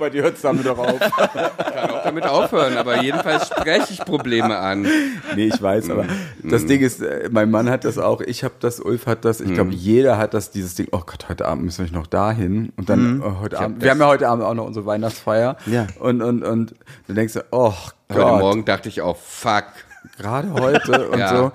Bei 0.00 0.10
dir 0.10 0.22
hört 0.22 0.36
es 0.36 0.42
damit 0.42 0.66
doch 0.66 0.78
auf. 0.78 0.98
kann 0.98 1.90
auch 1.90 2.02
damit 2.02 2.24
aufhören, 2.24 2.76
aber 2.76 3.02
jedenfalls 3.02 3.48
spreche 3.48 3.92
ich 3.92 4.00
Probleme 4.00 4.56
an. 4.56 4.86
Nee, 5.34 5.50
ich 5.52 5.60
weiß, 5.60 5.90
aber 5.90 6.06
das 6.42 6.66
Ding 6.66 6.80
ist, 6.80 7.02
äh, 7.02 7.28
mein 7.30 7.50
Mann 7.50 7.70
hat 7.70 7.84
das 7.84 7.98
auch, 7.98 8.20
ich 8.20 8.44
habe 8.44 8.54
das, 8.60 8.80
Ulf 8.80 9.06
hat 9.06 9.24
das, 9.24 9.35
ich 9.40 9.52
glaube, 9.54 9.72
jeder 9.72 10.18
hat 10.18 10.34
das, 10.34 10.50
dieses 10.50 10.74
Ding, 10.74 10.88
oh 10.92 11.02
Gott, 11.04 11.28
heute 11.28 11.46
Abend 11.46 11.64
müssen 11.64 11.84
wir 11.84 11.92
noch 11.92 12.06
dahin 12.06 12.72
und 12.76 12.88
dann 12.88 13.20
äh, 13.20 13.24
heute 13.40 13.58
Abend, 13.60 13.82
wir 13.82 13.90
haben 13.90 14.00
ja 14.00 14.06
heute 14.06 14.28
Abend 14.28 14.44
auch 14.44 14.54
noch 14.54 14.66
unsere 14.66 14.86
Weihnachtsfeier 14.86 15.56
Ja. 15.66 15.86
und, 16.00 16.22
und, 16.22 16.42
und 16.42 16.74
dann 17.06 17.16
denkst 17.16 17.34
du, 17.34 17.44
oh 17.50 17.72
Heute 18.10 18.20
Gott, 18.20 18.40
Morgen 18.40 18.64
dachte 18.64 18.88
ich 18.88 19.00
auch, 19.02 19.16
fuck. 19.16 19.64
gerade 20.18 20.52
heute 20.52 21.08
und 21.10 21.18
Ja. 21.18 21.36
so. 21.36 21.52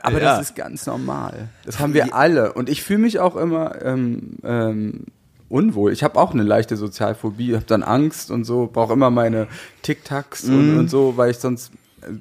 Aber 0.00 0.20
Ja. 0.20 0.36
das 0.36 0.50
ist 0.50 0.56
ganz 0.56 0.86
normal. 0.86 1.48
Das 1.64 1.80
haben 1.80 1.92
wir 1.94 2.14
alle. 2.14 2.52
Und 2.52 2.68
ich 2.68 2.82
fühle 2.84 3.00
mich 3.00 3.18
auch 3.20 3.34
immer 3.36 3.82
ähm, 3.82 4.36
ähm, 4.44 5.04
unwohl. 5.48 5.92
Ich 5.92 6.04
habe 6.04 6.18
auch 6.20 6.32
eine 6.32 6.42
leichte 6.44 6.76
Sozialphobie, 6.76 7.54
habe 7.54 7.64
dann 7.66 7.82
Angst 7.82 8.30
und 8.30 8.44
so, 8.44 8.68
brauche 8.72 8.92
immer 8.92 9.10
meine 9.10 9.48
Tic-Tacs 9.82 10.44
und, 10.44 10.78
und 10.78 10.88
so, 10.90 11.16
weil 11.16 11.30
ich 11.30 11.38
sonst, 11.38 11.72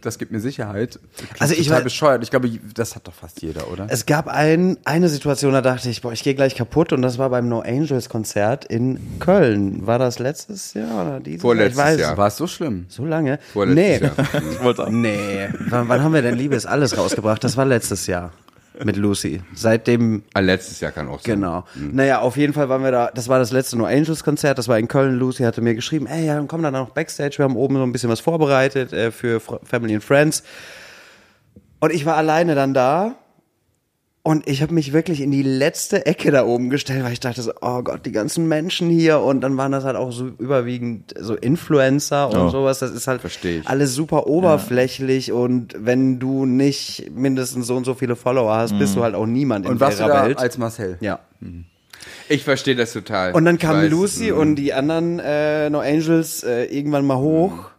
das 0.02 0.18
gibt 0.18 0.32
mir 0.32 0.40
Sicherheit. 0.40 1.00
Klingt 1.18 1.42
Also 1.42 1.54
ich 1.54 1.68
total 1.68 1.82
weiß- 1.82 1.84
bescheuert. 1.84 2.24
Ich 2.24 2.30
glaube, 2.30 2.50
das 2.74 2.96
hat 2.96 3.08
doch 3.08 3.14
fast 3.14 3.42
jeder, 3.42 3.72
oder? 3.72 3.88
Es 3.90 4.06
gab 4.06 4.28
ein, 4.28 4.78
eine 4.86 5.10
Situation, 5.10 5.54
da 5.54 5.62
dachte 5.62 5.90
ich, 5.90 6.02
boah, 6.02 6.12
ich 6.14 6.24
gehe 6.24 6.36
gleich 6.36 6.56
kaputt 6.56 6.94
und 6.94 7.02
das 7.02 7.18
war 7.18 7.30
beim 7.30 7.48
No 7.50 7.62
Angels 7.62 8.10
Konzert 8.10 8.66
in 8.66 9.00
Köln. 9.20 9.86
War 9.88 10.00
das 10.00 10.20
letztes 10.20 10.74
Jahr 10.74 11.02
oder 11.08 11.20
dieses 11.20 11.42
Vorletztes 11.42 11.78
Jahr? 11.78 11.98
Jahr. 11.98 12.18
War 12.18 12.28
es 12.28 12.38
so 12.38 12.48
schlimm? 12.48 12.86
So 12.90 13.06
lange? 13.06 13.40
Vorletztes 13.54 14.02
nee. 14.02 14.06
Jahr. 14.34 14.44
Ich 14.52 14.64
wollte 14.64 14.82
sagen. 14.84 15.02
Nee. 15.02 15.50
Wann, 15.70 15.88
wann 15.90 16.04
haben 16.04 16.14
wir 16.14 16.22
denn 16.22 16.36
Liebes 16.36 16.66
alles 16.66 16.98
rausgebracht? 16.98 17.44
Das 17.44 17.58
war 17.58 17.66
letztes 17.66 18.08
Jahr 18.08 18.32
mit 18.84 18.96
Lucy. 18.96 19.42
Seitdem 19.54 20.24
Ah, 20.34 20.40
letztes 20.40 20.80
Jahr 20.80 20.92
kann 20.92 21.08
auch 21.08 21.20
sein. 21.22 21.36
Genau. 21.36 21.64
Naja, 21.76 22.20
auf 22.20 22.38
jeden 22.38 22.54
Fall 22.54 22.70
waren 22.70 22.84
wir 22.84 22.92
da, 22.92 23.12
das 23.14 23.28
war 23.28 23.40
das 23.40 23.52
letzte 23.52 23.78
No 23.78 23.86
Angels 23.86 24.24
Konzert, 24.24 24.58
das 24.58 24.68
war 24.68 24.78
in 24.80 24.88
Köln. 24.88 25.18
Lucy 25.18 25.44
hatte 25.44 25.62
mir 25.62 25.76
geschrieben, 25.76 26.08
ey, 26.08 26.26
ja, 26.26 26.36
dann 26.36 26.48
komm 26.48 26.62
dann 26.64 26.74
noch 26.74 26.90
Backstage, 26.92 27.38
wir 27.38 27.46
haben 27.46 27.56
oben 27.56 27.76
so 27.76 27.84
ein 27.84 27.92
bisschen 27.92 28.10
was 28.10 28.20
vorbereitet 28.20 28.94
äh, 28.94 29.12
für 29.12 29.40
Family 29.40 29.96
and 29.96 30.04
Friends. 30.04 30.44
Und 31.80 31.94
ich 31.94 32.06
war 32.06 32.16
alleine 32.18 32.56
dann 32.56 32.74
da 32.74 33.16
und 34.28 34.46
ich 34.50 34.62
habe 34.62 34.74
mich 34.74 34.92
wirklich 34.92 35.22
in 35.22 35.32
die 35.32 35.42
letzte 35.42 36.06
Ecke 36.06 36.32
da 36.32 36.46
oben 36.46 36.70
gestellt, 36.70 37.02
weil 37.06 37.14
ich 37.14 37.22
dachte 37.22 37.42
so, 37.42 37.54
oh 37.62 37.82
Gott, 37.82 38.06
die 38.06 38.12
ganzen 38.12 38.46
Menschen 38.50 38.90
hier 38.90 39.20
und 39.22 39.40
dann 39.40 39.56
waren 39.56 39.72
das 39.72 39.86
halt 39.86 39.96
auch 39.96 40.12
so 40.12 40.28
überwiegend 40.38 41.14
so 41.18 41.34
Influencer 41.36 42.28
und 42.30 42.36
Oh. 42.38 42.50
sowas. 42.50 42.80
Das 42.80 42.92
ist 42.92 43.08
halt 43.08 43.22
alles 43.66 43.94
super 43.96 44.28
oberflächlich 44.28 45.32
und 45.32 45.76
wenn 45.78 46.20
du 46.20 46.46
nicht 46.46 47.10
mindestens 47.16 47.68
so 47.68 47.76
und 47.78 47.86
so 47.86 47.94
viele 47.94 48.18
Follower 48.18 48.54
hast, 48.58 48.78
bist 48.78 48.98
du 48.98 49.04
halt 49.04 49.16
auch 49.16 49.26
niemand 49.26 49.66
in 49.66 49.72
Und 49.72 49.80
warst 49.80 50.00
du 50.02 50.06
der 50.06 50.14
da 50.14 50.26
Welt. 50.26 50.40
als 50.40 50.58
Marcel? 50.58 50.98
ja. 51.00 51.20
Ich 52.30 52.44
verstehe 52.44 52.76
das 52.76 52.92
total. 52.92 53.32
Und 53.34 53.46
dann 53.46 53.56
Ich 53.56 53.62
kam 53.62 53.78
weiß. 53.78 53.90
Lucy 53.90 54.32
und 54.34 54.56
die 54.58 54.74
anderen 54.74 55.20
äh, 55.20 55.70
No 55.70 55.80
Angels 55.80 56.44
äh, 56.44 56.66
irgendwann 56.66 57.06
mal 57.06 57.18
hoch. 57.18 57.70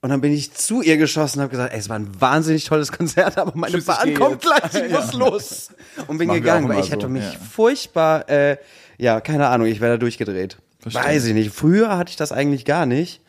Und 0.00 0.10
dann 0.10 0.20
bin 0.20 0.32
ich 0.32 0.52
zu 0.52 0.80
ihr 0.80 0.96
geschossen 0.96 1.38
und 1.38 1.42
habe 1.44 1.50
gesagt, 1.50 1.72
ey, 1.72 1.78
es 1.80 1.88
war 1.88 1.98
ein 1.98 2.08
wahnsinnig 2.20 2.64
tolles 2.64 2.92
Konzert, 2.92 3.36
aber 3.36 3.52
meine 3.56 3.72
Tschüss, 3.72 3.86
Bahn 3.86 4.14
kommt 4.14 4.44
jetzt. 4.44 4.70
gleich, 4.70 4.84
ich 4.84 4.92
muss 4.92 5.12
los. 5.12 5.68
Und 6.06 6.18
bin 6.18 6.28
gegangen, 6.28 6.68
weil 6.68 6.80
ich 6.80 6.92
hätte 6.92 7.06
so. 7.06 7.08
mich 7.08 7.24
furchtbar, 7.38 8.28
äh, 8.28 8.58
ja, 8.96 9.20
keine 9.20 9.48
Ahnung, 9.48 9.66
ich 9.66 9.80
wäre 9.80 9.94
da 9.94 9.98
durchgedreht. 9.98 10.58
Weiß 10.84 11.24
ich 11.24 11.34
nicht. 11.34 11.52
Früher 11.52 11.98
hatte 11.98 12.10
ich 12.10 12.16
das 12.16 12.30
eigentlich 12.30 12.64
gar 12.64 12.86
nicht. 12.86 13.20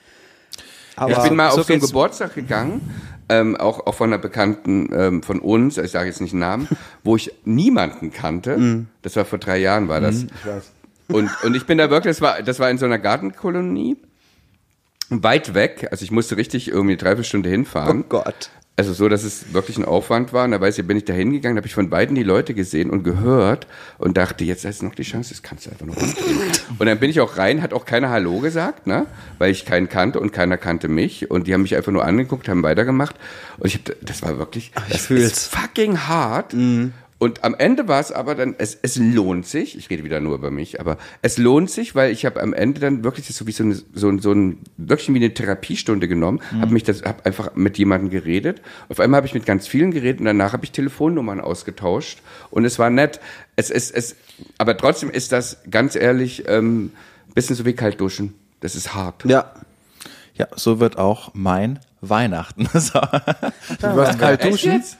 Aber 0.96 1.12
ich 1.12 1.24
bin 1.24 1.36
mal 1.36 1.52
so 1.52 1.62
auf 1.62 1.68
so 1.68 1.74
einen 1.74 1.82
Geburtstag 1.82 2.36
gegangen, 2.36 2.82
ähm, 3.30 3.56
auch, 3.56 3.88
auch 3.88 3.96
von 3.96 4.10
einer 4.10 4.22
Bekannten 4.22 4.90
ähm, 4.94 5.24
von 5.24 5.40
uns, 5.40 5.78
ich 5.78 5.92
sage 5.92 6.10
jetzt 6.10 6.22
nicht 6.22 6.34
den 6.34 6.40
Namen, 6.40 6.68
wo 7.04 7.16
ich 7.16 7.32
niemanden 7.46 8.12
kannte. 8.12 8.58
Mhm. 8.58 8.88
Das 9.02 9.16
war 9.16 9.26
vor 9.26 9.40
drei 9.40 9.58
Jahren, 9.58 9.88
war 9.88 10.02
das. 10.02 10.24
Ich 10.24 10.46
weiß. 10.46 10.72
Und, 11.08 11.32
und 11.44 11.56
ich 11.56 11.66
bin 11.66 11.80
da 11.80 11.90
wirklich, 11.90 12.18
das 12.18 12.22
war, 12.22 12.44
das 12.44 12.60
war 12.60 12.70
in 12.70 12.78
so 12.78 12.86
einer 12.86 13.00
Gartenkolonie, 13.00 13.98
weit 15.10 15.54
weg, 15.54 15.88
also 15.92 16.04
ich 16.04 16.12
musste 16.12 16.38
richtig 16.38 16.70
irgendwie 16.70 16.94
eine 16.94 16.98
Dreiviertelstunde 16.98 17.50
hinfahren. 17.50 18.02
oh 18.02 18.06
Gott. 18.10 18.50
Also 18.80 18.94
so, 18.94 19.10
dass 19.10 19.24
es 19.26 19.52
wirklich 19.52 19.78
ein 19.78 19.84
Aufwand 19.84 20.32
war. 20.32 20.46
Und 20.46 20.52
da 20.52 20.62
weiß 20.62 20.78
ich, 20.78 20.88
bin 20.88 20.96
ich 20.96 21.04
da 21.04 21.12
hingegangen, 21.12 21.58
habe 21.58 21.68
ich 21.68 21.74
von 21.74 21.90
beiden 21.90 22.16
die 22.16 22.24
Leute 22.24 22.54
gesehen 22.54 22.90
und 22.90 23.04
gehört 23.04 23.68
und 23.98 24.16
dachte, 24.16 24.46
jetzt 24.46 24.64
hast 24.64 24.82
du 24.82 24.86
noch 24.86 24.96
die 24.96 25.04
Chance, 25.04 25.32
das 25.32 25.44
kannst 25.44 25.66
du 25.66 25.72
einfach 25.72 25.86
noch 25.86 25.98
umdrehen. 25.98 26.52
und 26.80 26.86
dann 26.86 26.98
bin 26.98 27.10
ich 27.10 27.20
auch 27.20 27.36
rein, 27.36 27.62
hat 27.62 27.74
auch 27.74 27.84
keiner 27.84 28.10
Hallo 28.10 28.40
gesagt, 28.40 28.88
ne? 28.88 29.06
Weil 29.38 29.52
ich 29.52 29.66
keinen 29.66 29.90
kannte 29.90 30.22
und 30.22 30.32
keiner 30.32 30.56
kannte 30.56 30.88
mich. 30.88 31.30
Und 31.30 31.48
die 31.48 31.54
haben 31.54 31.64
mich 31.64 31.76
einfach 31.76 31.92
nur 31.92 32.06
angeguckt, 32.06 32.48
haben 32.48 32.64
weitergemacht. 32.64 33.18
Und 33.58 33.68
ich 33.68 33.76
hab, 33.76 33.82
das 34.02 34.22
war 34.22 34.38
wirklich, 34.38 34.72
das 34.90 35.08
fühl's. 35.08 35.24
ist 35.34 35.54
fucking 35.54 36.08
hart. 36.08 36.54
Und 37.20 37.44
am 37.44 37.54
Ende 37.54 37.88
war 37.90 38.00
es 38.00 38.12
aber 38.14 38.34
dann, 38.34 38.56
es, 38.58 38.78
es 38.82 38.96
lohnt 38.96 39.46
sich, 39.46 39.78
ich 39.78 39.90
rede 39.90 40.06
wieder 40.06 40.22
nur 40.22 40.36
über 40.36 40.52
mich, 40.52 40.80
aber 40.80 40.98
es 41.22 41.38
lohnt 41.38 41.70
sich, 41.70 41.94
weil 41.94 42.12
ich 42.14 42.26
habe 42.26 42.42
am 42.42 42.54
Ende 42.54 42.80
dann 42.80 43.04
wirklich 43.04 43.28
das 43.28 43.36
so 43.36 43.46
wie 43.46 43.52
so, 43.52 43.64
eine, 43.64 43.76
so, 43.94 44.08
ein- 44.10 44.20
so 44.20 44.32
ein, 44.32 44.60
wirklich 44.78 45.10
wie 45.14 45.18
eine 45.18 45.34
Therapiestunde 45.34 46.08
genommen, 46.08 46.40
habe 46.62 46.72
mich 46.74 46.84
das, 46.84 47.04
habe 47.04 47.26
einfach 47.26 47.56
mit 47.56 47.78
jemandem 47.78 48.10
geredet. 48.10 48.62
Auf 48.88 49.02
einmal 49.02 49.18
habe 49.18 49.28
ich 49.28 49.34
mit 49.34 49.46
ganz 49.46 49.68
vielen 49.68 49.92
geredet 49.92 50.22
und 50.22 50.28
danach 50.28 50.54
habe 50.54 50.64
ich 50.64 50.72
Telefonnummern 50.72 51.42
ausgetauscht 51.42 52.22
und 52.52 52.64
es 52.64 52.80
war 52.80 52.90
nett. 52.90 53.20
Es 53.58 53.70
ist, 53.70 53.92
es, 53.94 54.16
aber 54.58 54.78
trotzdem 54.78 55.10
ist 55.10 55.34
das 55.34 55.58
ganz 55.70 55.96
ehrlich 55.98 56.46
ähm, 56.48 56.94
bisschen 57.36 57.56
so 57.58 57.66
wie 57.66 57.74
kalt 57.74 58.00
duschen. 58.00 58.34
Das 58.62 58.76
ist 58.76 58.94
hart. 58.96 59.26
Ja. 59.26 59.54
Ja, 60.36 60.48
so 60.56 60.80
wird 60.80 60.98
auch 60.98 61.32
mein 61.34 61.80
Weihnachten. 62.02 62.68
So. 62.80 63.00
Du 63.82 63.96
warst 63.96 64.20
kalt 64.20 64.44
duschen? 64.44 64.74
jetzt? 64.74 64.98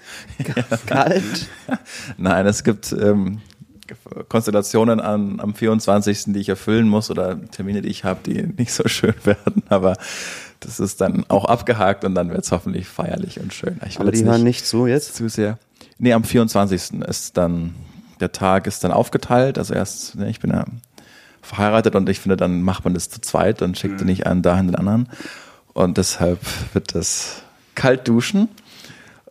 Kalt. 0.86 1.48
Nein, 2.18 2.46
es 2.46 2.64
gibt 2.64 2.92
ähm, 2.92 3.42
Konstellationen 4.28 5.00
an, 5.00 5.40
am 5.40 5.54
24., 5.54 6.26
die 6.28 6.40
ich 6.40 6.50
erfüllen 6.50 6.88
muss 6.88 7.10
oder 7.10 7.40
Termine, 7.52 7.82
die 7.82 7.90
ich 7.90 8.04
habe, 8.04 8.20
die 8.26 8.44
nicht 8.58 8.74
so 8.74 8.88
schön 8.88 9.16
werden, 9.24 9.64
aber 9.70 9.96
das 10.60 10.80
ist 10.80 11.00
dann 11.02 11.26
auch 11.30 11.46
abgehakt 11.46 12.04
und 12.04 12.16
dann 12.16 12.30
wird 12.32 12.44
es 12.44 12.52
hoffentlich 12.52 12.88
feierlich 12.88 13.40
und 13.40 13.54
schön. 13.54 13.80
Ich 13.88 13.98
will 13.98 14.08
Aber 14.08 14.12
die 14.12 14.26
hören 14.26 14.44
nicht 14.44 14.66
zu 14.66 14.88
jetzt. 14.88 15.16
zu 15.16 15.30
sehr. 15.30 15.58
Nee, 15.98 16.14
am 16.14 16.24
24. 16.24 17.02
ist 17.08 17.38
dann, 17.38 17.76
der 18.20 18.32
Tag 18.32 18.68
ist 18.68 18.84
dann 18.84 18.92
aufgeteilt. 18.92 19.58
Also 19.58 19.74
erst, 19.74 20.16
ne, 20.16 20.30
ich 20.30 20.40
bin 20.40 20.52
ja 20.52 20.66
verheiratet 21.42 21.96
und 21.96 22.10
ich 22.10 22.20
finde, 22.20 22.36
dann 22.36 22.62
macht 22.62 22.84
man 22.84 22.94
das 22.94 23.10
zu 23.10 23.22
zweit, 23.22 23.62
dann 23.62 23.74
schickt 23.74 24.02
er 24.02 24.06
nicht 24.06 24.28
einen 24.28 24.42
dahin 24.42 24.68
den 24.68 24.76
anderen. 24.76 25.08
Und 25.80 25.98
deshalb 25.98 26.40
wird 26.74 26.94
das 26.94 27.42
kalt 27.74 28.06
duschen. 28.06 28.50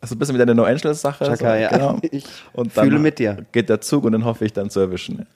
Also 0.00 0.14
ein 0.14 0.18
bisschen 0.18 0.34
wie 0.34 0.38
deine 0.38 0.54
No 0.54 0.64
Angels 0.64 1.02
Sache. 1.02 1.26
Chaka, 1.26 1.56
ja. 1.56 1.68
Genau. 1.68 2.00
Ich 2.10 2.24
Und 2.54 2.72
fühle 2.72 2.98
mit 2.98 3.18
dir. 3.18 3.44
Geht 3.52 3.68
der 3.68 3.82
Zug 3.82 4.04
und 4.04 4.12
dann 4.12 4.24
hoffe 4.24 4.46
ich 4.46 4.54
dann 4.54 4.70
zu 4.70 4.80
erwischen. 4.80 5.26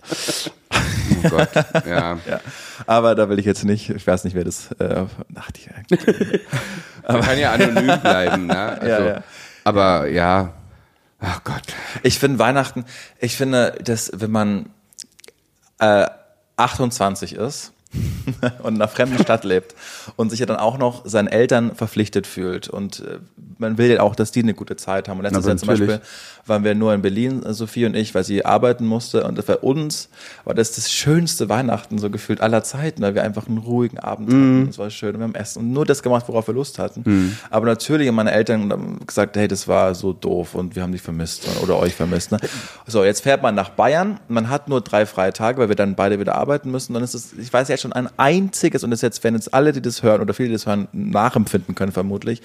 Oh 1.22 1.28
Gott. 1.28 1.50
Ja. 1.86 2.18
Ja. 2.26 2.40
Aber 2.86 3.14
da 3.14 3.28
will 3.28 3.38
ich 3.38 3.44
jetzt 3.44 3.62
nicht, 3.62 3.90
ich 3.90 4.06
weiß 4.06 4.24
nicht, 4.24 4.34
wer 4.34 4.44
das, 4.44 4.72
äh, 4.78 5.04
ach, 5.34 5.50
die, 5.50 5.68
Man 7.06 7.20
kann 7.20 7.38
ja 7.38 7.52
anonym 7.52 8.00
bleiben, 8.00 8.46
ne? 8.46 8.80
Also, 8.80 8.86
Ja, 8.86 9.04
ja. 9.04 9.22
Aber 9.64 10.08
ja. 10.08 10.54
Ach 11.20 11.44
Gott. 11.44 11.62
Ich 12.02 12.18
finde 12.18 12.38
Weihnachten, 12.38 12.86
ich 13.20 13.36
finde, 13.36 13.72
dass 13.84 14.10
wenn 14.14 14.30
man 14.30 14.70
äh, 15.78 16.06
28 16.56 17.34
ist 17.34 17.74
und 18.62 18.74
in 18.74 18.80
einer 18.80 18.88
fremden 18.88 19.18
Stadt 19.18 19.44
lebt 19.44 19.74
und 20.16 20.30
sich 20.30 20.40
ja 20.40 20.46
dann 20.46 20.56
auch 20.56 20.78
noch 20.78 21.06
seinen 21.06 21.28
Eltern 21.28 21.74
verpflichtet 21.74 22.26
fühlt 22.26 22.68
und 22.68 23.00
äh, 23.00 23.18
man 23.58 23.78
will 23.78 23.90
ja 23.90 24.00
auch, 24.00 24.14
dass 24.14 24.32
die 24.32 24.42
eine 24.42 24.54
gute 24.54 24.76
Zeit 24.76 25.08
haben. 25.08 25.18
Und 25.18 25.24
letztes 25.24 25.46
Jahr 25.46 25.56
zum. 25.56 25.68
Beispiel 25.68 26.00
waren 26.44 26.64
wir 26.64 26.74
nur 26.74 26.92
in 26.92 27.02
Berlin, 27.02 27.44
äh, 27.44 27.54
Sophie 27.54 27.86
und 27.86 27.94
ich, 27.94 28.14
weil 28.14 28.24
sie 28.24 28.44
arbeiten 28.44 28.84
musste 28.84 29.24
und 29.24 29.42
für 29.42 29.58
uns 29.58 30.08
war 30.44 30.54
das 30.54 30.74
das 30.74 30.90
schönste 30.90 31.48
Weihnachten 31.48 31.98
so 31.98 32.10
gefühlt 32.10 32.40
aller 32.40 32.64
Zeiten, 32.64 33.02
weil 33.02 33.14
wir 33.14 33.22
einfach 33.22 33.46
einen 33.46 33.58
ruhigen 33.58 33.98
Abend 33.98 34.28
hatten. 34.28 34.68
Es 34.68 34.78
war 34.78 34.90
schön 34.90 35.14
und 35.14 35.20
wir 35.20 35.24
haben 35.24 35.34
Essen 35.34 35.60
und 35.60 35.72
nur 35.72 35.86
das 35.86 36.02
gemacht, 36.02 36.24
worauf 36.26 36.48
wir 36.48 36.54
Lust 36.54 36.78
hatten. 36.78 37.36
Aber 37.50 37.66
natürlich 37.66 38.08
haben 38.08 38.16
meine 38.16 38.32
Eltern 38.32 38.98
gesagt, 39.06 39.36
hey, 39.36 39.46
das 39.46 39.68
war 39.68 39.94
so 39.94 40.12
doof 40.12 40.54
und 40.54 40.74
wir 40.74 40.82
haben 40.82 40.92
dich 40.92 41.02
vermisst 41.02 41.46
oder 41.62 41.78
euch 41.78 41.94
vermisst. 41.94 42.32
Ne? 42.32 42.38
So, 42.86 43.04
jetzt 43.04 43.20
fährt 43.20 43.42
man 43.42 43.54
nach 43.54 43.70
Bayern, 43.70 44.18
man 44.28 44.48
hat 44.48 44.68
nur 44.68 44.80
drei 44.80 45.06
freie 45.06 45.32
Tage, 45.32 45.58
weil 45.58 45.68
wir 45.68 45.76
dann 45.76 45.94
beide 45.94 46.18
wieder 46.18 46.34
arbeiten 46.34 46.70
müssen. 46.70 46.94
Dann 46.94 47.04
ist 47.04 47.14
es, 47.14 47.32
ich 47.34 47.52
weiß 47.52 47.68
jetzt 47.68 47.81
schon 47.82 47.92
ein 47.92 48.08
einziges 48.16 48.84
und 48.84 48.90
das 48.90 49.02
jetzt, 49.02 49.22
wenn 49.24 49.34
jetzt 49.34 49.52
alle, 49.52 49.72
die 49.72 49.82
das 49.82 50.02
hören 50.02 50.20
oder 50.20 50.34
viele, 50.34 50.48
die 50.48 50.54
das 50.54 50.66
hören, 50.66 50.88
nachempfinden 50.92 51.74
können 51.74 51.92
vermutlich, 51.92 52.42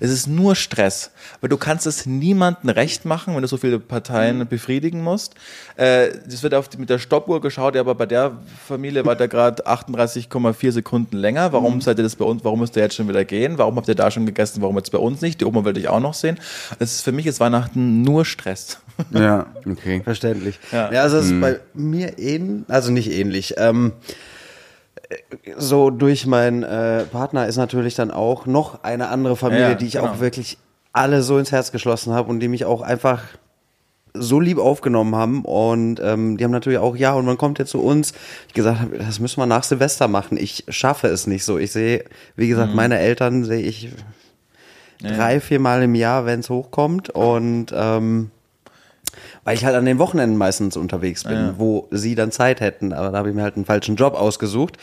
es 0.00 0.10
ist 0.10 0.26
nur 0.26 0.54
Stress, 0.54 1.10
weil 1.40 1.50
du 1.50 1.56
kannst 1.56 1.86
es 1.86 2.06
niemandem 2.06 2.70
recht 2.70 3.04
machen, 3.04 3.34
wenn 3.34 3.42
du 3.42 3.48
so 3.48 3.56
viele 3.56 3.78
Parteien 3.78 4.46
befriedigen 4.46 5.02
musst. 5.02 5.34
Äh, 5.76 6.08
das 6.28 6.42
wird 6.42 6.54
auf 6.54 6.68
die, 6.68 6.78
mit 6.78 6.90
der 6.90 6.98
Stoppuhr 6.98 7.40
geschaut, 7.40 7.74
ja, 7.74 7.80
aber 7.82 7.94
bei 7.94 8.06
der 8.06 8.32
Familie 8.66 9.04
war 9.04 9.16
der 9.16 9.28
gerade 9.28 9.66
38,4 9.66 10.72
Sekunden 10.72 11.16
länger. 11.16 11.52
Warum 11.52 11.80
seid 11.80 11.98
ihr 11.98 12.04
das 12.04 12.16
bei 12.16 12.24
uns? 12.24 12.44
Warum 12.44 12.60
müsst 12.60 12.76
ihr 12.76 12.82
jetzt 12.82 12.94
schon 12.94 13.08
wieder 13.08 13.24
gehen? 13.24 13.58
Warum 13.58 13.76
habt 13.76 13.88
ihr 13.88 13.94
da 13.94 14.10
schon 14.10 14.26
gegessen? 14.26 14.62
Warum 14.62 14.76
jetzt 14.76 14.92
bei 14.92 14.98
uns 14.98 15.20
nicht? 15.20 15.40
Die 15.40 15.44
Oma 15.44 15.64
will 15.64 15.72
dich 15.72 15.88
auch 15.88 16.00
noch 16.00 16.14
sehen. 16.14 16.38
Das 16.78 16.92
ist 16.92 17.02
für 17.02 17.12
mich 17.12 17.26
ist 17.26 17.40
Weihnachten 17.40 18.02
nur 18.02 18.24
Stress. 18.24 18.78
Ja. 19.10 19.46
Okay. 19.66 20.00
Verständlich. 20.02 20.58
Ja. 20.72 20.92
Ja, 20.92 21.02
also 21.02 21.18
es 21.18 21.26
ist 21.26 21.40
bei 21.40 21.60
mir 21.74 22.18
ähnlich, 22.18 22.64
also 22.68 22.90
nicht 22.90 23.10
ähnlich. 23.10 23.54
Ähm, 23.58 23.92
so 25.56 25.90
durch 25.90 26.26
meinen 26.26 26.62
äh, 26.62 27.04
Partner 27.04 27.46
ist 27.46 27.56
natürlich 27.56 27.94
dann 27.94 28.10
auch 28.10 28.46
noch 28.46 28.82
eine 28.82 29.08
andere 29.08 29.36
Familie, 29.36 29.68
Ja, 29.70 29.74
die 29.74 29.86
ich 29.86 29.92
genau. 29.94 30.06
auch 30.08 30.20
wirklich 30.20 30.58
alle 30.92 31.22
so 31.22 31.38
ins 31.38 31.52
Herz 31.52 31.72
geschlossen 31.72 32.12
habe 32.12 32.28
und 32.30 32.40
die 32.40 32.48
mich 32.48 32.64
auch 32.64 32.80
einfach 32.82 33.22
so 34.14 34.40
lieb 34.40 34.58
aufgenommen 34.58 35.14
haben 35.14 35.44
und 35.44 36.00
ähm, 36.02 36.38
die 36.38 36.44
haben 36.44 36.50
natürlich 36.50 36.78
auch, 36.78 36.96
ja, 36.96 37.12
und 37.12 37.26
man 37.26 37.36
kommt 37.36 37.58
jetzt 37.58 37.70
zu 37.70 37.82
uns. 37.82 38.14
Ich 38.48 38.54
gesagt 38.54 38.80
habe, 38.80 38.96
das 38.98 39.20
müssen 39.20 39.38
wir 39.38 39.44
nach 39.46 39.62
Silvester 39.62 40.08
machen. 40.08 40.38
Ich 40.38 40.64
schaffe 40.68 41.08
es 41.08 41.26
nicht 41.26 41.44
so. 41.44 41.58
Ich 41.58 41.70
sehe, 41.72 42.04
wie 42.34 42.48
gesagt, 42.48 42.70
Mhm. 42.70 42.76
meine 42.76 42.98
Eltern 42.98 43.44
sehe 43.44 43.60
ich 43.60 43.90
drei, 45.02 45.38
vier 45.40 45.60
Mal 45.60 45.82
im 45.82 45.94
Jahr, 45.94 46.24
wenn 46.24 46.40
es 46.40 46.48
hochkommt 46.48 47.10
und 47.10 47.66
ähm, 47.74 48.30
weil 49.46 49.54
ich 49.54 49.64
halt 49.64 49.76
an 49.76 49.84
den 49.84 50.00
Wochenenden 50.00 50.36
meistens 50.36 50.76
unterwegs 50.76 51.22
bin, 51.22 51.54
wo 51.56 51.86
sie 51.92 52.16
dann 52.16 52.32
Zeit 52.32 52.60
hätten. 52.60 52.92
Aber 52.92 53.12
da 53.12 53.18
habe 53.18 53.28
ich 53.28 53.34
mir 53.34 53.44
halt 53.44 53.54
einen 53.54 53.64
falschen 53.64 53.94
Job 53.94 54.14
ausgesucht. 54.14 54.76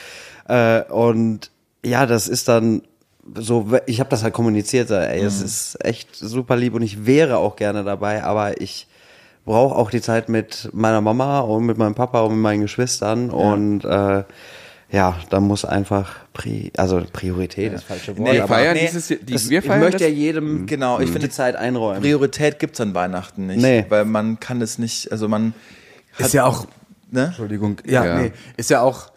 Äh, 0.47 0.84
und 0.84 1.51
ja, 1.84 2.05
das 2.05 2.30
ist 2.30 2.47
dann 2.47 2.82
so, 3.36 3.68
ich 3.88 3.99
habe 3.99 4.09
das 4.09 4.24
halt 4.24 4.34
kommuniziert, 4.34 4.89
ey, 4.89 5.20
es 5.20 5.41
ist 5.41 5.84
echt 5.84 6.16
super 6.16 6.55
lieb 6.55 6.76
und 6.76 6.82
ich 6.82 7.05
wäre 7.05 7.39
auch 7.39 7.57
gerne 7.57 7.84
dabei, 7.84 8.24
aber 8.24 8.61
ich 8.61 8.88
brauche 9.43 9.76
auch 9.76 9.91
die 9.91 10.01
Zeit 10.01 10.30
mit 10.30 10.70
meiner 10.72 11.01
Mama 11.01 11.41
und 11.41 11.66
mit 11.66 11.78
meinem 11.78 11.95
Papa 11.95 12.22
und 12.22 12.32
mit 12.32 12.41
meinen 12.41 12.61
Geschwistern 12.61 13.32
und 13.32 13.84
äh, 13.84 14.24
ja, 14.94 15.18
da 15.30 15.39
muss 15.41 15.66
einfach 15.66 16.16
Pri 16.34 16.72
also 16.78 17.04
Priorität 17.12 17.74
ist 17.74 17.84
falsche 17.84 18.18
Wort. 18.18 18.28
Nee, 18.28 18.34
Wir 18.36 18.44
aber 18.44 18.54
feiern 18.56 18.76
nee, 18.76 18.88
dieses, 18.88 19.08
die, 19.08 19.20
das, 19.26 19.50
wir 19.50 19.60
ich 19.60 19.66
feiern 19.66 19.80
möchte 19.82 19.98
das, 19.98 20.08
ja 20.08 20.14
jedem 20.14 20.66
Genau, 20.68 21.00
ich 21.00 21.10
finde, 21.10 21.30
Zeit 21.30 21.56
einräumen. 21.58 22.02
Priorität 22.02 22.60
gibt's 22.60 22.80
an 22.80 22.94
Weihnachten 22.96 23.48
nicht. 23.48 23.62
Nee. 23.62 23.86
Weil 23.89 24.06
man 24.06 24.39
kann 24.39 24.62
es 24.62 24.78
nicht, 24.80 25.12
also 25.12 25.28
man. 25.28 25.54
Ist 26.18 26.34
ja 26.34 26.46
auch, 26.46 26.66
Ne? 27.12 27.26
Entschuldigung, 27.26 27.78
ja, 27.86 28.06
Ja. 28.06 28.18
nee, 28.22 28.32
ist 28.58 28.70
ja 28.72 28.82
auch 28.82 29.12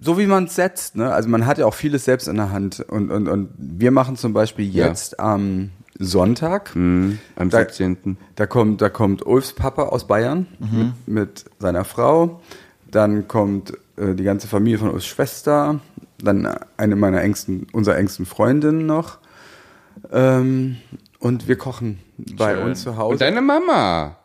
so 0.00 0.18
wie 0.18 0.26
man 0.26 0.44
es 0.44 0.54
setzt, 0.54 0.94
ne? 0.96 1.12
Also 1.12 1.28
man 1.28 1.46
hat 1.46 1.58
ja 1.58 1.66
auch 1.66 1.74
vieles 1.74 2.04
selbst 2.04 2.28
in 2.28 2.36
der 2.36 2.50
Hand 2.52 2.80
und 2.80 3.10
und 3.10 3.26
und 3.28 3.48
wir 3.58 3.90
machen 3.90 4.16
zum 4.16 4.32
Beispiel 4.34 4.66
Ja. 4.68 4.86
jetzt 4.88 5.18
am 5.18 5.70
Sonntag. 5.98 6.74
Mhm, 6.76 7.18
am 7.36 7.50
Da- 7.50 7.60
17. 7.60 8.16
Da 8.36 8.46
kommt, 8.46 8.82
da 8.82 8.88
kommt 8.88 9.24
Ulfs 9.26 9.52
Papa 9.52 9.84
aus 9.84 10.06
Bayern 10.06 10.46
mit, 11.06 11.06
mit 11.06 11.44
seiner 11.58 11.84
Frau. 11.84 12.40
Dann 12.94 13.26
kommt 13.26 13.72
äh, 13.96 14.14
die 14.14 14.22
ganze 14.22 14.46
Familie 14.46 14.78
von 14.78 14.90
Ulfs 14.90 15.06
Schwester. 15.06 15.80
Dann 16.18 16.48
eine 16.76 16.94
meiner 16.94 17.22
engsten, 17.22 17.66
unserer 17.72 17.96
engsten 17.96 18.24
Freundinnen 18.24 18.86
noch. 18.86 19.18
Ähm, 20.12 20.76
und 21.18 21.48
wir 21.48 21.56
kochen 21.56 21.98
bei 22.36 22.54
Schön. 22.54 22.64
uns 22.64 22.82
zu 22.82 22.96
Hause. 22.96 23.12
Und 23.12 23.20
deine 23.20 23.40
Mama. 23.40 24.16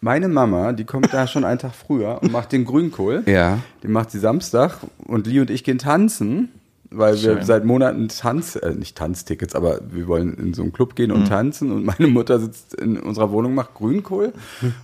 Meine 0.00 0.28
Mama, 0.28 0.72
die 0.72 0.84
kommt 0.84 1.12
da 1.12 1.26
schon 1.26 1.44
einen 1.44 1.58
Tag 1.58 1.74
früher 1.74 2.22
und 2.22 2.30
macht 2.30 2.52
den 2.52 2.64
Grünkohl. 2.64 3.24
Ja. 3.26 3.58
Den 3.82 3.90
macht 3.90 4.12
sie 4.12 4.20
Samstag 4.20 4.76
und 5.06 5.26
Lee 5.26 5.40
und 5.40 5.50
ich 5.50 5.64
gehen 5.64 5.78
tanzen, 5.78 6.50
weil 6.96 7.20
wir 7.22 7.42
seit 7.42 7.64
Monaten 7.64 8.08
Tanz, 8.08 8.56
äh, 8.56 8.74
nicht 8.74 8.96
Tanztickets, 8.96 9.54
aber 9.54 9.80
wir 9.90 10.06
wollen 10.06 10.34
in 10.34 10.54
so 10.54 10.62
einen 10.62 10.72
Club 10.72 10.94
gehen 10.94 11.10
und 11.10 11.28
tanzen 11.28 11.72
und 11.72 11.84
meine 11.84 12.06
Mutter 12.08 12.38
sitzt 12.38 12.74
in 12.74 12.98
unserer 12.98 13.30
Wohnung, 13.30 13.54
macht 13.54 13.74
Grünkohl 13.74 14.32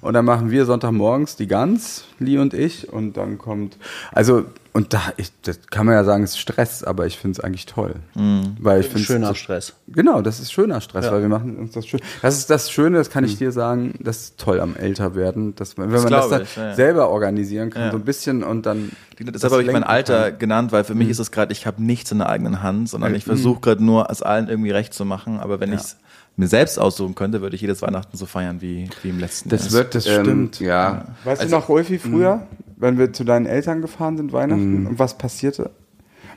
und 0.01 0.15
dann 0.15 0.25
machen 0.25 0.51
wir 0.51 0.67
Sonntagmorgens 0.67 1.37
die 1.37 1.47
Gans, 1.47 2.05
Lee 2.19 2.39
und 2.39 2.55
ich 2.55 2.93
und 2.93 3.17
dann 3.17 3.39
kommt, 3.39 3.79
also 4.13 4.45
und 4.73 4.95
da, 4.95 5.01
ich, 5.17 5.33
das 5.43 5.59
kann 5.71 5.87
man 5.87 5.95
ja 5.97 6.05
sagen, 6.05 6.23
es 6.23 6.31
ist 6.31 6.39
Stress, 6.39 6.85
aber 6.85 7.07
ich 7.07 7.19
finde 7.19 7.39
es 7.39 7.45
eigentlich 7.45 7.67
toll, 7.67 7.95
weil 8.15 8.81
ich 8.81 8.87
finde 8.87 9.05
Schöner 9.05 9.35
Stress. 9.35 9.73
Genau, 9.89 10.23
das 10.23 10.39
ist 10.39 10.53
schöner 10.53 10.81
Stress, 10.81 11.11
weil 11.11 11.23
wir 11.23 11.29
machen 11.29 11.57
uns 11.57 11.73
das 11.73 11.87
schön. 11.87 12.01
Das 12.23 12.39
ist 12.39 12.51
das 12.51 12.71
Schöne, 12.71 12.99
das 12.99 13.11
kann 13.11 13.25
ich 13.25 13.37
dir 13.39 13.51
sagen, 13.53 13.95
das 14.01 14.19
ist 14.23 14.39
toll 14.39 14.61
am 14.61 14.77
Älterwerden, 14.77 15.55
dass 15.57 15.77
man, 15.77 15.89
wenn 15.89 15.95
Das 15.95 16.05
man 16.05 16.13
das 16.13 16.29
dann 16.29 16.43
ich, 16.43 16.57
ja, 16.57 16.65
ja. 16.69 16.75
selber 16.75 17.11
organisieren 17.11 17.71
kann, 17.71 17.83
Ja. 17.83 17.91
so 17.91 17.97
ein 17.97 18.05
bisschen 18.05 18.43
und 18.45 18.65
dann. 18.67 18.93
Deshalb 19.19 19.53
habe 19.53 19.63
ich 19.65 19.73
mein 19.73 19.85
Alter 19.85 20.31
kann. 20.31 20.39
genannt, 20.39 20.73
weil 20.73 20.85
für 20.85 20.95
mich 20.95 21.09
ist 21.09 21.19
es 21.19 21.31
gerade, 21.31 21.53
ich 21.53 21.67
habe 21.67 21.83
nichts 21.83 22.11
in 22.13 22.19
der 22.19 22.29
eigenen 22.29 22.63
Hand, 22.63 22.89
sondern 22.89 23.15
ich 23.15 23.25
versuche 23.25 23.61
gerade 23.61 23.85
nur, 23.85 24.09
es 24.11 24.23
allen 24.23 24.49
irgendwie 24.49 24.71
recht 24.71 24.95
zu 24.95 25.05
machen. 25.05 25.41
Aber 25.41 25.59
wenn 25.61 25.73
ich 25.73 25.81
es 25.81 25.97
mir 26.37 26.47
selbst 26.47 26.79
aussuchen 26.79 27.15
könnte, 27.17 27.43
würde 27.43 27.55
ich 27.57 27.61
jedes 27.61 27.83
Weihnachten 27.83 28.17
so 28.17 28.25
feiern 28.25 28.63
wie, 28.63 28.89
wie 29.03 29.09
im 29.11 29.19
letzten 29.19 29.49
Das 29.51 29.65
Jahr. 29.65 29.73
wird, 29.73 29.95
das 29.95 30.07
ähm, 30.07 30.25
stimmt. 30.25 30.61
Ja. 30.61 31.07
Weißt 31.25 31.43
Also- 31.43 31.55
du 31.57 31.61
noch, 31.61 31.69
Ulfi, 31.69 31.99
früher, 31.99 32.47
wenn 32.81 32.99
wir 32.99 33.13
zu 33.13 33.25
deinen 33.25 33.47
Eltern 33.47 33.81
gefahren 33.83 34.17
sind, 34.17 34.33
Weihnachten, 34.33 34.87
und 34.87 34.99
was 34.99 35.17
passierte? 35.19 35.71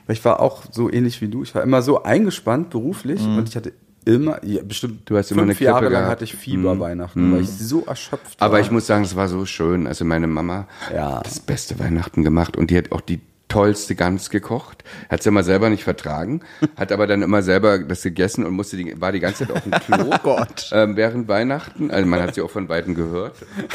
Weil 0.06 0.14
ich 0.16 0.24
war 0.24 0.40
auch 0.40 0.64
so 0.70 0.90
ähnlich 0.92 1.20
wie 1.22 1.28
du. 1.28 1.42
Ich 1.42 1.54
war 1.54 1.62
immer 1.62 1.80
so 1.82 2.02
eingespannt 2.02 2.70
beruflich 2.70 3.20
und 3.26 3.48
ich 3.48 3.56
hatte 3.56 3.72
immer, 4.04 4.44
ja, 4.44 4.62
bestimmt 4.62 5.08
Du 5.08 5.16
hast 5.16 5.30
immer 5.32 5.44
fünf 5.44 5.56
eine 5.58 5.64
Jahre 5.64 5.78
Grippe 5.80 5.92
lang 5.94 6.02
gehabt. 6.02 6.12
hatte 6.12 6.24
ich 6.24 6.34
Fieber 6.36 6.78
Weihnachten, 6.78 7.32
weil 7.32 7.40
ich 7.40 7.48
so 7.50 7.84
erschöpft 7.86 8.36
Aber 8.42 8.54
war. 8.54 8.60
ich 8.60 8.70
muss 8.70 8.86
sagen, 8.86 9.02
es 9.04 9.16
war 9.16 9.28
so 9.28 9.46
schön. 9.46 9.86
Also 9.86 10.04
meine 10.04 10.26
Mama 10.26 10.68
Ja. 10.94 11.16
hat 11.18 11.26
das 11.26 11.40
beste 11.40 11.78
Weihnachten 11.78 12.22
gemacht 12.22 12.56
und 12.58 12.70
die 12.70 12.76
hat 12.76 12.92
auch 12.92 13.00
die 13.00 13.20
tollste 13.54 13.94
Gans 13.94 14.30
gekocht. 14.30 14.82
Hat 15.08 15.22
sie 15.22 15.28
immer 15.28 15.44
selber 15.44 15.70
nicht 15.70 15.84
vertragen, 15.84 16.40
hat 16.76 16.90
aber 16.90 17.06
dann 17.06 17.22
immer 17.22 17.42
selber 17.42 17.78
das 17.78 18.02
gegessen 18.02 18.44
und 18.44 18.54
musste 18.54 18.76
die, 18.76 19.00
war 19.00 19.12
die 19.12 19.20
ganze 19.20 19.46
Zeit 19.46 19.56
auf 19.56 19.62
dem 19.62 19.72
Klo 19.72 20.10
Oh 20.14 20.18
Gott. 20.22 20.70
ähm, 20.72 20.96
während 20.96 21.28
Weihnachten. 21.28 21.90
Also 21.90 22.06
man 22.06 22.20
hat 22.20 22.34
sie 22.34 22.42
auch 22.42 22.50
von 22.50 22.68
Weitem 22.68 22.94
gehört. 22.94 23.36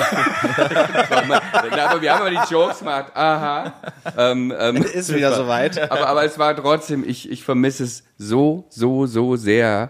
Aber 1.09 2.01
wir 2.01 2.13
haben 2.13 2.21
aber 2.21 2.29
die 2.29 2.53
Jokes 2.53 2.79
gemacht. 2.79 3.11
Aha. 3.15 3.73
Ähm, 4.17 4.53
ähm, 4.57 4.75
Ist 4.77 5.13
wieder 5.13 5.33
soweit. 5.33 5.91
aber, 5.91 6.07
aber 6.07 6.23
es 6.25 6.37
war 6.37 6.55
trotzdem, 6.55 7.03
ich, 7.07 7.29
ich 7.31 7.43
vermisse 7.43 7.83
es 7.83 8.03
so, 8.17 8.65
so, 8.69 9.05
so 9.05 9.35
sehr. 9.35 9.89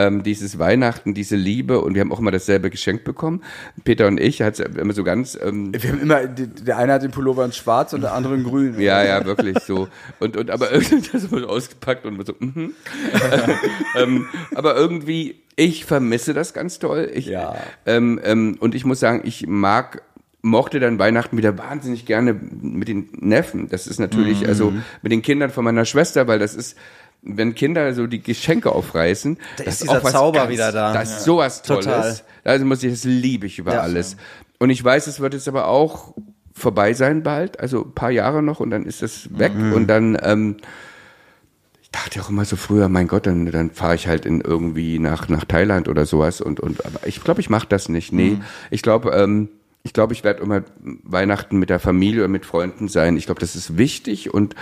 Ähm, 0.00 0.22
dieses 0.22 0.58
Weihnachten, 0.58 1.12
diese 1.12 1.36
Liebe 1.36 1.82
und 1.82 1.94
wir 1.94 2.00
haben 2.00 2.10
auch 2.10 2.20
immer 2.20 2.30
dasselbe 2.30 2.70
geschenkt 2.70 3.04
bekommen. 3.04 3.42
Peter 3.84 4.06
und 4.06 4.18
ich 4.18 4.40
hat 4.40 4.58
immer 4.58 4.94
so 4.94 5.04
ganz, 5.04 5.38
ähm, 5.42 5.74
wir 5.74 5.92
haben 5.92 6.00
immer, 6.00 6.26
der 6.26 6.78
eine 6.78 6.94
hat 6.94 7.02
den 7.02 7.10
Pullover 7.10 7.44
in 7.44 7.52
schwarz 7.52 7.92
und 7.92 8.00
der 8.00 8.14
andere 8.14 8.34
in 8.34 8.44
grün. 8.44 8.80
ja, 8.80 9.04
ja, 9.04 9.26
wirklich 9.26 9.58
so. 9.58 9.88
Und, 10.18 10.38
und 10.38 10.50
aber 10.50 10.72
irgendwie 10.72 11.02
das 11.12 11.30
wurde 11.30 11.50
ausgepackt 11.50 12.06
und 12.06 12.26
so, 12.26 12.34
mhm. 12.38 12.72
ähm, 13.98 14.26
aber 14.54 14.74
irgendwie, 14.74 15.42
ich 15.56 15.84
vermisse 15.84 16.32
das 16.32 16.54
ganz 16.54 16.78
toll. 16.78 17.10
Ich, 17.12 17.26
Ja. 17.26 17.56
ähm, 17.84 18.18
ähm, 18.24 18.56
und 18.58 18.74
ich 18.74 18.86
muss 18.86 19.00
sagen, 19.00 19.20
ich 19.24 19.46
mag 19.46 20.02
mochte 20.42 20.80
dann 20.80 20.98
Weihnachten 20.98 21.36
wieder 21.36 21.58
wahnsinnig 21.58 22.06
gerne 22.06 22.32
mit 22.32 22.88
den 22.88 23.10
Neffen. 23.12 23.68
Das 23.68 23.86
ist 23.86 24.00
natürlich, 24.00 24.48
also 24.48 24.72
mit 25.02 25.12
den 25.12 25.20
Kindern 25.20 25.50
von 25.50 25.64
meiner 25.64 25.84
Schwester, 25.84 26.26
weil 26.28 26.38
das 26.38 26.54
ist, 26.54 26.78
wenn 27.22 27.54
Kinder 27.54 27.92
so 27.94 28.06
die 28.06 28.22
Geschenke 28.22 28.72
aufreißen, 28.72 29.38
Da 29.56 29.64
das 29.64 29.74
ist 29.74 29.82
dieser 29.84 29.98
auch 29.98 30.04
was 30.04 30.12
Zauber 30.12 30.48
wieder 30.48 30.72
da. 30.72 30.92
Das 30.92 31.18
ist 31.18 31.24
sowas 31.24 31.62
Tolles. 31.62 31.84
Total. 31.84 32.16
Also 32.44 32.64
muss 32.64 32.82
ich, 32.82 32.90
das 32.92 33.04
liebe 33.04 33.46
ich 33.46 33.58
über 33.58 33.74
Ja. 33.74 33.80
alles. 33.80 34.16
Und 34.58 34.70
ich 34.70 34.82
weiß, 34.82 35.06
es 35.06 35.20
wird 35.20 35.34
jetzt 35.34 35.48
aber 35.48 35.68
auch 35.68 36.14
vorbei 36.54 36.92
sein 36.94 37.22
bald, 37.22 37.58
also 37.60 37.84
ein 37.84 37.92
paar 37.94 38.10
Jahre 38.10 38.42
noch 38.42 38.60
und 38.60 38.70
dann 38.70 38.84
ist 38.84 39.02
das 39.02 39.28
weg 39.38 39.54
Mhm. 39.54 39.72
und 39.72 39.86
dann, 39.86 40.18
ähm, 40.22 40.56
ich 41.82 41.90
dachte 41.90 42.20
auch 42.20 42.28
immer 42.28 42.44
so 42.44 42.56
früher, 42.56 42.88
mein 42.88 43.08
Gott, 43.08 43.26
dann, 43.26 43.46
dann 43.50 43.70
fahre 43.70 43.94
ich 43.94 44.06
halt 44.06 44.26
in 44.26 44.40
irgendwie 44.42 44.98
nach, 44.98 45.28
nach 45.28 45.44
Thailand 45.44 45.88
oder 45.88 46.04
sowas 46.06 46.40
und, 46.40 46.60
und 46.60 46.84
aber 46.84 47.06
ich 47.06 47.22
glaube, 47.24 47.40
ich 47.40 47.48
mache 47.50 47.66
das 47.68 47.88
nicht. 47.88 48.12
Nee, 48.12 48.30
Mhm. 48.32 48.42
ich 48.70 48.82
glaube, 48.82 49.10
ähm, 49.10 49.48
ich 49.82 49.94
glaube, 49.94 50.12
ich 50.12 50.22
werde 50.24 50.42
immer 50.42 50.62
Weihnachten 50.82 51.58
mit 51.58 51.70
der 51.70 51.80
Familie 51.80 52.20
oder 52.20 52.28
mit 52.28 52.44
Freunden 52.44 52.88
sein. 52.88 53.16
Ich 53.16 53.24
glaube, 53.24 53.40
das 53.40 53.56
ist 53.56 53.78
wichtig 53.78 54.32
und 54.34 54.54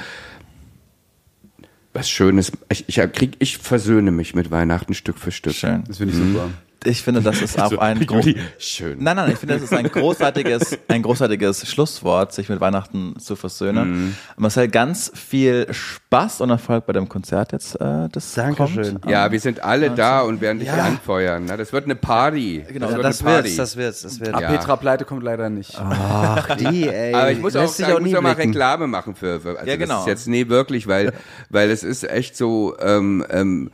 was 1.99 2.09
Schönes. 2.09 2.53
Ich, 2.71 2.85
ich 2.89 2.97
krieg, 3.13 3.37
ich 3.39 3.59
versöhne 3.59 4.11
mich 4.11 4.35
mit 4.35 4.51
Weihnachten 4.51 4.95
Stück 4.95 5.19
für 5.19 5.33
Stück. 5.33 5.55
Schön. 5.55 5.85
Das 5.87 5.99
finde 5.99 6.15
ich 6.15 6.19
super. 6.19 6.51
Ich 6.85 7.03
finde, 7.03 7.21
das 7.23 7.43
ist 7.43 7.59
auch 7.61 7.73
ein 7.79 8.07
gro- 8.07 8.23
Schön. 8.59 8.99
Nein, 9.03 9.17
nein, 9.17 9.33
ich 9.33 9.39
finde, 9.39 9.55
das 9.55 9.65
ist 9.65 9.73
ein 9.75 9.89
großartiges, 9.91 10.79
ein 10.87 11.03
großartiges 11.03 11.69
Schlusswort, 11.69 12.33
sich 12.33 12.49
mit 12.49 12.61
Weihnachten 12.61 13.19
zu 13.19 13.35
versöhnen. 13.35 14.17
Marcel, 14.37 14.69
ganz 14.69 15.11
viel 15.15 15.67
Spaß 15.73 16.41
und 16.41 16.51
Erfolg 16.51 16.87
bei 16.87 16.93
dem 16.93 17.09
Konzert 17.09 17.51
jetzt, 17.53 17.75
äh, 17.81 18.09
das 18.13 18.33
Dankeschön. 18.35 19.01
kommt. 19.01 19.11
Ja, 19.11 19.33
wir 19.33 19.41
sind 19.41 19.65
alle 19.65 19.91
da 19.91 20.21
und 20.21 20.41
werden 20.41 20.61
dich 20.61 20.69
Ja. 20.69 20.85
anfeuern. 20.85 21.47
Ne? 21.47 21.57
Das 21.57 21.73
wird 21.73 21.85
eine 21.87 21.97
Party. 21.97 22.65
Genau. 22.73 22.87
das 22.87 22.95
wird 22.97 23.05
das 23.05 23.21
eine 23.23 23.31
Party. 23.31 23.45
wird's, 23.49 23.57
das 23.57 23.77
wird's, 23.77 24.03
das 24.03 24.21
wird. 24.21 24.35
Ah, 24.35 24.41
Ja. 24.41 24.49
Petra 24.51 24.77
Pleite 24.77 25.05
kommt 25.05 25.25
leider 25.25 25.51
nicht. 25.51 25.77
Ach, 25.79 26.57
die, 26.57 26.89
ey. 26.89 27.13
Aber 27.13 27.33
ich 27.33 27.41
muss 27.41 27.57
auch 27.57 27.63
Lässt 27.63 27.77
sich 27.79 27.87
sagen, 27.87 27.97
ich 27.99 28.03
muss 28.03 28.11
nie 28.13 28.17
auch 28.19 28.23
mal. 28.23 28.33
Reklame 28.35 28.87
machen 28.87 29.17
für, 29.17 29.41
für 29.41 29.59
also 29.59 29.69
Ja, 29.69 29.77
genau. 29.77 29.95
das 29.95 30.03
ist 30.03 30.09
jetzt 30.09 30.29
nee 30.29 30.49
wirklich, 30.49 30.87
weil 30.87 31.13
weil 31.51 31.71
es 31.71 31.83
ist 31.83 32.09
echt 32.09 32.37
so 32.37 32.77
ähm, 32.81 33.25
ähm, 33.31 33.71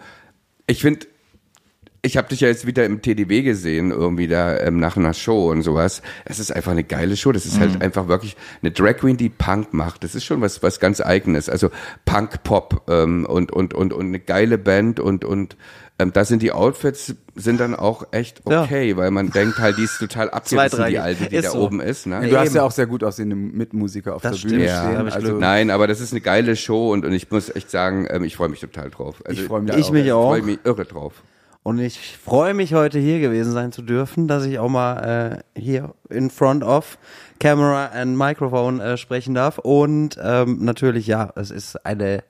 ich 0.66 0.80
finde 0.80 1.07
ich 2.05 2.16
habe 2.16 2.28
dich 2.28 2.40
ja 2.40 2.48
jetzt 2.48 2.66
wieder 2.66 2.84
im 2.84 3.02
TDW 3.02 3.42
gesehen, 3.42 3.90
irgendwie 3.90 4.28
da 4.28 4.59
ähm, 4.61 4.78
nach 4.78 4.96
einer 4.96 5.14
Show 5.14 5.50
und 5.50 5.62
sowas. 5.62 6.02
Es 6.24 6.38
ist 6.38 6.52
einfach 6.52 6.72
eine 6.72 6.84
geile 6.84 7.16
Show. 7.16 7.32
Das 7.32 7.46
ist 7.46 7.57
Mhm. 7.57 7.61
halt 7.61 7.82
einfach 7.82 8.09
wirklich 8.09 8.36
eine 8.62 8.70
Drag 8.70 8.98
Queen, 8.98 9.16
die 9.16 9.30
Punk 9.30 9.74
macht. 9.74 10.05
Das 10.05 10.14
ist 10.14 10.24
schon 10.24 10.40
was 10.40 10.62
was 10.62 10.78
ganz 10.80 11.00
Eigenes. 11.00 11.48
Also 11.48 11.70
Punk 12.05 12.42
Pop 12.44 12.82
ähm, 12.88 13.26
und 13.26 13.50
und 13.52 13.74
und 13.74 13.92
und 13.92 14.07
eine 14.07 14.20
geile 14.20 14.59
Band 14.59 15.00
und 15.00 15.24
und 15.24 15.57
ähm, 15.98 16.12
da 16.12 16.24
sind 16.24 16.42
die 16.42 16.50
Outfits 16.50 17.14
sind 17.36 17.61
dann 17.61 17.74
auch 17.76 18.09
echt 18.12 18.42
Ja. 18.48 18.62
okay, 18.64 18.96
weil 18.96 19.11
man 19.12 19.30
denkt 19.30 19.59
halt, 19.59 19.78
die 19.78 19.84
ist 19.84 19.98
total 19.98 20.28
abgerissen, 20.30 20.86
die 20.88 20.98
alte, 20.98 21.28
die 21.28 21.36
Ist 21.36 21.46
da 21.46 21.50
so. 21.52 21.61
oben 21.61 21.80
ist. 21.80 22.07
Ne? 22.07 22.28
Du 22.28 22.36
hast 22.36 22.46
Eben. 22.48 22.57
ja 22.57 22.62
auch 22.64 22.72
sehr 22.72 22.86
gut 22.86 23.05
aussehende 23.05 23.36
Mitmusiker 23.36 24.16
auf 24.16 24.22
Das 24.22 24.40
der 24.40 24.48
Bühne 24.48 24.64
stimmt. 24.68 24.76
stehen. 24.80 24.92
Ja, 24.92 24.98
hab 24.98 25.07
ich 25.07 25.14
also. 25.14 25.38
Nein, 25.38 25.70
aber 25.70 25.86
das 25.86 26.00
ist 26.00 26.12
eine 26.12 26.20
geile 26.20 26.57
Show 26.57 26.92
und, 26.92 27.05
und 27.05 27.12
ich 27.12 27.30
muss 27.30 27.48
echt 27.55 27.70
sagen, 27.70 28.07
ähm, 28.11 28.24
ich 28.24 28.34
freue 28.36 28.48
mich 28.48 28.59
total 28.61 28.90
drauf. 28.90 29.22
Also, 29.24 29.40
Ich 29.40 29.46
freu 29.46 29.61
mich 29.61 29.76
Ich 29.76 29.90
mich 29.92 30.11
auch. 30.12 30.34
Ich 30.34 30.42
freue 30.42 30.50
mich 30.52 30.59
irre 30.64 30.84
drauf. 30.84 31.12
Und 31.65 31.79
ich 31.79 32.19
freue 32.19 32.53
mich, 32.53 32.75
heute 32.75 32.99
hier 32.99 33.21
gewesen 33.21 33.53
sein 33.53 33.73
zu 33.73 33.81
dürfen, 33.81 34.29
dass 34.29 34.45
ich 34.45 34.59
auch 34.59 34.69
mal 34.69 35.43
äh, 35.57 35.59
hier 35.59 35.95
in 36.11 36.29
front 36.29 36.62
of 36.62 36.99
Camera 37.41 37.87
and 37.87 38.19
Microphone 38.19 38.81
äh, 38.81 38.99
sprechen 38.99 39.33
darf. 39.33 39.57
Und 39.57 40.19
ähm, 40.23 40.59
natürlich, 40.61 41.07
ja, 41.07 41.33
es 41.37 41.51
ist 41.51 41.87
eine, 41.87 42.23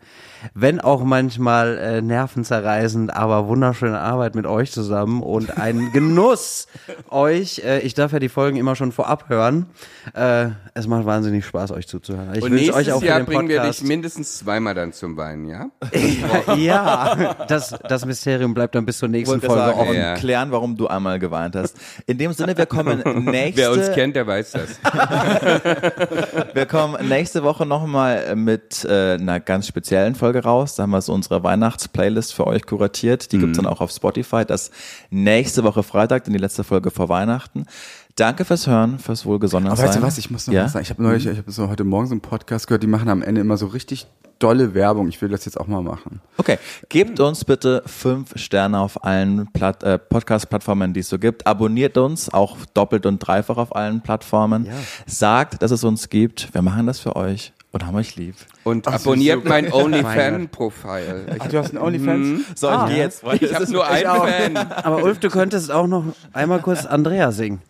wenn 0.52 0.80
auch 0.80 1.02
manchmal 1.04 1.78
äh, 1.78 2.02
nervenzerreißend, 2.02 3.14
aber 3.14 3.48
wunderschöne 3.48 3.98
Arbeit 3.98 4.34
mit 4.34 4.46
euch 4.46 4.70
zusammen 4.72 5.22
und 5.22 5.58
ein 5.58 5.90
Genuss 5.92 6.66
euch. 7.10 7.62
Äh, 7.64 7.80
ich 7.80 7.94
darf 7.94 8.12
ja 8.12 8.18
die 8.18 8.28
Folgen 8.28 8.56
immer 8.56 8.76
schon 8.76 8.92
vorab 8.92 9.28
hören. 9.28 9.66
Äh, 10.14 10.48
es 10.74 10.86
macht 10.86 11.06
wahnsinnig 11.06 11.46
Spaß, 11.46 11.70
euch 11.70 11.86
zuzuhören. 11.88 12.34
Ich 12.34 12.42
und 12.42 12.50
wünsche 12.50 12.64
nächstes 12.64 12.76
euch 12.88 12.92
auch 12.92 13.02
Jahr 13.02 13.20
bringen 13.20 13.48
wir 13.48 13.62
dich 13.62 13.82
mindestens 13.82 14.38
zweimal 14.38 14.74
dann 14.74 14.92
zum 14.92 15.16
Weinen, 15.16 15.46
ja? 15.46 15.70
ja, 16.56 17.34
das, 17.48 17.74
das 17.88 18.04
Mysterium 18.04 18.54
bleibt 18.54 18.74
dann 18.74 18.84
bis 18.84 18.98
zur 18.98 19.08
nächsten 19.08 19.40
Folge 19.40 19.54
sagen, 19.54 19.78
offen. 19.78 19.90
und 19.90 19.96
Ja. 19.96 20.14
klären, 20.14 20.50
warum 20.50 20.76
du 20.76 20.88
einmal 20.88 21.18
geweint 21.18 21.56
hast. 21.56 21.76
In 22.06 22.18
dem 22.18 22.32
Sinne, 22.32 22.56
wir 22.56 22.66
kommen 22.66 23.02
nächste, 23.24 23.62
Wer 23.62 23.72
uns 23.72 23.92
kennt, 23.92 24.16
der 24.16 24.26
weiß 24.26 24.52
das. 24.52 24.80
wir 26.52 26.66
kommen 26.66 27.08
nächste 27.08 27.42
Woche 27.42 27.66
nochmal 27.66 28.34
mit 28.36 28.84
äh, 28.84 29.14
einer 29.14 29.40
ganz 29.40 29.66
speziellen 29.68 30.14
Folge 30.14 30.33
raus. 30.40 30.74
Da 30.74 30.84
haben 30.84 30.90
wir 30.90 31.00
so 31.02 31.12
unsere 31.12 31.42
Weihnachtsplaylist 31.42 32.34
für 32.34 32.46
euch 32.46 32.66
kuratiert. 32.66 33.32
Die 33.32 33.38
gibt's 33.38 33.56
dann 33.56 33.66
auch 33.66 33.80
auf 33.80 33.90
Spotify. 33.90 34.44
Das 34.44 34.70
nächste 35.10 35.64
Woche 35.64 35.82
Freitag, 35.82 36.24
dann 36.24 36.32
die 36.32 36.38
letzte 36.38 36.64
Folge 36.64 36.90
vor 36.90 37.08
Weihnachten. 37.08 37.66
Danke 38.16 38.44
fürs 38.44 38.66
Hören, 38.66 38.98
fürs 38.98 39.26
Wohlgesonnensein. 39.26 39.78
Aber 39.78 39.88
weißt 39.88 39.98
du 39.98 40.02
was, 40.02 40.18
ich 40.18 40.30
muss 40.30 40.46
noch 40.46 40.54
ja? 40.54 40.64
was 40.64 40.72
sagen. 40.72 40.84
Ich 40.84 40.90
habe 40.90 41.02
neulich, 41.02 41.26
ich 41.26 41.38
habe 41.38 41.50
so 41.50 41.68
heute 41.68 41.84
Morgen 41.84 42.06
so 42.06 42.12
einen 42.12 42.20
Podcast 42.20 42.68
gehört, 42.68 42.82
die 42.82 42.86
machen 42.86 43.08
am 43.08 43.22
Ende 43.22 43.40
immer 43.40 43.56
so 43.56 43.66
richtig 43.66 44.06
dolle 44.38 44.74
Werbung. 44.74 45.08
Ich 45.08 45.20
will 45.22 45.28
das 45.28 45.44
jetzt 45.44 45.58
auch 45.58 45.66
mal 45.66 45.82
machen. 45.82 46.20
Okay, 46.36 46.58
gebt 46.88 47.18
uns 47.18 47.44
bitte 47.44 47.82
fünf 47.86 48.36
Sterne 48.36 48.78
auf 48.78 49.04
allen 49.04 49.48
Platt, 49.52 49.82
äh, 49.82 49.98
Podcast-Plattformen, 49.98 50.92
die 50.92 51.00
es 51.00 51.08
so 51.08 51.18
gibt. 51.18 51.46
Abonniert 51.46 51.96
uns 51.96 52.32
auch 52.32 52.56
doppelt 52.74 53.06
und 53.06 53.18
dreifach 53.18 53.56
auf 53.56 53.74
allen 53.74 54.00
Plattformen. 54.00 54.68
Sagt, 55.06 55.62
dass 55.62 55.70
es 55.70 55.82
uns 55.82 56.08
gibt. 56.08 56.52
Wir 56.54 56.62
machen 56.62 56.86
das 56.86 57.00
für 57.00 57.16
euch 57.16 57.52
und 57.74 57.84
haben 57.84 57.96
euch 57.96 58.14
lieb. 58.14 58.36
Und 58.62 58.86
Ach, 58.86 58.94
abonniert 58.94 59.42
so. 59.42 59.48
mein 59.48 59.72
OnlyFan-Profil. 59.72 61.26
Ach, 61.40 61.48
du 61.48 61.58
hast 61.58 61.70
einen 61.70 61.82
OnlyFans? 61.82 62.42
So, 62.54 62.70
ich 62.70 62.86
gehe 62.86 62.96
jetzt. 62.98 63.24
Ich 63.40 63.52
habe 63.52 63.72
nur 63.72 63.84
einen 63.84 64.06
Fan. 64.06 64.56
Aber 64.56 65.02
Ulf, 65.02 65.18
du 65.18 65.28
könntest 65.28 65.72
auch 65.72 65.88
noch 65.88 66.04
einmal 66.32 66.60
kurz 66.60 66.86
Andrea 66.86 67.32
singen. 67.32 67.62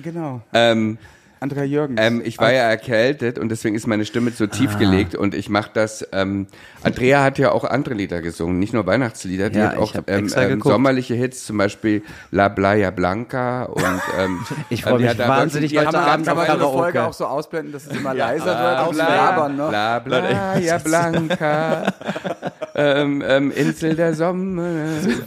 Genau. 0.00 0.42
Ähm, 0.52 0.98
Andrea 1.38 1.64
Jürgens. 1.64 2.00
ähm, 2.02 2.22
ich 2.24 2.38
war 2.38 2.52
ja 2.52 2.62
erkältet 2.62 3.38
und 3.38 3.50
deswegen 3.50 3.76
ist 3.76 3.86
meine 3.86 4.06
Stimme 4.06 4.30
so 4.30 4.46
tief 4.46 4.78
gelegt 4.78 5.14
und 5.14 5.34
ich 5.34 5.48
mache 5.50 5.70
das. 5.74 6.06
Ähm, 6.12 6.46
Andrea 6.82 7.22
hat 7.22 7.38
ja 7.38 7.52
auch 7.52 7.64
andere 7.64 7.94
Lieder 7.94 8.22
gesungen, 8.22 8.58
nicht 8.58 8.72
nur 8.72 8.86
Weihnachtslieder, 8.86 9.50
die 9.50 9.58
Ja, 9.58 9.72
hat 9.72 9.76
auch 9.78 9.94
ähm, 10.06 10.30
ähm, 10.34 10.62
sommerliche 10.62 11.14
Hits, 11.14 11.44
zum 11.44 11.58
Beispiel 11.58 12.02
La 12.30 12.48
Playa 12.48 12.90
Blanca 12.90 13.64
und 13.64 14.00
ähm, 14.18 14.40
Ich 14.70 14.86
äh, 14.86 14.96
die 14.96 15.04
mich 15.04 15.18
wahnsinnig, 15.18 15.76
heute 15.76 15.88
hat 15.88 15.94
Abend 15.94 16.26
kann 16.26 16.36
man. 16.36 16.46
Folge 16.60 17.02
auch 17.04 17.12
so 17.12 17.26
ausblenden, 17.26 17.72
dass 17.72 17.86
es 17.86 17.96
immer 17.96 18.14
leiser 18.14 18.44
Bla, 18.44 18.86
wird? 18.86 18.94
Bla, 18.94 19.08
Labern, 19.08 19.56
ne? 19.56 19.68
bla, 19.68 20.00
Playa 20.00 20.78
Blanca, 20.78 21.94
ähm, 22.74 23.22
ähm, 23.26 23.50
Insel 23.50 23.94
der 23.94 24.14
Sommer. 24.14 24.64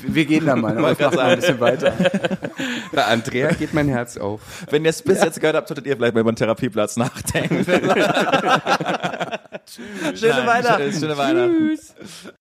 Wir 0.01 0.25
gehen 0.25 0.45
da 0.45 0.55
mal. 0.55 0.73
Mal 0.79 0.95
ein 0.95 1.39
bisschen 1.39 1.59
weiter. 1.59 1.93
Bei 2.93 3.05
Andrea 3.05 3.51
geht 3.51 3.73
mein 3.73 3.89
Herz 3.89 4.17
auf. 4.17 4.41
Wenn 4.69 4.85
ihr 4.85 4.89
es 4.89 5.01
bis 5.01 5.21
jetzt 5.21 5.39
gehört 5.39 5.55
habt, 5.55 5.67
solltet 5.67 5.87
ihr 5.87 5.98
vielleicht 5.99 6.13
mal 6.13 6.21
über 6.21 6.31
den 6.31 6.37
Therapieplatz 6.37 6.95
nachdenken. 6.95 7.65
Schöne 7.65 7.81
Nein, 10.21 10.47
Weihnachten. 10.47 10.93
Schöne 10.93 11.17
Weihnachten. 11.17 11.57
Tschüss. 11.57 11.93